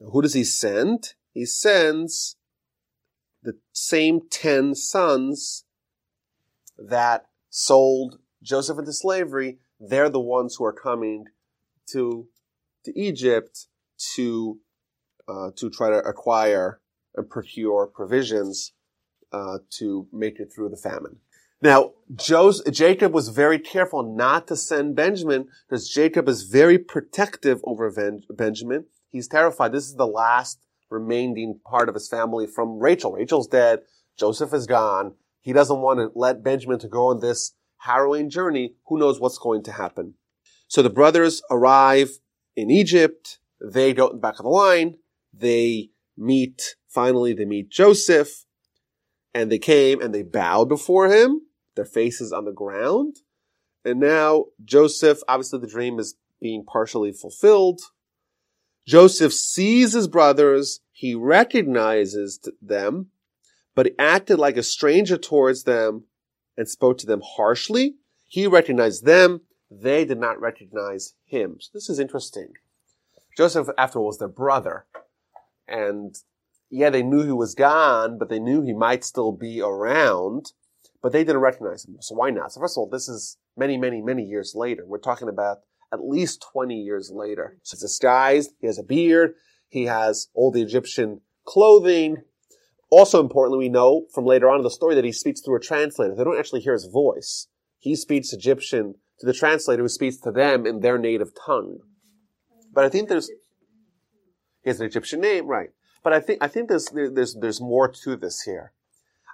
Who 0.00 0.22
does 0.22 0.34
he 0.34 0.44
send? 0.44 1.14
He 1.32 1.44
sends 1.44 2.36
the 3.42 3.58
same 3.72 4.20
ten 4.30 4.74
sons 4.74 5.64
that 6.78 7.26
sold 7.50 8.18
Joseph 8.42 8.78
into 8.78 8.92
slavery. 8.92 9.58
They're 9.78 10.10
the 10.10 10.20
ones 10.20 10.56
who 10.56 10.64
are 10.64 10.72
coming 10.72 11.26
to 11.92 12.28
to 12.84 12.98
Egypt 12.98 13.66
to 14.14 14.60
uh, 15.28 15.50
to 15.56 15.70
try 15.70 15.90
to 15.90 15.98
acquire 15.98 16.80
and 17.14 17.28
procure 17.28 17.86
provisions 17.86 18.72
uh, 19.32 19.58
to 19.70 20.06
make 20.12 20.38
it 20.38 20.52
through 20.54 20.68
the 20.68 20.76
famine. 20.76 21.18
Now, 21.62 21.92
Joseph, 22.14 22.72
Jacob 22.72 23.14
was 23.14 23.30
very 23.30 23.58
careful 23.58 24.02
not 24.02 24.46
to 24.48 24.56
send 24.56 24.94
Benjamin 24.94 25.48
because 25.68 25.88
Jacob 25.88 26.28
is 26.28 26.42
very 26.42 26.78
protective 26.78 27.60
over 27.64 27.90
Benjamin. 28.30 28.84
He's 29.08 29.26
terrified. 29.26 29.72
This 29.72 29.86
is 29.86 29.94
the 29.94 30.06
last 30.06 30.60
remaining 30.90 31.60
part 31.64 31.88
of 31.88 31.94
his 31.94 32.08
family 32.08 32.46
from 32.46 32.78
Rachel. 32.78 33.12
Rachel's 33.12 33.48
dead. 33.48 33.80
Joseph 34.18 34.52
is 34.52 34.66
gone. 34.66 35.14
He 35.40 35.52
doesn't 35.52 35.80
want 35.80 35.98
to 35.98 36.10
let 36.14 36.42
Benjamin 36.42 36.78
to 36.80 36.88
go 36.88 37.08
on 37.08 37.20
this 37.20 37.54
harrowing 37.78 38.30
journey. 38.30 38.74
Who 38.86 38.98
knows 38.98 39.18
what's 39.18 39.38
going 39.38 39.62
to 39.64 39.72
happen? 39.72 40.14
So 40.68 40.82
the 40.82 40.90
brothers 40.90 41.42
arrive 41.50 42.18
in 42.54 42.70
Egypt. 42.70 43.38
They 43.60 43.94
go 43.94 44.12
back 44.12 44.38
of 44.38 44.44
the 44.44 44.50
line. 44.50 44.96
They 45.38 45.90
meet, 46.16 46.76
finally, 46.88 47.32
they 47.32 47.44
meet 47.44 47.70
Joseph 47.70 48.44
and 49.34 49.52
they 49.52 49.58
came 49.58 50.00
and 50.00 50.14
they 50.14 50.22
bowed 50.22 50.68
before 50.68 51.08
him, 51.08 51.42
their 51.74 51.84
faces 51.84 52.32
on 52.32 52.44
the 52.44 52.52
ground. 52.52 53.16
And 53.84 54.00
now 54.00 54.46
Joseph, 54.64 55.20
obviously 55.28 55.60
the 55.60 55.66
dream 55.66 55.98
is 55.98 56.16
being 56.40 56.64
partially 56.64 57.12
fulfilled. 57.12 57.80
Joseph 58.86 59.32
sees 59.32 59.92
his 59.92 60.08
brothers, 60.08 60.80
he 60.92 61.14
recognizes 61.14 62.40
them, 62.62 63.08
but 63.74 63.86
he 63.86 63.92
acted 63.98 64.38
like 64.38 64.56
a 64.56 64.62
stranger 64.62 65.18
towards 65.18 65.64
them 65.64 66.04
and 66.56 66.68
spoke 66.68 66.98
to 66.98 67.06
them 67.06 67.20
harshly. 67.22 67.96
He 68.26 68.46
recognized 68.46 69.04
them, 69.04 69.42
they 69.70 70.04
did 70.04 70.18
not 70.18 70.40
recognize 70.40 71.14
him. 71.24 71.56
So 71.60 71.70
this 71.74 71.90
is 71.90 71.98
interesting. 71.98 72.52
Joseph, 73.36 73.68
after 73.76 73.98
all, 73.98 74.06
was 74.06 74.18
their 74.18 74.28
brother. 74.28 74.86
And 75.68 76.14
yeah, 76.70 76.90
they 76.90 77.02
knew 77.02 77.24
he 77.24 77.32
was 77.32 77.54
gone, 77.54 78.18
but 78.18 78.28
they 78.28 78.38
knew 78.38 78.62
he 78.62 78.72
might 78.72 79.04
still 79.04 79.32
be 79.32 79.60
around, 79.60 80.52
but 81.02 81.12
they 81.12 81.24
didn't 81.24 81.40
recognize 81.40 81.84
him. 81.84 81.96
So 82.00 82.14
why 82.14 82.30
not? 82.30 82.52
So 82.52 82.60
first 82.60 82.76
of 82.76 82.82
all, 82.82 82.88
this 82.88 83.08
is 83.08 83.38
many, 83.56 83.76
many, 83.76 84.02
many 84.02 84.22
years 84.22 84.52
later. 84.54 84.84
We're 84.86 84.98
talking 84.98 85.28
about 85.28 85.58
at 85.92 86.04
least 86.04 86.44
20 86.52 86.74
years 86.74 87.10
later. 87.14 87.58
So 87.62 87.76
he's 87.76 87.82
disguised, 87.82 88.50
he 88.60 88.66
has 88.66 88.78
a 88.78 88.82
beard, 88.82 89.34
he 89.68 89.84
has 89.84 90.28
all 90.34 90.50
the 90.50 90.62
Egyptian 90.62 91.20
clothing. 91.46 92.16
Also 92.90 93.20
importantly, 93.20 93.66
we 93.66 93.68
know 93.68 94.06
from 94.12 94.24
later 94.24 94.48
on 94.48 94.58
in 94.58 94.64
the 94.64 94.70
story 94.70 94.94
that 94.94 95.04
he 95.04 95.12
speaks 95.12 95.40
through 95.40 95.56
a 95.56 95.60
translator. 95.60 96.14
They 96.14 96.24
don't 96.24 96.38
actually 96.38 96.60
hear 96.60 96.72
his 96.72 96.86
voice. 96.86 97.48
He 97.78 97.96
speaks 97.96 98.32
Egyptian 98.32 98.94
to 99.20 99.26
the 99.26 99.32
translator 99.32 99.82
who 99.82 99.88
speaks 99.88 100.18
to 100.18 100.30
them 100.30 100.66
in 100.66 100.80
their 100.80 100.98
native 100.98 101.30
tongue. 101.46 101.78
But 102.72 102.84
I 102.84 102.88
think 102.88 103.08
there's, 103.08 103.30
has 104.70 104.80
an 104.80 104.86
Egyptian 104.86 105.20
name, 105.20 105.46
right. 105.46 105.70
But 106.02 106.12
I 106.12 106.20
think, 106.20 106.42
I 106.42 106.48
think 106.48 106.68
there's, 106.68 106.88
there's, 106.92 107.34
there's 107.34 107.60
more 107.60 107.88
to 107.88 108.16
this 108.16 108.42
here. 108.42 108.72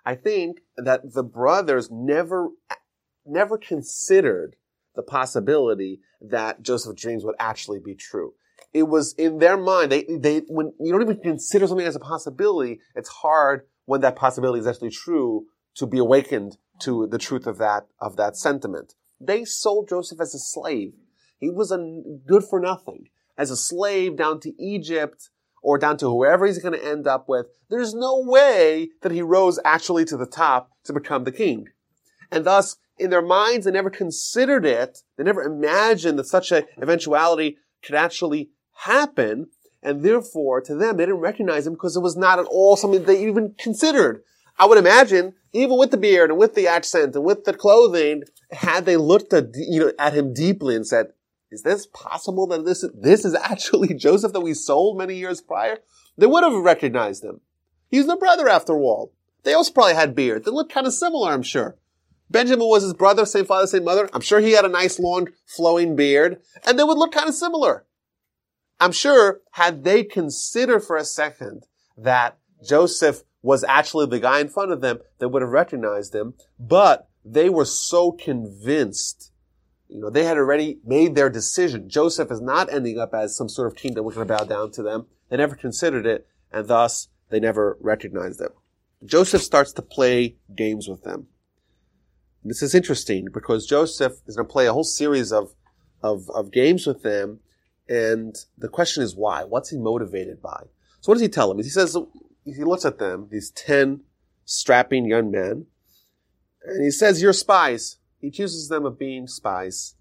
I 0.05 0.15
think 0.15 0.63
that 0.77 1.15
the 1.15 1.23
brothers 1.23 1.91
never, 1.91 2.49
never 3.25 3.59
considered 3.59 4.57
the 4.95 5.03
possibility 5.03 6.01
that 6.21 6.63
Joseph's 6.63 7.01
dreams 7.01 7.25
would 7.25 7.37
actually 7.39 7.79
be 7.79 7.95
true. 7.95 8.35
It 8.73 8.85
was 8.85 9.15
in 9.15 9.39
their 9.39 9.57
mind, 9.57 9.93
they, 9.93 10.05
they, 10.09 10.41
when 10.49 10.73
you 10.81 10.93
don't 10.93 11.03
even 11.03 11.19
consider 11.19 11.67
something 11.67 11.87
as 11.87 11.97
a 11.97 12.01
possibility, 12.01 12.81
it's 12.95 13.09
hard 13.09 13.67
when 13.85 14.01
that 14.01 14.17
possibility 14.17 14.61
is 14.61 14.67
actually 14.67 14.91
true 14.91 15.47
to 15.75 15.87
be 15.87 15.99
awakened 15.99 16.57
to 16.81 17.07
the 17.07 17.19
truth 17.19 17.47
of 17.47 17.59
that, 17.59 17.87
of 18.01 18.17
that 18.17 18.37
sentiment. 18.37 18.95
They 19.21 19.45
sold 19.45 19.89
Joseph 19.89 20.21
as 20.21 20.35
a 20.35 20.39
slave. 20.39 20.95
He 21.39 21.51
was 21.51 21.71
a 21.71 22.03
good 22.27 22.45
for 22.45 22.61
nothing. 22.61 23.09
As 23.37 23.51
a 23.51 23.57
slave 23.57 24.17
down 24.17 24.41
to 24.41 24.53
Egypt 24.63 25.31
or 25.63 25.79
down 25.79 25.97
to 25.99 26.07
whoever 26.07 26.47
he's 26.47 26.59
going 26.59 26.79
to 26.79 26.85
end 26.85 27.07
up 27.07 27.29
with. 27.29 27.47
There's 27.71 27.95
no 27.95 28.23
way 28.25 28.91
that 29.03 29.13
he 29.13 29.23
rose 29.23 29.59
actually 29.65 30.05
to 30.07 30.17
the 30.17 30.27
top 30.27 30.71
to 30.85 30.93
become 30.93 31.25
the 31.25 31.33
king. 31.33 31.69
And 32.31 32.45
thus, 32.45 32.77
in 32.99 33.11
their 33.11 33.23
minds, 33.23 33.65
they 33.65 33.71
never 33.71 33.91
considered 33.91 34.67
it. 34.67 34.99
They 35.17 35.25
never 35.25 35.43
imagined 35.43 36.19
that 36.19 36.27
such 36.27 36.53
an 36.53 36.65
eventuality 36.81 37.59
could 37.83 37.95
actually 37.95 38.51
happen. 38.85 39.49
And 39.83 40.03
therefore, 40.03 40.61
to 40.63 40.75
them, 40.75 40.97
they 40.97 41.05
didn't 41.05 41.21
recognize 41.21 41.67
him 41.67 41.75
because 41.75 41.97
it 41.97 42.01
was 42.01 42.17
not 42.17 42.39
at 42.39 42.47
all 42.47 42.77
something 42.77 43.05
they 43.05 43.27
even 43.27 43.55
considered. 43.59 44.23
I 44.59 44.67
would 44.67 44.79
imagine, 44.79 45.35
even 45.53 45.79
with 45.79 45.91
the 45.91 45.97
beard 45.97 46.31
and 46.31 46.39
with 46.39 46.55
the 46.55 46.69
accent 46.69 47.17
and 47.17 47.25
with 47.25 47.45
the 47.45 47.55
clothing, 47.55 48.23
had 48.51 48.85
they 48.85 48.97
looked 48.97 49.33
at, 49.33 49.47
you 49.55 49.81
know, 49.81 49.93
at 49.99 50.13
him 50.13 50.35
deeply 50.35 50.77
and 50.77 50.87
said, 50.87 51.07
is 51.53 51.63
this 51.63 51.87
possible 51.87 52.47
that 52.49 52.65
this, 52.65 52.85
this 52.95 53.25
is 53.25 53.35
actually 53.35 53.95
Joseph 53.95 54.33
that 54.33 54.41
we 54.41 54.55
sold 54.55 54.99
many 54.99 55.17
years 55.17 55.41
prior? 55.41 55.79
They 56.17 56.27
would 56.27 56.45
have 56.45 56.53
recognized 56.55 57.25
him. 57.25 57.41
He's 57.89 58.07
the 58.07 58.17
brother 58.17 58.49
after 58.49 58.75
all. 58.75 59.13
They 59.45 59.55
also 59.55 59.73
probably 59.73 59.95
had 59.95 60.15
beards. 60.15 60.45
They 60.45 60.51
looked 60.51 60.73
kind 60.73 60.87
of 60.87 60.95
similar, 60.95 61.31
I'm 61.31 61.43
sure. 61.43 61.77
Benjamin 62.31 62.67
was 62.67 62.83
his 62.83 62.95
brother, 62.95 63.27
same 63.27 63.45
father, 63.45 63.67
same 63.67 63.85
mother. 63.85 64.09
I'm 64.15 64.23
sure 64.23 64.41
he 64.41 64.53
had 64.53 64.65
a 64.65 64.69
nice 64.69 64.99
long 64.99 65.29
flowing 65.45 65.95
beard 65.95 66.41
and 66.67 66.79
they 66.79 66.85
would 66.85 66.97
look 66.97 67.13
kind 67.13 67.29
of 67.29 67.35
similar. 67.35 67.85
I'm 68.81 68.93
sure 68.93 69.41
had 69.53 69.85
they 69.85 70.03
considered 70.03 70.81
for 70.81 70.97
a 70.97 71.05
second 71.05 71.67
that 71.97 72.39
Joseph 72.67 73.23
was 73.43 73.65
actually 73.65 74.07
the 74.07 74.21
guy 74.21 74.41
in 74.41 74.49
front 74.49 74.73
of 74.73 74.81
them, 74.81 75.01
they 75.19 75.27
would 75.27 75.43
have 75.43 75.51
recognized 75.51 76.15
him, 76.15 76.35
but 76.59 77.09
they 77.25 77.51
were 77.51 77.65
so 77.65 78.13
convinced. 78.13 79.32
You 79.93 80.01
know, 80.01 80.11
they 80.11 80.25
had 80.25 80.39
already 80.39 80.79
made 80.87 81.15
their 81.15 81.29
decision. 81.29 81.91
Joseph 81.91 82.31
is 82.31 82.41
not 82.41 82.73
ending 82.73 82.99
up 82.99 83.13
as 83.13 83.37
some 83.37 83.51
sort 83.51 83.69
of 83.69 83.77
king 83.77 83.93
that 83.95 84.03
was 84.03 84.15
going 84.15 84.27
to 84.27 84.35
bow 84.35 84.45
down 84.45 84.71
to 84.73 84.83
them. 84.83 85.07
They 85.29 85.37
never 85.37 85.55
considered 85.55 86.07
it, 86.07 86.27
and 86.51 86.67
thus 86.67 87.09
they 87.29 87.39
never 87.39 87.77
recognized 87.79 88.41
it. 88.41 88.53
Joseph 89.05 89.43
starts 89.43 89.71
to 89.75 89.83
play 89.83 90.37
games 90.57 90.89
with 90.89 91.03
them. 91.03 91.27
This 92.43 92.63
is 92.63 92.75
interesting 92.75 93.29
because 93.33 93.67
Joseph 93.67 94.15
is 94.27 94.35
going 94.35 94.49
to 94.49 94.53
play 94.53 94.67
a 94.67 94.73
whole 94.73 94.83
series 94.83 95.31
of, 95.31 95.53
of, 96.03 96.31
of 96.31 96.53
games 96.53 96.87
with 96.87 97.03
them, 97.03 97.41
and 97.87 98.35
the 98.57 98.69
question 98.69 99.03
is 99.03 99.15
why? 99.15 99.45
What's 99.45 99.71
he 99.71 99.79
motivated 99.79 100.41
by? 100.41 100.65
So 101.01 101.11
what 101.11 101.17
does 101.17 101.23
he 101.23 101.29
tell 101.29 101.49
them? 101.49 101.59
He 101.59 101.69
says, 101.69 101.99
he 102.45 102.65
looks 102.65 102.87
at 102.87 102.99
them, 102.99 103.29
these 103.31 103.51
10 103.51 104.01
strapping 104.47 105.05
young 105.05 105.31
men, 105.31 105.67
and 106.65 106.83
he 106.83 106.91
says, 106.91 107.21
you're 107.21 107.35
spies. 107.35 107.99
He 108.23 108.29
accuses 108.29 108.69
them 108.69 108.87
of 108.87 109.01
being 109.01 109.27
spies. 109.27 109.97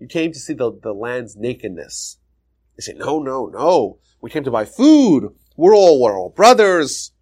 You 0.00 0.08
came 0.08 0.32
to 0.32 0.38
see 0.38 0.52
the, 0.52 0.72
the 0.82 0.92
land's 0.92 1.36
nakedness. 1.36 2.18
They 2.76 2.82
say, 2.82 2.94
no, 2.94 3.20
no, 3.20 3.46
no. 3.46 3.98
We 4.20 4.30
came 4.30 4.42
to 4.42 4.50
buy 4.50 4.64
food. 4.64 5.28
We're 5.56 5.74
all, 5.74 6.02
we're 6.02 6.18
all 6.18 6.30
brothers. 6.30 7.12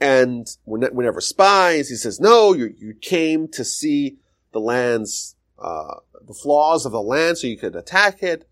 And 0.00 0.46
we're, 0.64 0.90
we're 0.90 1.04
never 1.04 1.20
spies. 1.20 1.90
He 1.90 1.96
says, 1.96 2.18
no, 2.18 2.54
you, 2.54 2.74
you 2.78 2.94
came 2.94 3.46
to 3.48 3.62
see 3.62 4.16
the 4.52 4.58
land's, 4.58 5.36
uh, 5.58 5.96
the 6.26 6.32
flaws 6.32 6.86
of 6.86 6.92
the 6.92 7.02
land 7.02 7.36
so 7.36 7.46
you 7.46 7.58
could 7.58 7.76
attack 7.76 8.22
it. 8.22 8.48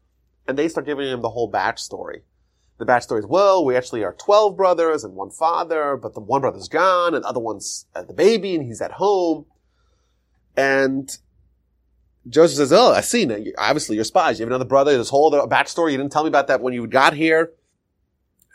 And 0.46 0.58
they 0.58 0.68
start 0.68 0.84
giving 0.84 1.08
him 1.08 1.22
the 1.22 1.30
whole 1.30 1.48
batch 1.48 1.80
story. 1.80 2.24
the 2.76 2.84
batch 2.84 3.04
story 3.04 3.20
is, 3.20 3.26
well, 3.26 3.64
we 3.64 3.74
actually 3.74 4.04
are 4.04 4.12
12 4.12 4.54
brothers 4.54 5.02
and 5.02 5.14
one 5.14 5.30
father, 5.30 5.96
but 5.96 6.12
the 6.12 6.20
one 6.20 6.42
brother's 6.42 6.68
gone 6.68 7.14
and 7.14 7.24
the 7.24 7.28
other 7.28 7.40
one's 7.40 7.86
the 7.94 8.12
baby 8.12 8.54
and 8.54 8.66
he's 8.66 8.82
at 8.82 8.92
home. 8.92 9.46
And 10.56 11.16
Joseph 12.28 12.56
says, 12.56 12.72
oh, 12.72 12.92
I 12.92 13.00
see. 13.00 13.24
Now, 13.24 13.38
obviously 13.56 13.96
you're 13.96 14.04
spies. 14.04 14.38
You 14.38 14.44
have 14.44 14.50
another 14.50 14.64
brother. 14.64 14.96
This 14.96 15.08
whole 15.08 15.32
other 15.32 15.46
backstory. 15.46 15.92
You 15.92 15.98
didn't 15.98 16.12
tell 16.12 16.24
me 16.24 16.28
about 16.28 16.48
that 16.48 16.60
when 16.60 16.74
you 16.74 16.86
got 16.86 17.14
here. 17.14 17.52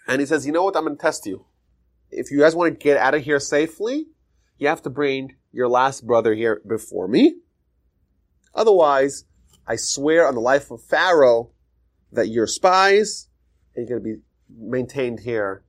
And 0.07 0.19
he 0.19 0.25
says, 0.25 0.45
you 0.45 0.51
know 0.51 0.63
what? 0.63 0.75
I'm 0.75 0.83
going 0.83 0.97
to 0.97 1.01
test 1.01 1.25
you. 1.25 1.45
If 2.11 2.29
you 2.29 2.39
guys 2.39 2.55
want 2.55 2.73
to 2.73 2.83
get 2.83 2.97
out 2.97 3.15
of 3.15 3.23
here 3.23 3.39
safely, 3.39 4.07
you 4.57 4.67
have 4.67 4.81
to 4.83 4.89
bring 4.89 5.35
your 5.51 5.67
last 5.67 6.05
brother 6.05 6.33
here 6.33 6.61
before 6.67 7.07
me. 7.07 7.37
Otherwise, 8.53 9.25
I 9.65 9.77
swear 9.77 10.27
on 10.27 10.35
the 10.35 10.41
life 10.41 10.69
of 10.69 10.83
Pharaoh 10.83 11.51
that 12.11 12.27
you're 12.27 12.47
spies 12.47 13.29
and 13.75 13.87
you're 13.87 13.99
going 13.99 14.11
to 14.11 14.17
be 14.17 14.23
maintained 14.55 15.21
here, 15.21 15.63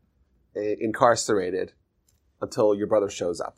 eh, 0.57 0.75
incarcerated, 0.81 1.73
until 2.41 2.75
your 2.75 2.87
brother 2.87 3.09
shows 3.09 3.41
up. 3.41 3.57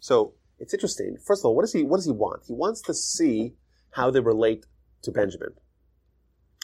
So 0.00 0.34
it's 0.58 0.74
interesting. 0.74 1.16
First 1.24 1.42
of 1.42 1.46
all, 1.46 1.56
what 1.56 1.62
does 1.62 1.72
he 1.72 1.82
what 1.82 1.98
does 1.98 2.06
he 2.06 2.12
want? 2.12 2.42
He 2.46 2.52
wants 2.52 2.82
to 2.82 2.94
see 2.94 3.54
how 3.90 4.10
they 4.10 4.20
relate 4.20 4.66
to 5.02 5.10
Benjamin. 5.10 5.50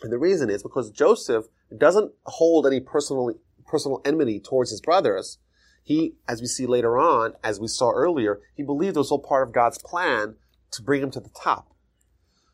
And 0.03 0.13
the 0.13 0.19
reason 0.19 0.51
is 0.51 0.63
because 0.63 0.91
Joseph 0.91 1.47
doesn't 1.77 2.13
hold 2.25 2.67
any 2.67 2.81
personal 2.81 3.35
personal 3.67 4.01
enmity 4.05 4.41
towards 4.41 4.71
his 4.71 4.81
brothers. 4.81 5.39
He, 5.83 6.15
as 6.27 6.41
we 6.41 6.47
see 6.47 6.65
later 6.65 6.99
on, 6.99 7.35
as 7.45 7.61
we 7.61 7.69
saw 7.69 7.91
earlier, 7.91 8.41
he 8.55 8.63
believed 8.63 8.97
it 8.97 9.01
was 9.01 9.11
all 9.11 9.19
part 9.19 9.47
of 9.47 9.53
God's 9.53 9.77
plan 9.77 10.37
to 10.71 10.83
bring 10.83 11.03
him 11.03 11.11
to 11.11 11.21
the 11.21 11.31
top. 11.31 11.75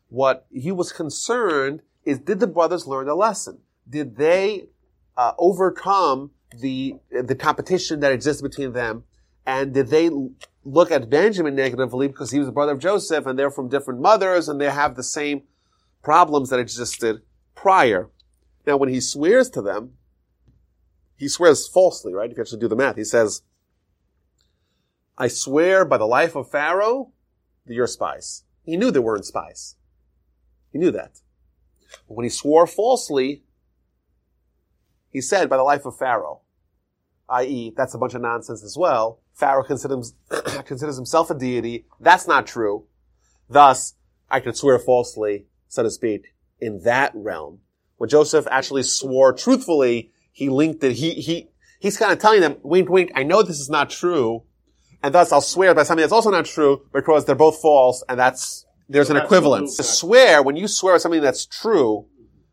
What 0.09 0.45
he 0.51 0.71
was 0.71 0.91
concerned 0.91 1.81
is 2.03 2.19
did 2.19 2.41
the 2.41 2.47
brothers 2.47 2.87
learn 2.87 3.07
the 3.07 3.15
lesson? 3.15 3.61
did 3.91 4.15
they 4.15 4.67
uh, 5.17 5.33
overcome 5.37 6.31
the 6.57 6.95
the 7.11 7.35
competition 7.35 7.99
that 7.99 8.11
exists 8.11 8.41
between 8.41 8.73
them? 8.73 9.03
And 9.45 9.73
did 9.73 9.87
they 9.87 10.09
look 10.63 10.91
at 10.91 11.09
Benjamin 11.09 11.55
negatively 11.55 12.07
because 12.07 12.31
he 12.31 12.39
was 12.39 12.47
the 12.47 12.53
brother 12.53 12.73
of 12.73 12.79
Joseph 12.79 13.25
and 13.25 13.37
they're 13.37 13.51
from 13.51 13.69
different 13.69 13.99
mothers 13.99 14.47
and 14.47 14.61
they 14.61 14.69
have 14.69 14.95
the 14.95 15.03
same 15.03 15.43
problems 16.03 16.49
that 16.49 16.59
existed 16.59 17.21
prior? 17.55 18.09
Now, 18.65 18.77
when 18.77 18.89
he 18.89 18.99
swears 18.99 19.49
to 19.51 19.61
them, 19.61 19.93
he 21.15 21.27
swears 21.27 21.67
falsely, 21.67 22.13
right? 22.13 22.29
If 22.29 22.37
you 22.37 22.41
actually 22.41 22.59
do 22.59 22.67
the 22.67 22.75
math, 22.75 22.95
he 22.95 23.03
says, 23.03 23.43
I 25.17 25.27
swear 25.27 25.85
by 25.85 25.97
the 25.97 26.05
life 26.05 26.35
of 26.35 26.49
Pharaoh 26.49 27.11
that 27.65 27.73
you're 27.73 27.87
spies. 27.87 28.43
He 28.63 28.77
knew 28.77 28.91
they 28.91 28.99
weren't 28.99 29.25
spies. 29.25 29.75
He 30.71 30.77
knew 30.77 30.91
that. 30.91 31.21
But 32.07 32.15
when 32.15 32.23
he 32.23 32.29
swore 32.29 32.67
falsely, 32.67 33.43
he 35.09 35.21
said 35.21 35.49
by 35.49 35.57
the 35.57 35.63
life 35.63 35.85
of 35.85 35.97
Pharaoh, 35.97 36.41
i.e., 37.29 37.73
that's 37.75 37.93
a 37.93 37.97
bunch 37.97 38.13
of 38.13 38.21
nonsense 38.21 38.63
as 38.63 38.77
well. 38.77 39.20
Pharaoh 39.33 39.63
considers, 39.63 40.13
considers 40.65 40.95
himself 40.95 41.29
a 41.29 41.35
deity. 41.35 41.85
That's 41.99 42.27
not 42.27 42.47
true. 42.47 42.85
Thus, 43.49 43.95
I 44.29 44.39
can 44.39 44.53
swear 44.53 44.79
falsely, 44.79 45.45
so 45.67 45.83
to 45.83 45.91
speak, 45.91 46.33
in 46.59 46.83
that 46.83 47.11
realm. 47.13 47.59
When 47.97 48.09
Joseph 48.09 48.47
actually 48.49 48.83
swore 48.83 49.33
truthfully, 49.33 50.11
he 50.31 50.49
linked 50.49 50.83
it. 50.83 50.93
He, 50.93 51.11
he, 51.15 51.49
he's 51.79 51.97
kind 51.97 52.11
of 52.11 52.19
telling 52.19 52.41
them, 52.41 52.57
wink, 52.63 52.89
wink, 52.89 53.11
I 53.15 53.23
know 53.23 53.43
this 53.43 53.59
is 53.59 53.69
not 53.69 53.89
true. 53.89 54.43
And 55.03 55.13
thus 55.13 55.31
I'll 55.31 55.41
swear 55.41 55.73
by 55.73 55.83
something 55.83 56.01
that's 56.01 56.13
also 56.13 56.31
not 56.31 56.45
true 56.45 56.85
because 56.93 57.25
they're 57.25 57.35
both 57.35 57.59
false 57.59 58.03
and 58.07 58.19
that's, 58.19 58.65
there's 58.87 59.09
an 59.09 59.17
equivalence. 59.17 59.77
To 59.77 59.83
swear, 59.83 60.43
when 60.43 60.55
you 60.55 60.67
swear 60.67 60.99
something 60.99 61.21
that's 61.21 61.45
true, 61.45 62.05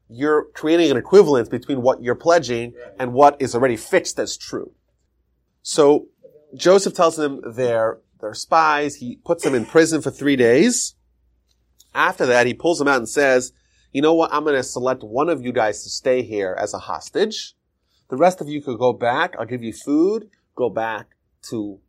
you're 0.09 0.45
creating 0.55 0.91
an 0.91 0.97
equivalence 0.97 1.49
between 1.49 1.83
what 1.83 2.03
you're 2.03 2.15
pledging 2.15 2.73
and 2.99 3.13
what 3.13 3.41
is 3.41 3.55
already 3.55 3.77
fixed 3.77 4.19
as 4.19 4.37
true. 4.37 4.73
So 5.63 6.07
Joseph 6.55 6.95
tells 6.95 7.17
them 7.17 7.41
they're, 7.45 7.99
they're 8.21 8.35
spies. 8.35 8.97
He 8.97 9.17
puts 9.25 9.45
them 9.45 9.55
in 9.55 9.67
prison 9.67 10.03
for 10.03 10.11
three 10.11 10.37
days. 10.37 10.95
After 11.95 12.27
that, 12.27 12.47
he 12.47 12.55
pulls 12.55 12.79
them 12.79 12.89
out 12.89 12.99
and 12.99 13.09
says, 13.09 13.53
you 13.93 14.03
know 14.03 14.15
what? 14.15 14.33
I'm 14.33 14.45
going 14.45 14.57
to 14.57 14.63
select 14.63 15.03
one 15.03 15.29
of 15.29 15.43
you 15.43 15.53
guys 15.53 15.83
to 15.83 15.89
stay 15.89 16.23
here 16.23 16.57
as 16.59 16.75
a 16.75 16.79
hostage. 16.79 17.55
The 18.09 18.17
rest 18.17 18.41
of 18.41 18.49
you 18.49 18.63
could 18.63 18.79
go 18.79 18.93
back. 18.93 19.35
I'll 19.39 19.47
give 19.47 19.63
you 19.63 19.73
food. 19.73 20.31
Go 20.55 20.71
back 20.71 21.09
to 21.51 21.81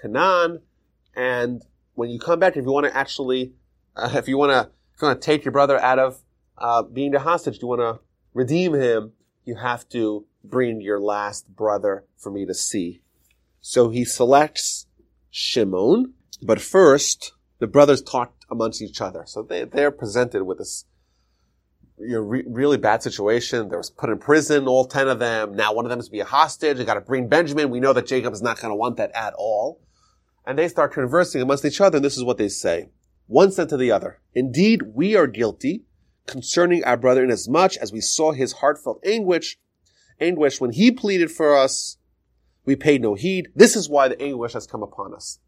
Canaan. 0.00 0.62
And 1.14 1.62
when 1.94 2.10
you 2.10 2.18
come 2.18 2.38
back, 2.38 2.56
if 2.56 2.64
you 2.64 2.72
want 2.72 2.86
to 2.86 2.96
actually, 2.96 3.54
uh, 3.96 4.10
if 4.14 4.28
you 4.28 4.36
want 4.36 4.52
to, 4.52 4.70
if 4.94 5.02
you 5.02 5.08
want 5.08 5.20
to 5.20 5.24
take 5.24 5.44
your 5.44 5.52
brother 5.52 5.78
out 5.78 5.98
of 5.98 6.20
uh, 6.58 6.82
being 6.82 7.12
the 7.12 7.20
hostage, 7.20 7.60
you 7.60 7.68
want 7.68 7.80
to 7.80 8.00
redeem 8.32 8.74
him, 8.74 9.12
you 9.44 9.56
have 9.56 9.88
to 9.90 10.26
bring 10.42 10.80
your 10.80 11.00
last 11.00 11.48
brother 11.54 12.04
for 12.16 12.30
me 12.30 12.46
to 12.46 12.54
see. 12.54 13.00
So 13.66 13.88
he 13.88 14.04
selects 14.04 14.88
Shimon, 15.30 16.12
but 16.42 16.60
first 16.60 17.32
the 17.60 17.66
brothers 17.66 18.02
talk 18.02 18.34
amongst 18.50 18.82
each 18.82 19.00
other. 19.00 19.22
So 19.26 19.40
they, 19.42 19.64
they're 19.64 19.90
presented 19.90 20.44
with 20.44 20.58
this 20.58 20.84
you 21.98 22.12
know, 22.12 22.20
re- 22.20 22.44
really 22.46 22.76
bad 22.76 23.02
situation. 23.02 23.70
They 23.70 23.76
was 23.78 23.88
put 23.88 24.10
in 24.10 24.18
prison, 24.18 24.68
all 24.68 24.84
10 24.84 25.08
of 25.08 25.18
them. 25.18 25.54
Now 25.56 25.72
one 25.72 25.86
of 25.86 25.88
them 25.88 25.98
is 25.98 26.06
to 26.06 26.12
be 26.12 26.20
a 26.20 26.26
hostage. 26.26 26.76
They 26.76 26.84
got 26.84 26.94
to 26.94 27.00
bring 27.00 27.26
Benjamin. 27.26 27.70
We 27.70 27.80
know 27.80 27.94
that 27.94 28.06
Jacob 28.06 28.34
is 28.34 28.42
not 28.42 28.60
going 28.60 28.70
to 28.70 28.76
want 28.76 28.98
that 28.98 29.12
at 29.14 29.32
all. 29.38 29.80
And 30.44 30.58
they 30.58 30.68
start 30.68 30.92
conversing 30.92 31.40
amongst 31.40 31.64
each 31.64 31.80
other, 31.80 31.96
and 31.96 32.04
this 32.04 32.18
is 32.18 32.22
what 32.22 32.36
they 32.36 32.50
say. 32.50 32.90
One 33.28 33.50
said 33.50 33.70
to 33.70 33.78
the 33.78 33.90
other, 33.90 34.20
Indeed, 34.34 34.82
we 34.94 35.16
are 35.16 35.26
guilty 35.26 35.84
concerning 36.26 36.84
our 36.84 36.98
brother 36.98 37.24
inasmuch 37.24 37.78
as 37.78 37.94
we 37.94 38.02
saw 38.02 38.32
his 38.32 38.52
heartfelt 38.52 39.00
anguish, 39.06 39.56
anguish 40.20 40.60
when 40.60 40.72
he 40.72 40.90
pleaded 40.90 41.30
for 41.30 41.56
us. 41.56 41.96
We 42.64 42.76
paid 42.76 43.02
no 43.02 43.14
heed. 43.14 43.48
This 43.54 43.76
is 43.76 43.88
why 43.88 44.08
the 44.08 44.20
anguish 44.20 44.54
has 44.54 44.66
come 44.66 44.82
upon 44.82 45.14
us. 45.14 45.38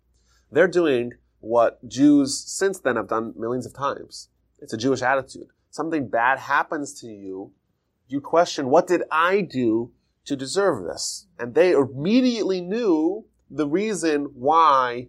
They're 0.51 0.69
doing 0.69 1.13
what 1.41 1.87
Jews 1.89 2.39
since 2.47 2.79
then 2.79 2.97
have 2.97 3.09
done 3.09 3.35
millions 3.37 3.67
of 3.67 3.75
times. 3.75 4.29
It's 4.59 4.73
a 4.73 4.79
Jewish 4.79 5.03
attitude. 5.03 5.49
Something 5.71 6.09
bad 6.09 6.39
happens 6.39 6.99
to 7.01 7.07
you. 7.07 7.53
You 8.09 8.21
question, 8.21 8.69
what 8.69 8.87
did 8.87 9.03
I 9.11 9.41
do 9.41 9.93
to 10.25 10.37
deserve 10.37 10.85
this? 10.85 11.27
And 11.39 11.55
they 11.55 11.73
immediately 11.73 12.61
knew 12.61 13.27
the 13.51 13.67
reason 13.67 14.31
why 14.35 15.09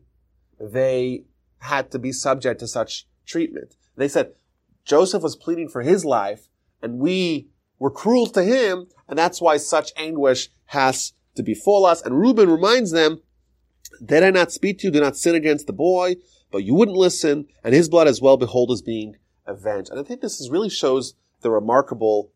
they 0.60 1.26
had 1.60 1.92
to 1.92 2.00
be 2.00 2.12
subject 2.12 2.60
to 2.60 2.68
such 2.68 3.08
treatment. 3.26 3.76
They 3.96 4.08
said, 4.08 4.34
Joseph 4.86 5.24
was 5.24 5.36
pleading 5.36 5.70
for 5.70 5.82
his 5.82 6.06
life 6.06 6.50
and 6.82 7.00
we 7.00 7.50
were 7.80 7.92
cruel 7.92 8.28
to 8.28 8.44
him 8.44 8.88
and 9.08 9.18
that's 9.18 9.42
why 9.42 9.58
such 9.58 9.92
anguish 9.98 10.50
has 10.66 11.14
to 11.38 11.44
befall 11.44 11.86
us. 11.86 12.02
And 12.02 12.20
Reuben 12.20 12.50
reminds 12.50 12.92
them, 12.92 13.22
did 14.04 14.24
I 14.24 14.32
not 14.32 14.52
speak 14.52 14.80
to 14.80 14.88
you? 14.88 14.92
Do 14.92 15.00
not 15.00 15.18
sin 15.18 15.36
against 15.36 15.68
the 15.68 15.74
boy, 15.74 16.18
but 16.52 16.64
you 16.64 16.76
wouldn't 16.76 16.98
listen 16.98 17.48
and 17.64 17.74
his 17.74 17.90
blood 17.90 18.08
as 18.08 18.22
well 18.22 18.38
behold 18.38 18.72
is 18.72 18.82
being 18.82 19.16
avenged. 19.46 19.90
And 19.90 20.00
I 20.00 20.04
think 20.04 20.22
this 20.22 20.40
is 20.40 20.50
really 20.50 20.70
shows 20.70 21.16
the 21.42 21.52
remarkable 21.52 22.32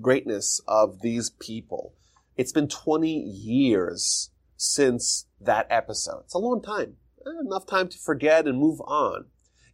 greatness 0.00 0.60
of 0.66 1.00
these 1.00 1.30
people. 1.30 1.94
It's 2.36 2.52
been 2.52 2.68
20 2.68 3.12
years 3.12 4.30
since 4.56 5.26
that 5.40 5.66
episode. 5.70 6.22
It's 6.24 6.34
a 6.34 6.38
long 6.38 6.62
time. 6.62 6.96
Eh, 7.26 7.30
enough 7.40 7.66
time 7.66 7.88
to 7.88 7.98
forget 7.98 8.46
and 8.46 8.58
move 8.58 8.80
on 8.82 9.26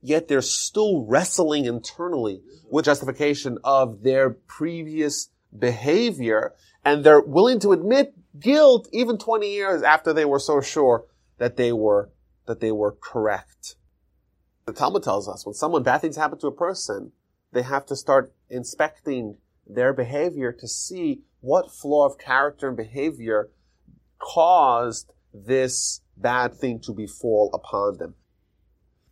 yet 0.05 0.29
they're 0.29 0.43
still 0.43 1.07
wrestling 1.07 1.64
internally 1.64 2.43
with 2.70 2.85
justification 2.85 3.57
of 3.64 4.03
their 4.03 4.29
previous 4.31 5.31
behavior, 5.59 6.53
and 6.85 7.05
they're 7.05 7.20
willing 7.20 7.61
to 7.61 7.72
admit 7.72 8.14
guilt 8.39 8.89
even 8.93 9.18
20 9.18 9.51
years 9.51 9.82
after 9.82 10.12
they 10.12 10.24
were 10.24 10.39
so 10.39 10.61
sure 10.61 11.05
that 11.39 11.57
they 11.57 11.72
were, 11.72 12.11
that 12.47 12.61
they 12.61 12.72
were 12.72 12.93
correct. 12.93 13.76
The 14.66 14.72
Talmud 14.72 15.03
tells 15.03 15.28
us 15.28 15.45
when 15.45 15.55
someone, 15.55 15.82
bad 15.82 16.01
things 16.01 16.16
happen 16.16 16.39
to 16.39 16.47
a 16.47 16.53
person, 16.53 17.12
they 17.53 17.62
have 17.62 17.87
to 17.87 17.97
start 17.97 18.32
inspecting 18.49 19.37
their 19.66 19.93
behavior 19.93 20.53
to 20.53 20.68
see 20.68 21.22
what 21.41 21.70
flaw 21.70 22.07
of 22.07 22.18
character 22.18 22.68
and 22.68 22.76
behavior 22.76 23.51
caused 24.18 25.12
this 25.32 26.01
bad 26.16 26.55
thing 26.55 26.80
to 26.80 26.93
befall 26.93 27.51
upon 27.53 27.99
them. 27.99 28.14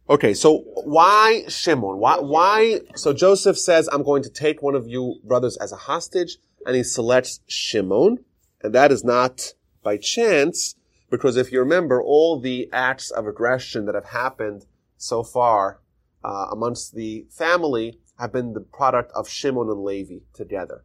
Okay, 0.08 0.34
so 0.34 0.58
why 0.84 1.44
Shimon? 1.48 1.98
Why, 1.98 2.18
why? 2.18 2.80
So 2.96 3.12
Joseph 3.12 3.58
says, 3.58 3.88
I'm 3.92 4.02
going 4.02 4.22
to 4.24 4.30
take 4.30 4.60
one 4.60 4.74
of 4.74 4.88
you 4.88 5.20
brothers 5.24 5.56
as 5.58 5.72
a 5.72 5.76
hostage, 5.76 6.38
and 6.66 6.76
he 6.76 6.82
selects 6.82 7.40
Shimon, 7.46 8.24
and 8.62 8.74
that 8.74 8.92
is 8.92 9.04
not 9.04 9.54
by 9.82 9.96
chance, 9.96 10.76
because 11.10 11.36
if 11.36 11.52
you 11.52 11.58
remember, 11.60 12.02
all 12.02 12.40
the 12.40 12.68
acts 12.72 13.10
of 13.10 13.26
aggression 13.26 13.86
that 13.86 13.94
have 13.94 14.06
happened 14.06 14.66
so 14.96 15.22
far 15.22 15.80
uh, 16.24 16.46
amongst 16.50 16.94
the 16.94 17.26
family 17.30 17.98
have 18.18 18.32
been 18.32 18.52
the 18.52 18.60
product 18.60 19.10
of 19.14 19.28
Shimon 19.28 19.68
and 19.68 19.82
Levi 19.82 20.18
together. 20.32 20.84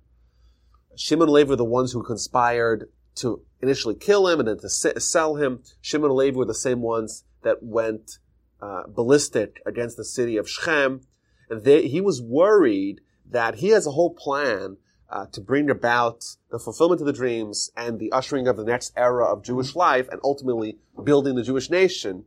Shimon 0.96 1.28
and 1.28 1.34
Levi 1.34 1.50
were 1.52 1.56
the 1.56 1.64
ones 1.64 1.92
who 1.92 2.02
conspired 2.02 2.90
to 3.16 3.44
initially 3.62 3.96
kill 3.96 4.28
him 4.28 4.40
and 4.40 4.48
then 4.48 4.60
to 4.60 4.70
sell 4.70 5.36
him. 5.36 5.62
Shimon 5.82 6.10
and 6.10 6.18
Levi 6.18 6.38
were 6.38 6.46
the 6.46 6.54
same 6.54 6.82
ones 6.82 7.24
that 7.44 7.62
went 7.62 8.18
uh, 8.62 8.84
ballistic 8.88 9.62
against 9.66 9.98
the 9.98 10.04
city 10.04 10.38
of 10.38 10.50
Shechem. 10.50 11.02
And 11.50 11.64
they, 11.64 11.88
he 11.88 12.02
was 12.02 12.22
worried 12.22 13.02
that 13.30 13.56
he 13.56 13.70
has 13.70 13.86
a 13.86 13.92
whole 13.92 14.14
plan 14.14 14.78
uh, 15.10 15.26
to 15.32 15.42
bring 15.42 15.70
about 15.70 16.24
the 16.52 16.60
fulfillment 16.60 17.02
of 17.02 17.08
the 17.08 17.14
dreams 17.14 17.72
and 17.76 18.00
the 18.00 18.12
ushering 18.12 18.48
of 18.48 18.58
the 18.58 18.64
next 18.64 18.94
era 18.96 19.26
of 19.26 19.44
Jewish 19.44 19.76
life 19.76 20.08
and 20.10 20.20
ultimately 20.24 20.78
building 21.04 21.36
the 21.36 21.44
Jewish 21.44 21.70
nation. 21.70 22.26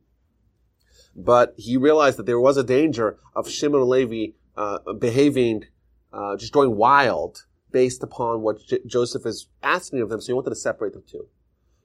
But 1.15 1.55
he 1.57 1.77
realized 1.77 2.19
that 2.19 2.27
there 2.27 2.41
was 2.41 2.57
a 2.57 2.65
danger 2.65 3.19
of 3.35 3.51
Shimon 3.51 3.89
Levi 3.89 4.33
uh, 4.57 4.93
behaving, 4.99 5.65
uh, 6.13 6.37
just 6.37 6.53
going 6.53 6.77
wild 6.77 7.45
based 7.73 8.03
upon 8.03 8.43
what 8.43 8.65
J- 8.67 8.81
Joseph 8.87 9.27
is 9.27 9.49
asking 9.63 10.01
of 10.01 10.09
them. 10.09 10.21
So 10.21 10.29
he 10.29 10.33
wanted 10.33 10.51
to 10.51 10.57
separate 10.57 10.95
the 10.95 11.01
two. 11.01 11.29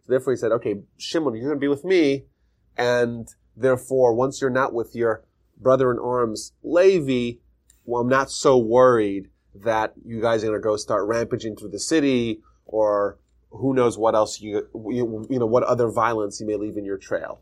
So 0.02 0.08
therefore 0.08 0.34
he 0.34 0.38
said, 0.38 0.52
okay, 0.54 0.82
Shimon, 0.98 1.36
you're 1.36 1.46
going 1.50 1.58
to 1.58 1.60
be 1.60 1.68
with 1.68 1.84
me 1.84 2.26
and 2.78 3.28
Therefore, 3.56 4.14
once 4.14 4.42
you're 4.42 4.50
not 4.50 4.74
with 4.74 4.96
your 4.96 5.24
brother 5.58 5.92
in 5.92 6.00
arms, 6.00 6.54
Levi, 6.62 7.40
well, 7.86 8.02
I'm 8.02 8.10
not 8.10 8.30
so 8.30 8.58
worried 8.58 9.30
that 9.64 9.94
you 10.04 10.22
guys 10.22 10.44
are 10.44 10.48
going 10.48 10.60
to 10.60 10.64
go 10.64 10.76
start 10.78 11.08
rampaging 11.08 11.56
through 11.56 11.70
the 11.70 11.80
city 11.80 12.42
or 12.66 13.20
who 13.52 13.74
knows 13.74 13.98
what 13.98 14.16
else 14.16 14.42
you, 14.42 14.68
you, 14.74 15.26
you 15.30 15.40
know, 15.40 15.46
what 15.46 15.64
other 15.64 15.90
violence 15.90 16.40
you 16.40 16.48
may 16.48 16.56
leave 16.56 16.78
in 16.78 16.86
your 16.86 16.98
trail. 16.98 17.42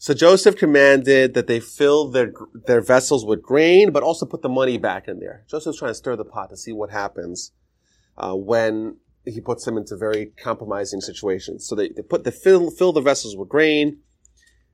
So 0.00 0.14
Joseph 0.14 0.56
commanded 0.56 1.34
that 1.34 1.48
they 1.48 1.58
fill 1.58 2.08
their, 2.08 2.32
their 2.66 2.80
vessels 2.80 3.26
with 3.26 3.42
grain, 3.42 3.90
but 3.90 4.04
also 4.04 4.26
put 4.26 4.42
the 4.42 4.48
money 4.48 4.78
back 4.78 5.08
in 5.08 5.18
there. 5.18 5.44
Joseph's 5.50 5.78
trying 5.78 5.90
to 5.90 5.94
stir 5.96 6.14
the 6.14 6.24
pot 6.24 6.50
to 6.50 6.56
see 6.56 6.72
what 6.72 6.90
happens, 6.90 7.50
uh, 8.16 8.34
when 8.34 8.98
he 9.24 9.40
puts 9.40 9.64
them 9.64 9.76
into 9.76 9.96
very 9.96 10.26
compromising 10.40 11.00
situations. 11.00 11.66
So 11.66 11.74
they, 11.74 11.88
they 11.88 12.02
put 12.02 12.22
the 12.22 12.30
fill, 12.30 12.70
fill 12.70 12.92
the 12.92 13.00
vessels 13.00 13.36
with 13.36 13.48
grain, 13.48 13.98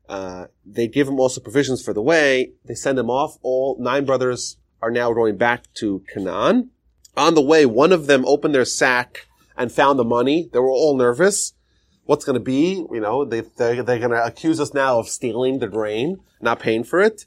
uh, 0.09 0.47
they 0.65 0.87
give 0.87 1.09
him 1.09 1.19
also 1.19 1.41
provisions 1.41 1.83
for 1.83 1.95
the 1.95 2.03
way. 2.03 2.53
They 2.67 2.75
send 2.75 2.99
him 2.99 3.09
off. 3.09 3.39
All 3.43 3.77
nine 3.81 4.05
brothers 4.05 4.59
are 4.85 4.91
now 4.91 5.13
going 5.15 5.37
back 5.39 5.73
to 5.75 6.05
Canaan. 6.13 6.71
On 7.17 7.35
the 7.35 7.41
way, 7.41 7.65
one 7.65 7.91
of 7.91 8.07
them 8.07 8.25
opened 8.27 8.55
their 8.55 8.67
sack 8.67 9.27
and 9.57 9.73
found 9.73 9.99
the 9.99 10.05
money. 10.05 10.51
They 10.53 10.59
were 10.59 10.69
all 10.71 10.97
nervous. 10.97 11.55
What's 12.05 12.27
going 12.27 12.35
to 12.35 12.45
be? 12.45 12.85
You 12.93 13.01
know, 13.01 13.25
they, 13.25 13.41
they're, 13.41 13.83
they're 13.83 13.99
going 13.99 14.11
to 14.11 14.25
accuse 14.25 14.61
us 14.61 14.75
now 14.75 14.99
of 14.99 15.09
stealing 15.09 15.59
the 15.59 15.69
grain, 15.69 16.21
not 16.43 16.61
paying 16.61 16.85
for 16.85 17.01
it. 17.01 17.25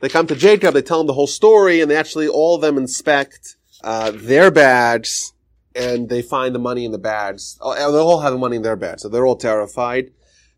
They 0.00 0.08
come 0.08 0.26
to 0.28 0.34
Jacob. 0.34 0.72
They 0.72 0.80
tell 0.80 1.02
him 1.02 1.06
the 1.06 1.12
whole 1.12 1.26
story, 1.26 1.82
and 1.82 1.90
they 1.90 1.96
actually 1.96 2.28
all 2.28 2.54
of 2.54 2.62
them 2.62 2.78
inspect 2.78 3.56
uh, 3.84 4.12
their 4.14 4.50
bags, 4.50 5.34
and 5.74 6.08
they 6.08 6.22
find 6.22 6.54
the 6.54 6.58
money 6.58 6.86
in 6.86 6.92
the 6.92 6.98
bags. 6.98 7.58
Oh, 7.60 7.74
they 7.74 7.98
all 7.98 8.20
have 8.20 8.32
the 8.32 8.38
money 8.38 8.56
in 8.56 8.62
their 8.62 8.76
bags, 8.76 9.02
so 9.02 9.10
they're 9.10 9.26
all 9.26 9.36
terrified. 9.36 10.12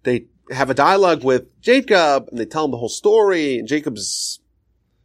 They 0.04 0.26
have 0.52 0.70
a 0.70 0.74
dialogue 0.74 1.24
with 1.24 1.60
Jacob 1.60 2.28
and 2.28 2.38
they 2.38 2.44
tell 2.44 2.64
him 2.64 2.70
the 2.70 2.76
whole 2.76 2.88
story 2.88 3.58
and 3.58 3.66
Jacob's 3.66 4.40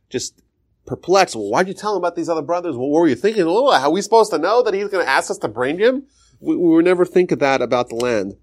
just 0.10 0.42
perplexed. 0.88 1.36
Well, 1.36 1.50
why'd 1.50 1.68
you 1.68 1.74
tell 1.74 1.92
him 1.92 1.98
about 1.98 2.16
these 2.16 2.30
other 2.30 2.42
brothers? 2.42 2.76
what 2.76 2.90
were 2.90 3.08
you 3.08 3.16
thinking? 3.16 3.44
Oh, 3.46 3.72
how 3.72 3.90
are 3.90 3.92
we 3.92 4.02
supposed 4.02 4.32
to 4.32 4.40
know 4.40 4.64
that 4.64 4.74
he's 4.74 4.88
going 4.88 5.06
to 5.06 5.12
ask 5.12 5.30
us 5.30 5.38
to 5.40 5.48
bring 5.48 5.78
him? 5.78 6.08
We, 6.40 6.56
we 6.56 6.70
would 6.70 6.86
never 6.86 7.06
think 7.06 7.32
of 7.32 7.40
that 7.40 7.62
about 7.62 7.90
the 7.90 7.96
land. 7.96 8.36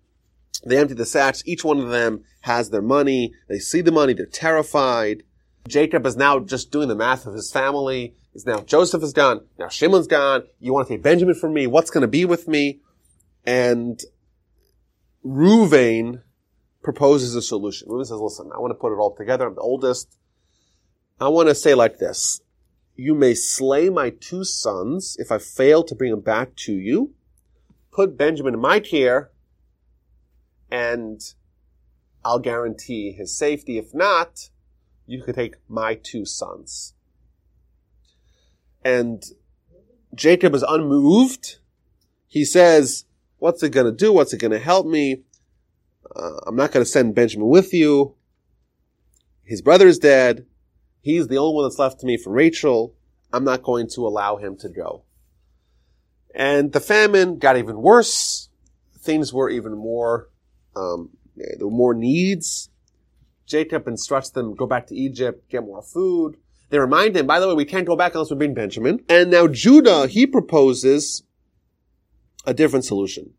They 0.65 0.79
empty 0.79 0.95
the 0.95 1.07
sacks. 1.07 1.43
Each 1.47 1.65
one 1.65 1.81
of 1.81 1.89
them 1.89 2.25
has 2.43 2.71
their 2.71 2.83
money. 2.83 3.33
They 3.49 3.59
see 3.59 3.81
the 3.81 3.91
money. 3.91 4.15
They're 4.15 4.27
terrified. 4.27 5.25
Jacob 5.67 6.07
is 6.07 6.17
now 6.17 6.39
just 6.39 6.71
doing 6.71 6.89
the 6.89 6.95
math 6.95 7.27
of 7.27 7.35
his 7.35 7.51
family. 7.51 8.15
Is 8.35 8.47
now 8.47 8.61
Joseph 8.61 9.03
is 9.03 9.13
gone. 9.13 9.43
Now 9.59 9.69
Shimon's 9.69 10.07
gone. 10.07 10.45
You 10.59 10.73
want 10.73 10.89
to 10.89 10.95
take 10.95 11.03
Benjamin 11.03 11.35
from 11.35 11.55
me? 11.55 11.67
What's 11.67 11.91
going 11.91 12.03
to 12.03 12.09
be 12.09 12.25
with 12.25 12.49
me? 12.49 12.81
And 13.47 14.01
Ruvain 15.25 16.23
proposes 16.83 17.35
a 17.35 17.43
solution. 17.43 17.89
Reuben 17.89 18.05
says, 18.05 18.19
listen, 18.19 18.51
I 18.55 18.59
want 18.59 18.73
to 18.73 18.75
put 18.75 18.93
it 18.93 18.97
all 18.97 19.15
together. 19.15 19.47
I'm 19.47 19.55
the 19.55 19.61
oldest. 19.61 20.19
I 21.21 21.29
want 21.29 21.49
to 21.49 21.55
say 21.55 21.75
like 21.75 21.99
this. 21.99 22.41
You 22.97 23.15
may 23.15 23.35
slay 23.35 23.89
my 23.91 24.11
two 24.11 24.45
sons 24.45 25.17
if 25.19 25.31
I 25.31 25.39
fail 25.39 25.83
to 25.85 25.95
bring 25.95 26.11
them 26.11 26.21
back 26.21 26.55
to 26.57 26.73
you. 26.73 27.15
Put 27.93 28.17
Benjamin 28.17 28.55
in 28.55 28.61
my 28.61 28.81
care 28.81 29.31
and 30.71 31.21
I'll 32.25 32.39
guarantee 32.39 33.13
his 33.13 33.37
safety. 33.37 33.79
If 33.79 33.95
not, 33.95 34.51
you 35.07 35.23
could 35.23 35.35
take 35.35 35.57
my 35.69 35.95
two 35.95 36.25
sons. 36.25 36.95
And 38.85 39.23
Jacob 40.15 40.55
is 40.55 40.65
unmoved. 40.67 41.59
He 42.27 42.45
says, 42.45 43.05
What's 43.39 43.63
it 43.63 43.71
going 43.71 43.87
to 43.87 43.93
do? 43.93 44.13
What's 44.13 44.33
it 44.33 44.41
going 44.41 44.53
to 44.53 44.59
help 44.59 44.87
me? 44.87 45.23
Uh, 46.15 46.39
I'm 46.47 46.57
not 46.57 46.73
going 46.73 46.85
to 46.85 46.91
send 46.91 47.15
Benjamin 47.15 47.49
with 47.49 47.73
you. 47.75 48.15
His 49.43 49.61
brother 49.61 49.87
is 49.87 49.99
dead. 49.99 50.47
He's 51.05 51.29
the 51.29 51.37
only 51.37 51.55
one 51.55 51.65
that's 51.67 51.79
left 51.79 52.01
to 52.01 52.07
me 52.07 52.17
for 52.17 52.33
Rachel. 52.33 52.95
I'm 53.31 53.45
not 53.45 53.63
going 53.63 53.89
to 53.91 54.07
allow 54.07 54.39
him 54.39 54.57
to 54.61 54.71
go. 54.71 55.05
And 56.35 56.73
the 56.73 56.81
famine 56.81 57.39
got 57.39 57.59
even 57.59 57.83
worse. 57.83 58.49
Things 59.01 59.31
were 59.31 59.51
even 59.51 59.77
more, 59.77 60.31
um, 60.75 61.11
there 61.37 61.67
were 61.67 61.71
more 61.71 61.93
needs. 61.93 62.71
Jacob 63.45 63.87
instructs 63.87 64.31
them 64.31 64.53
to 64.53 64.57
go 64.57 64.67
back 64.67 64.87
to 64.87 64.97
Egypt, 64.97 65.51
get 65.51 65.63
more 65.63 65.83
food. 65.83 66.39
They 66.71 66.79
remind 66.79 67.15
him, 67.15 67.27
by 67.27 67.39
the 67.39 67.49
way, 67.49 67.55
we 67.55 67.67
can't 67.67 67.87
go 67.87 67.97
back 67.97 68.15
unless 68.15 68.31
we 68.31 68.39
bring 68.39 68.55
Benjamin. 68.55 69.05
And 69.07 69.31
now 69.31 69.47
Judah, 69.47 70.07
he 70.07 70.27
proposes 70.27 71.23
a 72.47 72.55
different 72.55 72.87
solution. 72.87 73.35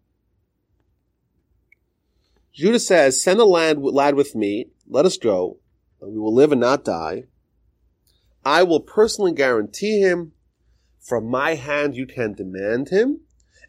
Judah 2.54 2.80
says, 2.80 3.24
send 3.24 3.40
the 3.40 3.46
lad, 3.46 3.80
lad 3.80 4.14
with 4.14 4.36
me, 4.36 4.68
let 4.88 5.08
us 5.08 5.18
go, 5.18 5.58
and 6.00 6.14
we 6.14 6.20
will 6.20 6.34
live 6.34 6.52
and 6.52 6.62
not 6.62 6.86
die. 6.86 7.24
I 8.46 8.62
will 8.64 8.80
personally 8.80 9.34
guarantee 9.34 10.00
him. 10.00 10.34
From 11.02 11.28
my 11.28 11.56
hand 11.56 11.96
you 11.96 12.06
can 12.06 12.34
demand 12.34 12.90
him. 12.90 13.22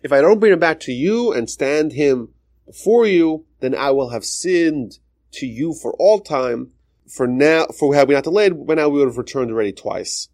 If 0.02 0.12
I 0.12 0.20
don't 0.20 0.38
bring 0.38 0.52
him 0.52 0.58
back 0.58 0.80
to 0.80 0.92
you 0.92 1.32
and 1.32 1.50
stand 1.50 1.92
him 1.92 2.34
before 2.66 3.06
you, 3.06 3.46
then 3.60 3.74
I 3.74 3.90
will 3.90 4.10
have 4.10 4.24
sinned 4.24 4.98
to 5.32 5.46
you 5.46 5.74
for 5.74 5.94
all 5.94 6.20
time. 6.20 6.72
For 7.08 7.26
now, 7.26 7.66
for 7.66 7.94
had 7.94 8.08
we 8.08 8.14
not 8.14 8.24
delayed, 8.24 8.66
by 8.66 8.74
now 8.74 8.88
we 8.88 8.98
would 8.98 9.08
have 9.08 9.18
returned 9.18 9.50
already 9.50 9.72
twice. 9.72 10.28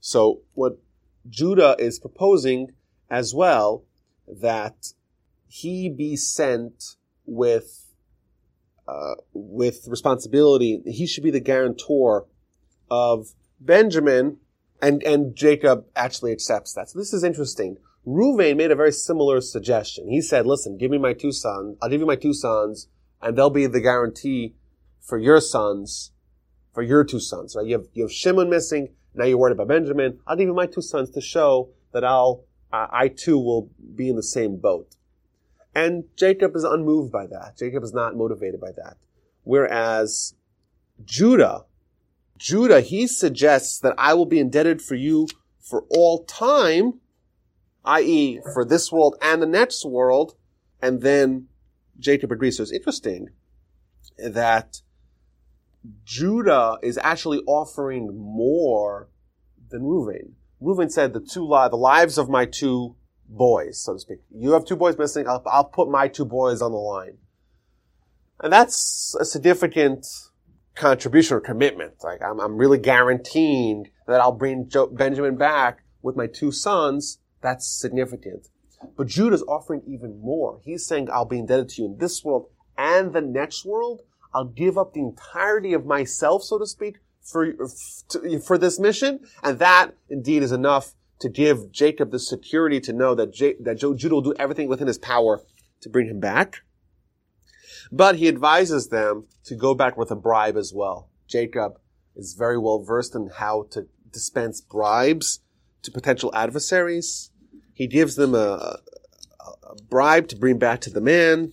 So 0.00 0.42
what 0.54 0.78
Judah 1.28 1.76
is 1.78 1.98
proposing 1.98 2.72
as 3.10 3.34
well 3.34 3.84
that 4.26 4.92
he 5.48 5.88
be 5.88 6.16
sent 6.16 6.96
with 7.24 7.84
uh, 8.88 9.14
with 9.32 9.88
responsibility. 9.88 10.80
He 10.86 11.06
should 11.06 11.24
be 11.24 11.32
the 11.32 11.40
guarantor 11.40 12.26
of 12.90 13.28
Benjamin, 13.60 14.38
and 14.80 15.02
and 15.02 15.34
Jacob 15.34 15.86
actually 15.94 16.32
accepts 16.32 16.74
that. 16.74 16.90
So 16.90 16.98
this 16.98 17.12
is 17.12 17.24
interesting. 17.24 17.78
Ruvain 18.06 18.56
made 18.56 18.70
a 18.70 18.76
very 18.76 18.92
similar 18.92 19.40
suggestion. 19.40 20.08
He 20.08 20.20
said, 20.20 20.46
"Listen, 20.46 20.76
give 20.76 20.90
me 20.90 20.98
my 20.98 21.12
two 21.12 21.32
sons. 21.32 21.76
I'll 21.82 21.88
give 21.88 22.00
you 22.00 22.06
my 22.06 22.16
two 22.16 22.34
sons, 22.34 22.88
and 23.20 23.36
they'll 23.36 23.50
be 23.50 23.66
the 23.66 23.80
guarantee 23.80 24.54
for 25.00 25.18
your 25.18 25.40
sons, 25.40 26.12
for 26.72 26.82
your 26.82 27.04
two 27.04 27.20
sons. 27.20 27.56
Right? 27.56 27.66
You 27.66 27.78
have 27.78 27.88
you 27.94 28.04
have 28.04 28.12
Shimon 28.12 28.48
missing. 28.48 28.94
Now 29.14 29.24
you're 29.24 29.38
worried 29.38 29.52
about 29.52 29.68
Benjamin. 29.68 30.20
I'll 30.26 30.36
give 30.36 30.46
you 30.46 30.54
my 30.54 30.66
two 30.66 30.82
sons 30.82 31.10
to 31.10 31.20
show 31.20 31.70
that 31.92 32.04
I'll 32.04 32.44
I, 32.72 32.88
I 32.92 33.08
too 33.08 33.38
will 33.38 33.70
be 33.94 34.08
in 34.08 34.16
the 34.16 34.22
same 34.22 34.56
boat." 34.56 34.96
And 35.74 36.04
Jacob 36.16 36.56
is 36.56 36.64
unmoved 36.64 37.12
by 37.12 37.26
that. 37.26 37.58
Jacob 37.58 37.82
is 37.82 37.92
not 37.92 38.16
motivated 38.16 38.60
by 38.60 38.72
that. 38.72 38.96
Whereas 39.42 40.34
Judah, 41.04 41.64
Judah, 42.38 42.80
he 42.80 43.06
suggests 43.06 43.78
that 43.80 43.94
I 43.98 44.14
will 44.14 44.26
be 44.26 44.38
indebted 44.38 44.82
for 44.82 44.94
you 44.94 45.28
for 45.60 45.84
all 45.90 46.24
time, 46.24 47.00
i.e., 47.84 48.40
for 48.52 48.64
this 48.64 48.92
world 48.92 49.16
and 49.22 49.40
the 49.40 49.46
next 49.46 49.84
world. 49.84 50.36
And 50.80 51.00
then 51.00 51.48
Jacob 51.98 52.30
agrees. 52.30 52.56
So 52.56 52.62
it's 52.62 52.72
interesting 52.72 53.28
that 54.18 54.82
Judah 56.04 56.78
is 56.82 56.98
actually 57.02 57.40
offering 57.46 58.16
more 58.16 59.08
than 59.70 59.82
Reuven. 59.82 60.32
Reuven 60.60 60.90
said 60.90 61.12
the 61.12 61.20
two 61.20 61.46
li- 61.46 61.68
the 61.70 61.76
lives 61.76 62.18
of 62.18 62.28
my 62.28 62.46
two 62.46 62.96
boys, 63.28 63.80
so 63.80 63.94
to 63.94 63.98
speak. 63.98 64.20
You 64.30 64.52
have 64.52 64.64
two 64.64 64.76
boys 64.76 64.98
missing. 64.98 65.28
I'll, 65.28 65.42
I'll 65.46 65.64
put 65.64 65.88
my 65.88 66.08
two 66.08 66.24
boys 66.24 66.62
on 66.62 66.72
the 66.72 66.78
line. 66.78 67.18
And 68.40 68.52
that's 68.52 69.16
a 69.18 69.24
significant 69.24 70.06
contribution 70.76 71.36
or 71.36 71.40
commitment. 71.40 71.94
Like 72.04 72.22
I'm, 72.22 72.38
I'm 72.40 72.56
really 72.56 72.78
guaranteeing 72.78 73.90
that 74.06 74.20
I'll 74.20 74.32
bring 74.32 74.68
jo- 74.68 74.86
Benjamin 74.86 75.36
back 75.36 75.80
with 76.02 76.16
my 76.16 76.26
two 76.26 76.52
sons. 76.52 77.18
That's 77.42 77.66
significant. 77.66 78.48
But 78.96 79.08
Judah's 79.08 79.42
offering 79.48 79.82
even 79.86 80.20
more. 80.20 80.60
He's 80.64 80.86
saying, 80.86 81.08
I'll 81.12 81.24
be 81.24 81.38
indebted 81.38 81.70
to 81.70 81.82
you 81.82 81.88
in 81.88 81.98
this 81.98 82.24
world 82.24 82.48
and 82.76 83.12
the 83.12 83.20
next 83.20 83.64
world. 83.64 84.02
I'll 84.34 84.44
give 84.44 84.76
up 84.76 84.92
the 84.92 85.00
entirety 85.00 85.72
of 85.72 85.86
myself, 85.86 86.42
so 86.42 86.58
to 86.58 86.66
speak, 86.66 86.98
for, 87.22 87.54
for 88.44 88.58
this 88.58 88.78
mission. 88.78 89.20
And 89.42 89.58
that 89.58 89.92
indeed 90.10 90.42
is 90.42 90.52
enough 90.52 90.94
to 91.20 91.30
give 91.30 91.72
Jacob 91.72 92.10
the 92.10 92.18
security 92.18 92.78
to 92.80 92.92
know 92.92 93.14
that, 93.14 93.32
J- 93.32 93.56
that 93.60 93.78
Judah 93.78 94.14
will 94.14 94.20
do 94.20 94.34
everything 94.38 94.68
within 94.68 94.86
his 94.86 94.98
power 94.98 95.40
to 95.80 95.88
bring 95.88 96.06
him 96.06 96.20
back. 96.20 96.60
But 97.92 98.16
he 98.16 98.28
advises 98.28 98.88
them 98.88 99.26
to 99.44 99.54
go 99.54 99.74
back 99.74 99.96
with 99.96 100.10
a 100.10 100.16
bribe 100.16 100.56
as 100.56 100.72
well. 100.74 101.10
Jacob 101.28 101.78
is 102.14 102.34
very 102.34 102.58
well 102.58 102.82
versed 102.82 103.14
in 103.14 103.30
how 103.36 103.66
to 103.70 103.86
dispense 104.10 104.60
bribes 104.60 105.40
to 105.82 105.90
potential 105.90 106.34
adversaries. 106.34 107.30
He 107.74 107.86
gives 107.86 108.16
them 108.16 108.34
a, 108.34 108.78
a, 109.40 109.50
a 109.70 109.82
bribe 109.88 110.28
to 110.28 110.36
bring 110.36 110.58
back 110.58 110.80
to 110.82 110.90
the 110.90 111.00
man, 111.00 111.52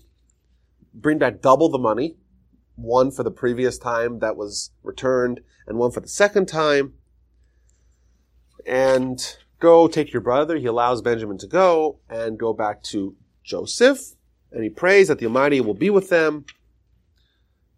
bring 0.94 1.18
back 1.18 1.42
double 1.42 1.70
the 1.70 1.78
money, 1.78 2.18
one 2.76 3.12
for 3.12 3.24
the 3.24 3.32
previous 3.32 3.78
time 3.78 4.20
that 4.20 4.38
was 4.38 4.72
returned 4.82 5.42
and 5.68 5.78
one 5.78 5.92
for 5.92 6.00
the 6.00 6.08
second 6.08 6.48
time. 6.48 6.94
And 8.66 9.38
Go 9.64 9.88
take 9.88 10.12
your 10.12 10.22
brother. 10.22 10.58
He 10.58 10.66
allows 10.66 11.02
Benjamin 11.02 11.38
to 11.38 11.48
go 11.48 12.00
and 12.10 12.38
go 12.38 12.52
back 12.52 12.84
to 12.84 13.16
Joseph. 13.46 14.12
And 14.54 14.64
he 14.64 14.70
prays 14.70 15.08
that 15.08 15.20
the 15.20 15.26
Almighty 15.26 15.60
will 15.60 15.74
be 15.74 15.90
with 15.90 16.10
them. 16.10 16.46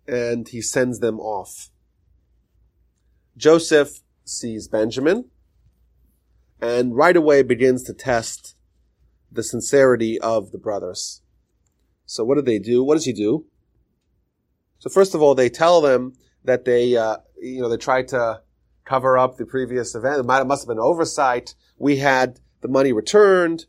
And 0.07 0.47
he 0.47 0.61
sends 0.61 0.99
them 0.99 1.19
off. 1.19 1.69
Joseph 3.37 4.01
sees 4.23 4.67
Benjamin 4.67 5.25
and 6.61 6.95
right 6.95 7.15
away 7.15 7.43
begins 7.43 7.83
to 7.83 7.93
test 7.93 8.55
the 9.31 9.43
sincerity 9.43 10.19
of 10.19 10.51
the 10.51 10.57
brothers. 10.57 11.21
So 12.05 12.23
what 12.23 12.35
do 12.35 12.41
they 12.41 12.59
do? 12.59 12.83
What 12.83 12.95
does 12.95 13.05
he 13.05 13.13
do? 13.13 13.45
So 14.79 14.89
first 14.89 15.15
of 15.15 15.21
all, 15.21 15.35
they 15.35 15.49
tell 15.49 15.81
them 15.81 16.13
that 16.43 16.65
they, 16.65 16.95
uh, 16.95 17.17
you 17.41 17.61
know, 17.61 17.69
they 17.69 17.77
tried 17.77 18.07
to 18.09 18.41
cover 18.85 19.17
up 19.17 19.37
the 19.37 19.45
previous 19.45 19.95
event. 19.95 20.19
It 20.19 20.25
might, 20.25 20.41
it 20.41 20.45
must 20.45 20.63
have 20.63 20.67
been 20.67 20.79
oversight 20.79 21.55
we 21.77 21.97
had 21.97 22.39
the 22.61 22.67
money 22.67 22.93
returned. 22.93 23.65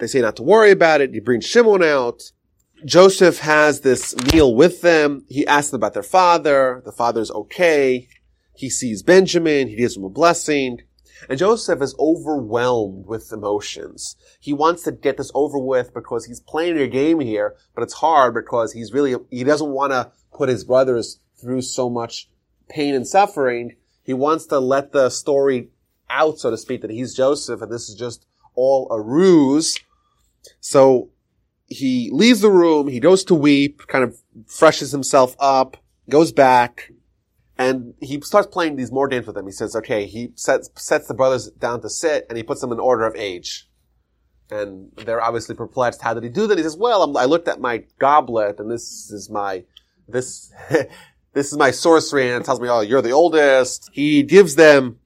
They 0.00 0.06
say 0.06 0.20
not 0.20 0.36
to 0.36 0.42
worry 0.42 0.70
about 0.70 1.00
it. 1.00 1.12
He 1.12 1.20
brings 1.20 1.46
Shimon 1.46 1.82
out. 1.82 2.32
Joseph 2.84 3.40
has 3.40 3.82
this 3.82 4.16
meal 4.32 4.54
with 4.54 4.80
them. 4.80 5.24
He 5.28 5.46
asks 5.46 5.70
them 5.70 5.78
about 5.78 5.92
their 5.92 6.02
father. 6.02 6.82
The 6.84 6.92
father's 6.92 7.30
okay. 7.30 8.08
He 8.54 8.70
sees 8.70 9.02
Benjamin. 9.02 9.68
He 9.68 9.76
gives 9.76 9.96
him 9.96 10.04
a 10.04 10.08
blessing. 10.08 10.78
And 11.28 11.38
Joseph 11.38 11.82
is 11.82 11.94
overwhelmed 11.98 13.06
with 13.06 13.30
emotions. 13.32 14.16
He 14.40 14.54
wants 14.54 14.82
to 14.84 14.92
get 14.92 15.18
this 15.18 15.30
over 15.34 15.58
with 15.58 15.92
because 15.92 16.24
he's 16.24 16.40
playing 16.40 16.78
a 16.78 16.86
game 16.86 17.20
here, 17.20 17.56
but 17.74 17.82
it's 17.82 17.94
hard 17.94 18.32
because 18.32 18.72
he's 18.72 18.94
really, 18.94 19.14
he 19.30 19.44
doesn't 19.44 19.70
want 19.70 19.92
to 19.92 20.12
put 20.32 20.48
his 20.48 20.64
brothers 20.64 21.20
through 21.38 21.60
so 21.62 21.90
much 21.90 22.30
pain 22.70 22.94
and 22.94 23.06
suffering. 23.06 23.76
He 24.02 24.14
wants 24.14 24.46
to 24.46 24.58
let 24.58 24.92
the 24.92 25.10
story 25.10 25.68
out, 26.08 26.38
so 26.38 26.50
to 26.50 26.56
speak, 26.56 26.80
that 26.80 26.90
he's 26.90 27.14
Joseph 27.14 27.60
and 27.60 27.70
this 27.70 27.90
is 27.90 27.96
just 27.96 28.26
all 28.54 28.88
a 28.90 29.00
ruse. 29.00 29.76
So 30.60 31.10
he 31.66 32.10
leaves 32.12 32.40
the 32.40 32.50
room, 32.50 32.88
he 32.88 33.00
goes 33.00 33.24
to 33.24 33.34
weep, 33.34 33.86
kind 33.86 34.04
of 34.04 34.20
freshes 34.46 34.92
himself 34.92 35.36
up, 35.38 35.76
goes 36.08 36.32
back, 36.32 36.92
and 37.56 37.94
he 38.00 38.20
starts 38.22 38.48
playing 38.48 38.76
these 38.76 38.90
more 38.90 39.06
games 39.06 39.26
with 39.26 39.36
them. 39.36 39.46
He 39.46 39.52
says, 39.52 39.76
okay, 39.76 40.06
he 40.06 40.32
sets, 40.34 40.70
sets 40.76 41.06
the 41.06 41.14
brothers 41.14 41.50
down 41.50 41.82
to 41.82 41.90
sit 41.90 42.26
and 42.28 42.36
he 42.36 42.42
puts 42.42 42.60
them 42.60 42.72
in 42.72 42.80
order 42.80 43.04
of 43.04 43.14
age. 43.16 43.68
And 44.50 44.90
they're 45.04 45.22
obviously 45.22 45.54
perplexed. 45.54 46.02
How 46.02 46.14
did 46.14 46.24
he 46.24 46.28
do 46.28 46.46
that? 46.46 46.58
He 46.58 46.64
says, 46.64 46.76
well, 46.76 47.16
I 47.16 47.26
looked 47.26 47.48
at 47.48 47.60
my 47.60 47.84
goblet 47.98 48.58
and 48.58 48.70
this 48.70 49.10
is 49.10 49.30
my, 49.30 49.64
this, 50.08 50.52
this 51.34 51.52
is 51.52 51.58
my 51.58 51.70
sorcery 51.70 52.30
and 52.30 52.42
it 52.42 52.46
tells 52.46 52.60
me, 52.60 52.68
oh, 52.68 52.80
you're 52.80 53.02
the 53.02 53.12
oldest. 53.12 53.90
He 53.92 54.22
gives 54.22 54.56
them 54.56 54.98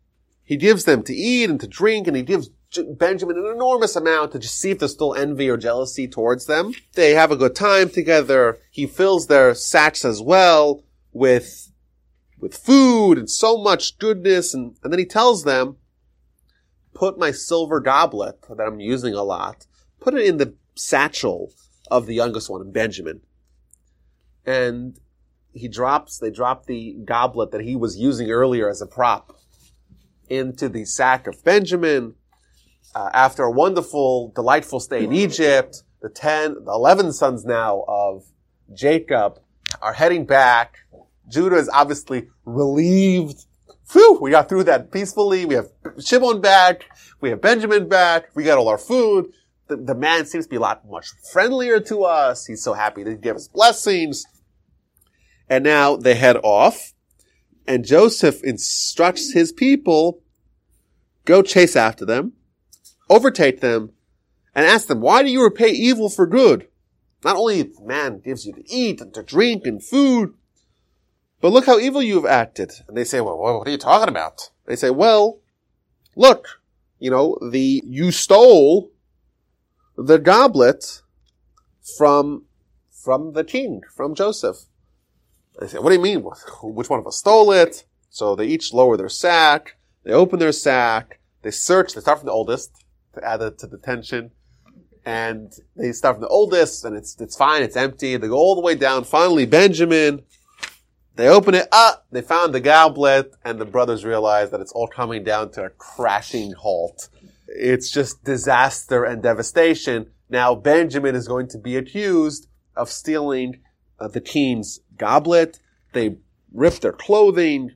he 0.44 0.56
gives 0.56 0.84
them 0.84 1.02
to 1.04 1.14
eat 1.14 1.48
and 1.48 1.58
to 1.60 1.66
drink, 1.66 2.06
and 2.06 2.16
he 2.16 2.22
gives 2.22 2.50
Benjamin 2.98 3.38
an 3.38 3.46
enormous 3.46 3.96
amount 3.96 4.32
to 4.32 4.38
just 4.38 4.58
see 4.58 4.70
if 4.70 4.78
there's 4.78 4.92
still 4.92 5.14
envy 5.14 5.48
or 5.48 5.56
jealousy 5.56 6.08
towards 6.08 6.46
them. 6.46 6.72
They 6.94 7.12
have 7.12 7.30
a 7.30 7.36
good 7.36 7.54
time 7.54 7.88
together. 7.88 8.58
He 8.70 8.86
fills 8.86 9.26
their 9.26 9.54
sacks 9.54 10.04
as 10.04 10.20
well 10.20 10.82
with, 11.12 11.72
with 12.38 12.56
food 12.56 13.18
and 13.18 13.30
so 13.30 13.56
much 13.56 13.98
goodness. 13.98 14.54
And, 14.54 14.76
and 14.82 14.92
then 14.92 14.98
he 14.98 15.06
tells 15.06 15.44
them, 15.44 15.76
put 16.94 17.18
my 17.18 17.30
silver 17.30 17.80
goblet 17.80 18.42
that 18.48 18.60
I'm 18.60 18.80
using 18.80 19.14
a 19.14 19.22
lot, 19.22 19.66
put 20.00 20.14
it 20.14 20.26
in 20.26 20.38
the 20.38 20.54
satchel 20.74 21.52
of 21.90 22.06
the 22.06 22.14
youngest 22.14 22.48
one, 22.48 22.70
Benjamin. 22.70 23.20
And 24.46 24.98
he 25.52 25.68
drops, 25.68 26.18
they 26.18 26.30
drop 26.30 26.66
the 26.66 26.96
goblet 27.04 27.50
that 27.52 27.62
he 27.62 27.76
was 27.76 27.96
using 27.96 28.30
earlier 28.30 28.68
as 28.68 28.82
a 28.82 28.86
prop 28.86 29.36
into 30.28 30.68
the 30.68 30.84
sack 30.84 31.26
of 31.26 31.42
Benjamin. 31.44 32.14
Uh, 32.94 33.10
after 33.12 33.42
a 33.44 33.50
wonderful, 33.50 34.32
delightful 34.34 34.80
stay 34.80 35.04
in 35.04 35.12
Egypt, 35.12 35.82
the 36.00 36.08
10, 36.08 36.64
the 36.64 36.72
11 36.72 37.12
sons 37.12 37.44
now 37.44 37.84
of 37.88 38.24
Jacob 38.72 39.40
are 39.80 39.92
heading 39.92 40.24
back. 40.24 40.78
Judah 41.28 41.56
is 41.56 41.68
obviously 41.68 42.28
relieved. 42.44 43.46
Phew, 43.86 44.18
we 44.20 44.30
got 44.30 44.48
through 44.48 44.64
that 44.64 44.92
peacefully. 44.92 45.44
We 45.44 45.54
have 45.54 45.68
Shimon 45.98 46.40
back. 46.40 46.84
We 47.20 47.30
have 47.30 47.40
Benjamin 47.40 47.88
back. 47.88 48.30
We 48.34 48.44
got 48.44 48.58
all 48.58 48.68
our 48.68 48.78
food. 48.78 49.32
The, 49.68 49.76
the 49.76 49.94
man 49.94 50.26
seems 50.26 50.46
to 50.46 50.50
be 50.50 50.56
a 50.56 50.60
lot 50.60 50.88
much 50.88 51.08
friendlier 51.32 51.80
to 51.80 52.04
us. 52.04 52.46
He's 52.46 52.62
so 52.62 52.74
happy 52.74 53.04
to 53.04 53.14
give 53.14 53.36
us 53.36 53.48
blessings. 53.48 54.24
And 55.48 55.64
now 55.64 55.96
they 55.96 56.14
head 56.14 56.36
off 56.42 56.94
and 57.66 57.84
Joseph 57.84 58.42
instructs 58.42 59.32
his 59.32 59.52
people, 59.52 60.20
go 61.24 61.42
chase 61.42 61.76
after 61.76 62.04
them, 62.04 62.32
overtake 63.08 63.60
them, 63.60 63.92
and 64.54 64.64
ask 64.64 64.86
them, 64.86 65.00
why 65.00 65.22
do 65.22 65.30
you 65.30 65.42
repay 65.42 65.70
evil 65.70 66.08
for 66.08 66.26
good? 66.26 66.68
Not 67.24 67.36
only 67.36 67.72
man 67.82 68.20
gives 68.20 68.46
you 68.46 68.52
to 68.52 68.70
eat 68.70 69.00
and 69.00 69.12
to 69.14 69.22
drink 69.22 69.66
and 69.66 69.82
food, 69.82 70.34
but 71.40 71.52
look 71.52 71.66
how 71.66 71.78
evil 71.78 72.02
you 72.02 72.16
have 72.16 72.26
acted. 72.26 72.72
And 72.86 72.96
they 72.96 73.04
say, 73.04 73.20
well, 73.20 73.38
what 73.38 73.66
are 73.66 73.70
you 73.70 73.78
talking 73.78 74.08
about? 74.08 74.50
They 74.66 74.76
say, 74.76 74.90
well, 74.90 75.40
look, 76.14 76.60
you 76.98 77.10
know, 77.10 77.38
the, 77.50 77.82
you 77.84 78.10
stole 78.10 78.90
the 79.96 80.18
goblet 80.18 81.02
from, 81.98 82.44
from 82.90 83.32
the 83.32 83.44
king, 83.44 83.82
from 83.94 84.14
Joseph. 84.14 84.58
They 85.60 85.66
say, 85.66 85.78
what 85.78 85.90
do 85.90 85.96
you 85.96 86.02
mean? 86.02 86.20
Which 86.62 86.90
one 86.90 87.00
of 87.00 87.06
us 87.06 87.16
stole 87.16 87.52
it? 87.52 87.84
So 88.10 88.36
they 88.36 88.46
each 88.46 88.72
lower 88.72 88.96
their 88.96 89.08
sack. 89.08 89.76
They 90.04 90.12
open 90.12 90.38
their 90.38 90.52
sack. 90.52 91.20
They 91.42 91.50
search. 91.50 91.94
They 91.94 92.00
start 92.00 92.18
from 92.18 92.26
the 92.26 92.32
oldest 92.32 92.83
to 93.14 93.24
add 93.24 93.42
it 93.42 93.58
to 93.58 93.66
the 93.66 93.78
tension. 93.78 94.30
And 95.06 95.52
they 95.76 95.92
start 95.92 96.16
from 96.16 96.22
the 96.22 96.28
oldest 96.28 96.84
and 96.84 96.96
it's, 96.96 97.20
it's 97.20 97.36
fine. 97.36 97.62
It's 97.62 97.76
empty. 97.76 98.16
They 98.16 98.28
go 98.28 98.36
all 98.36 98.54
the 98.54 98.62
way 98.62 98.74
down. 98.74 99.04
Finally, 99.04 99.46
Benjamin. 99.46 100.22
They 101.16 101.28
open 101.28 101.54
it 101.54 101.68
up. 101.70 102.06
They 102.10 102.22
found 102.22 102.52
the 102.52 102.60
goblet 102.60 103.32
and 103.44 103.60
the 103.60 103.64
brothers 103.64 104.04
realize 104.04 104.50
that 104.50 104.60
it's 104.60 104.72
all 104.72 104.88
coming 104.88 105.22
down 105.22 105.52
to 105.52 105.64
a 105.64 105.70
crashing 105.70 106.52
halt. 106.52 107.08
It's 107.46 107.90
just 107.90 108.24
disaster 108.24 109.04
and 109.04 109.22
devastation. 109.22 110.10
Now 110.28 110.56
Benjamin 110.56 111.14
is 111.14 111.28
going 111.28 111.48
to 111.48 111.58
be 111.58 111.76
accused 111.76 112.48
of 112.76 112.90
stealing 112.90 113.60
uh, 114.00 114.08
the 114.08 114.20
king's 114.20 114.80
goblet. 114.96 115.60
They 115.92 116.16
rip 116.52 116.80
their 116.80 116.92
clothing. 116.92 117.70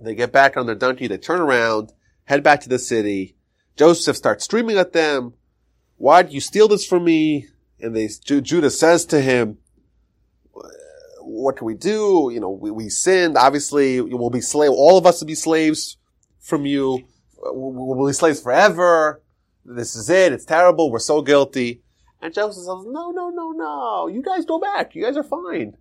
They 0.00 0.14
get 0.14 0.32
back 0.32 0.56
on 0.56 0.66
their 0.66 0.74
donkey. 0.74 1.06
They 1.06 1.18
turn 1.18 1.40
around, 1.40 1.92
head 2.24 2.42
back 2.42 2.60
to 2.62 2.68
the 2.68 2.78
city. 2.78 3.36
Joseph 3.78 4.16
starts 4.16 4.44
screaming 4.44 4.76
at 4.76 4.92
them. 4.92 5.34
Why 5.96 6.22
did 6.22 6.32
you 6.32 6.40
steal 6.40 6.68
this 6.68 6.84
from 6.84 7.04
me? 7.04 7.46
And 7.80 7.94
they, 7.94 8.08
Judah 8.08 8.70
says 8.70 9.06
to 9.06 9.20
him, 9.20 9.58
what 11.20 11.56
can 11.56 11.66
we 11.66 11.74
do? 11.74 12.30
You 12.32 12.40
know, 12.40 12.50
we, 12.50 12.72
we 12.72 12.88
sinned. 12.88 13.36
Obviously, 13.38 14.00
we'll 14.00 14.30
be 14.30 14.40
slave. 14.40 14.72
All 14.72 14.98
of 14.98 15.06
us 15.06 15.20
will 15.20 15.28
be 15.28 15.36
slaves 15.36 15.96
from 16.40 16.66
you. 16.66 17.04
We'll 17.36 18.08
be 18.08 18.12
slaves 18.12 18.40
forever. 18.40 19.22
This 19.64 19.94
is 19.94 20.10
it. 20.10 20.32
It's 20.32 20.44
terrible. 20.44 20.90
We're 20.90 20.98
so 20.98 21.22
guilty. 21.22 21.82
And 22.20 22.34
Joseph 22.34 22.64
says, 22.64 22.84
no, 22.86 23.12
no, 23.12 23.30
no, 23.30 23.52
no. 23.52 24.08
You 24.08 24.22
guys 24.22 24.44
go 24.44 24.58
back. 24.58 24.96
You 24.96 25.04
guys 25.04 25.16
are 25.16 25.22
fine. 25.22 25.76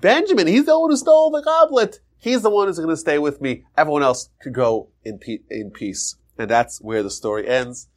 Benjamin, 0.00 0.48
he's 0.48 0.64
the 0.64 0.78
one 0.78 0.90
who 0.90 0.96
stole 0.96 1.30
the 1.30 1.42
goblet. 1.42 2.00
He's 2.18 2.42
the 2.42 2.50
one 2.50 2.66
who's 2.66 2.78
going 2.78 2.88
to 2.88 2.96
stay 2.96 3.18
with 3.18 3.40
me. 3.40 3.64
Everyone 3.76 4.02
else 4.02 4.30
could 4.40 4.54
go 4.54 4.88
in, 5.04 5.18
pe- 5.18 5.42
in 5.50 5.70
peace. 5.70 6.16
And 6.38 6.48
that's 6.48 6.78
where 6.80 7.02
the 7.02 7.10
story 7.10 7.48
ends. 7.48 7.88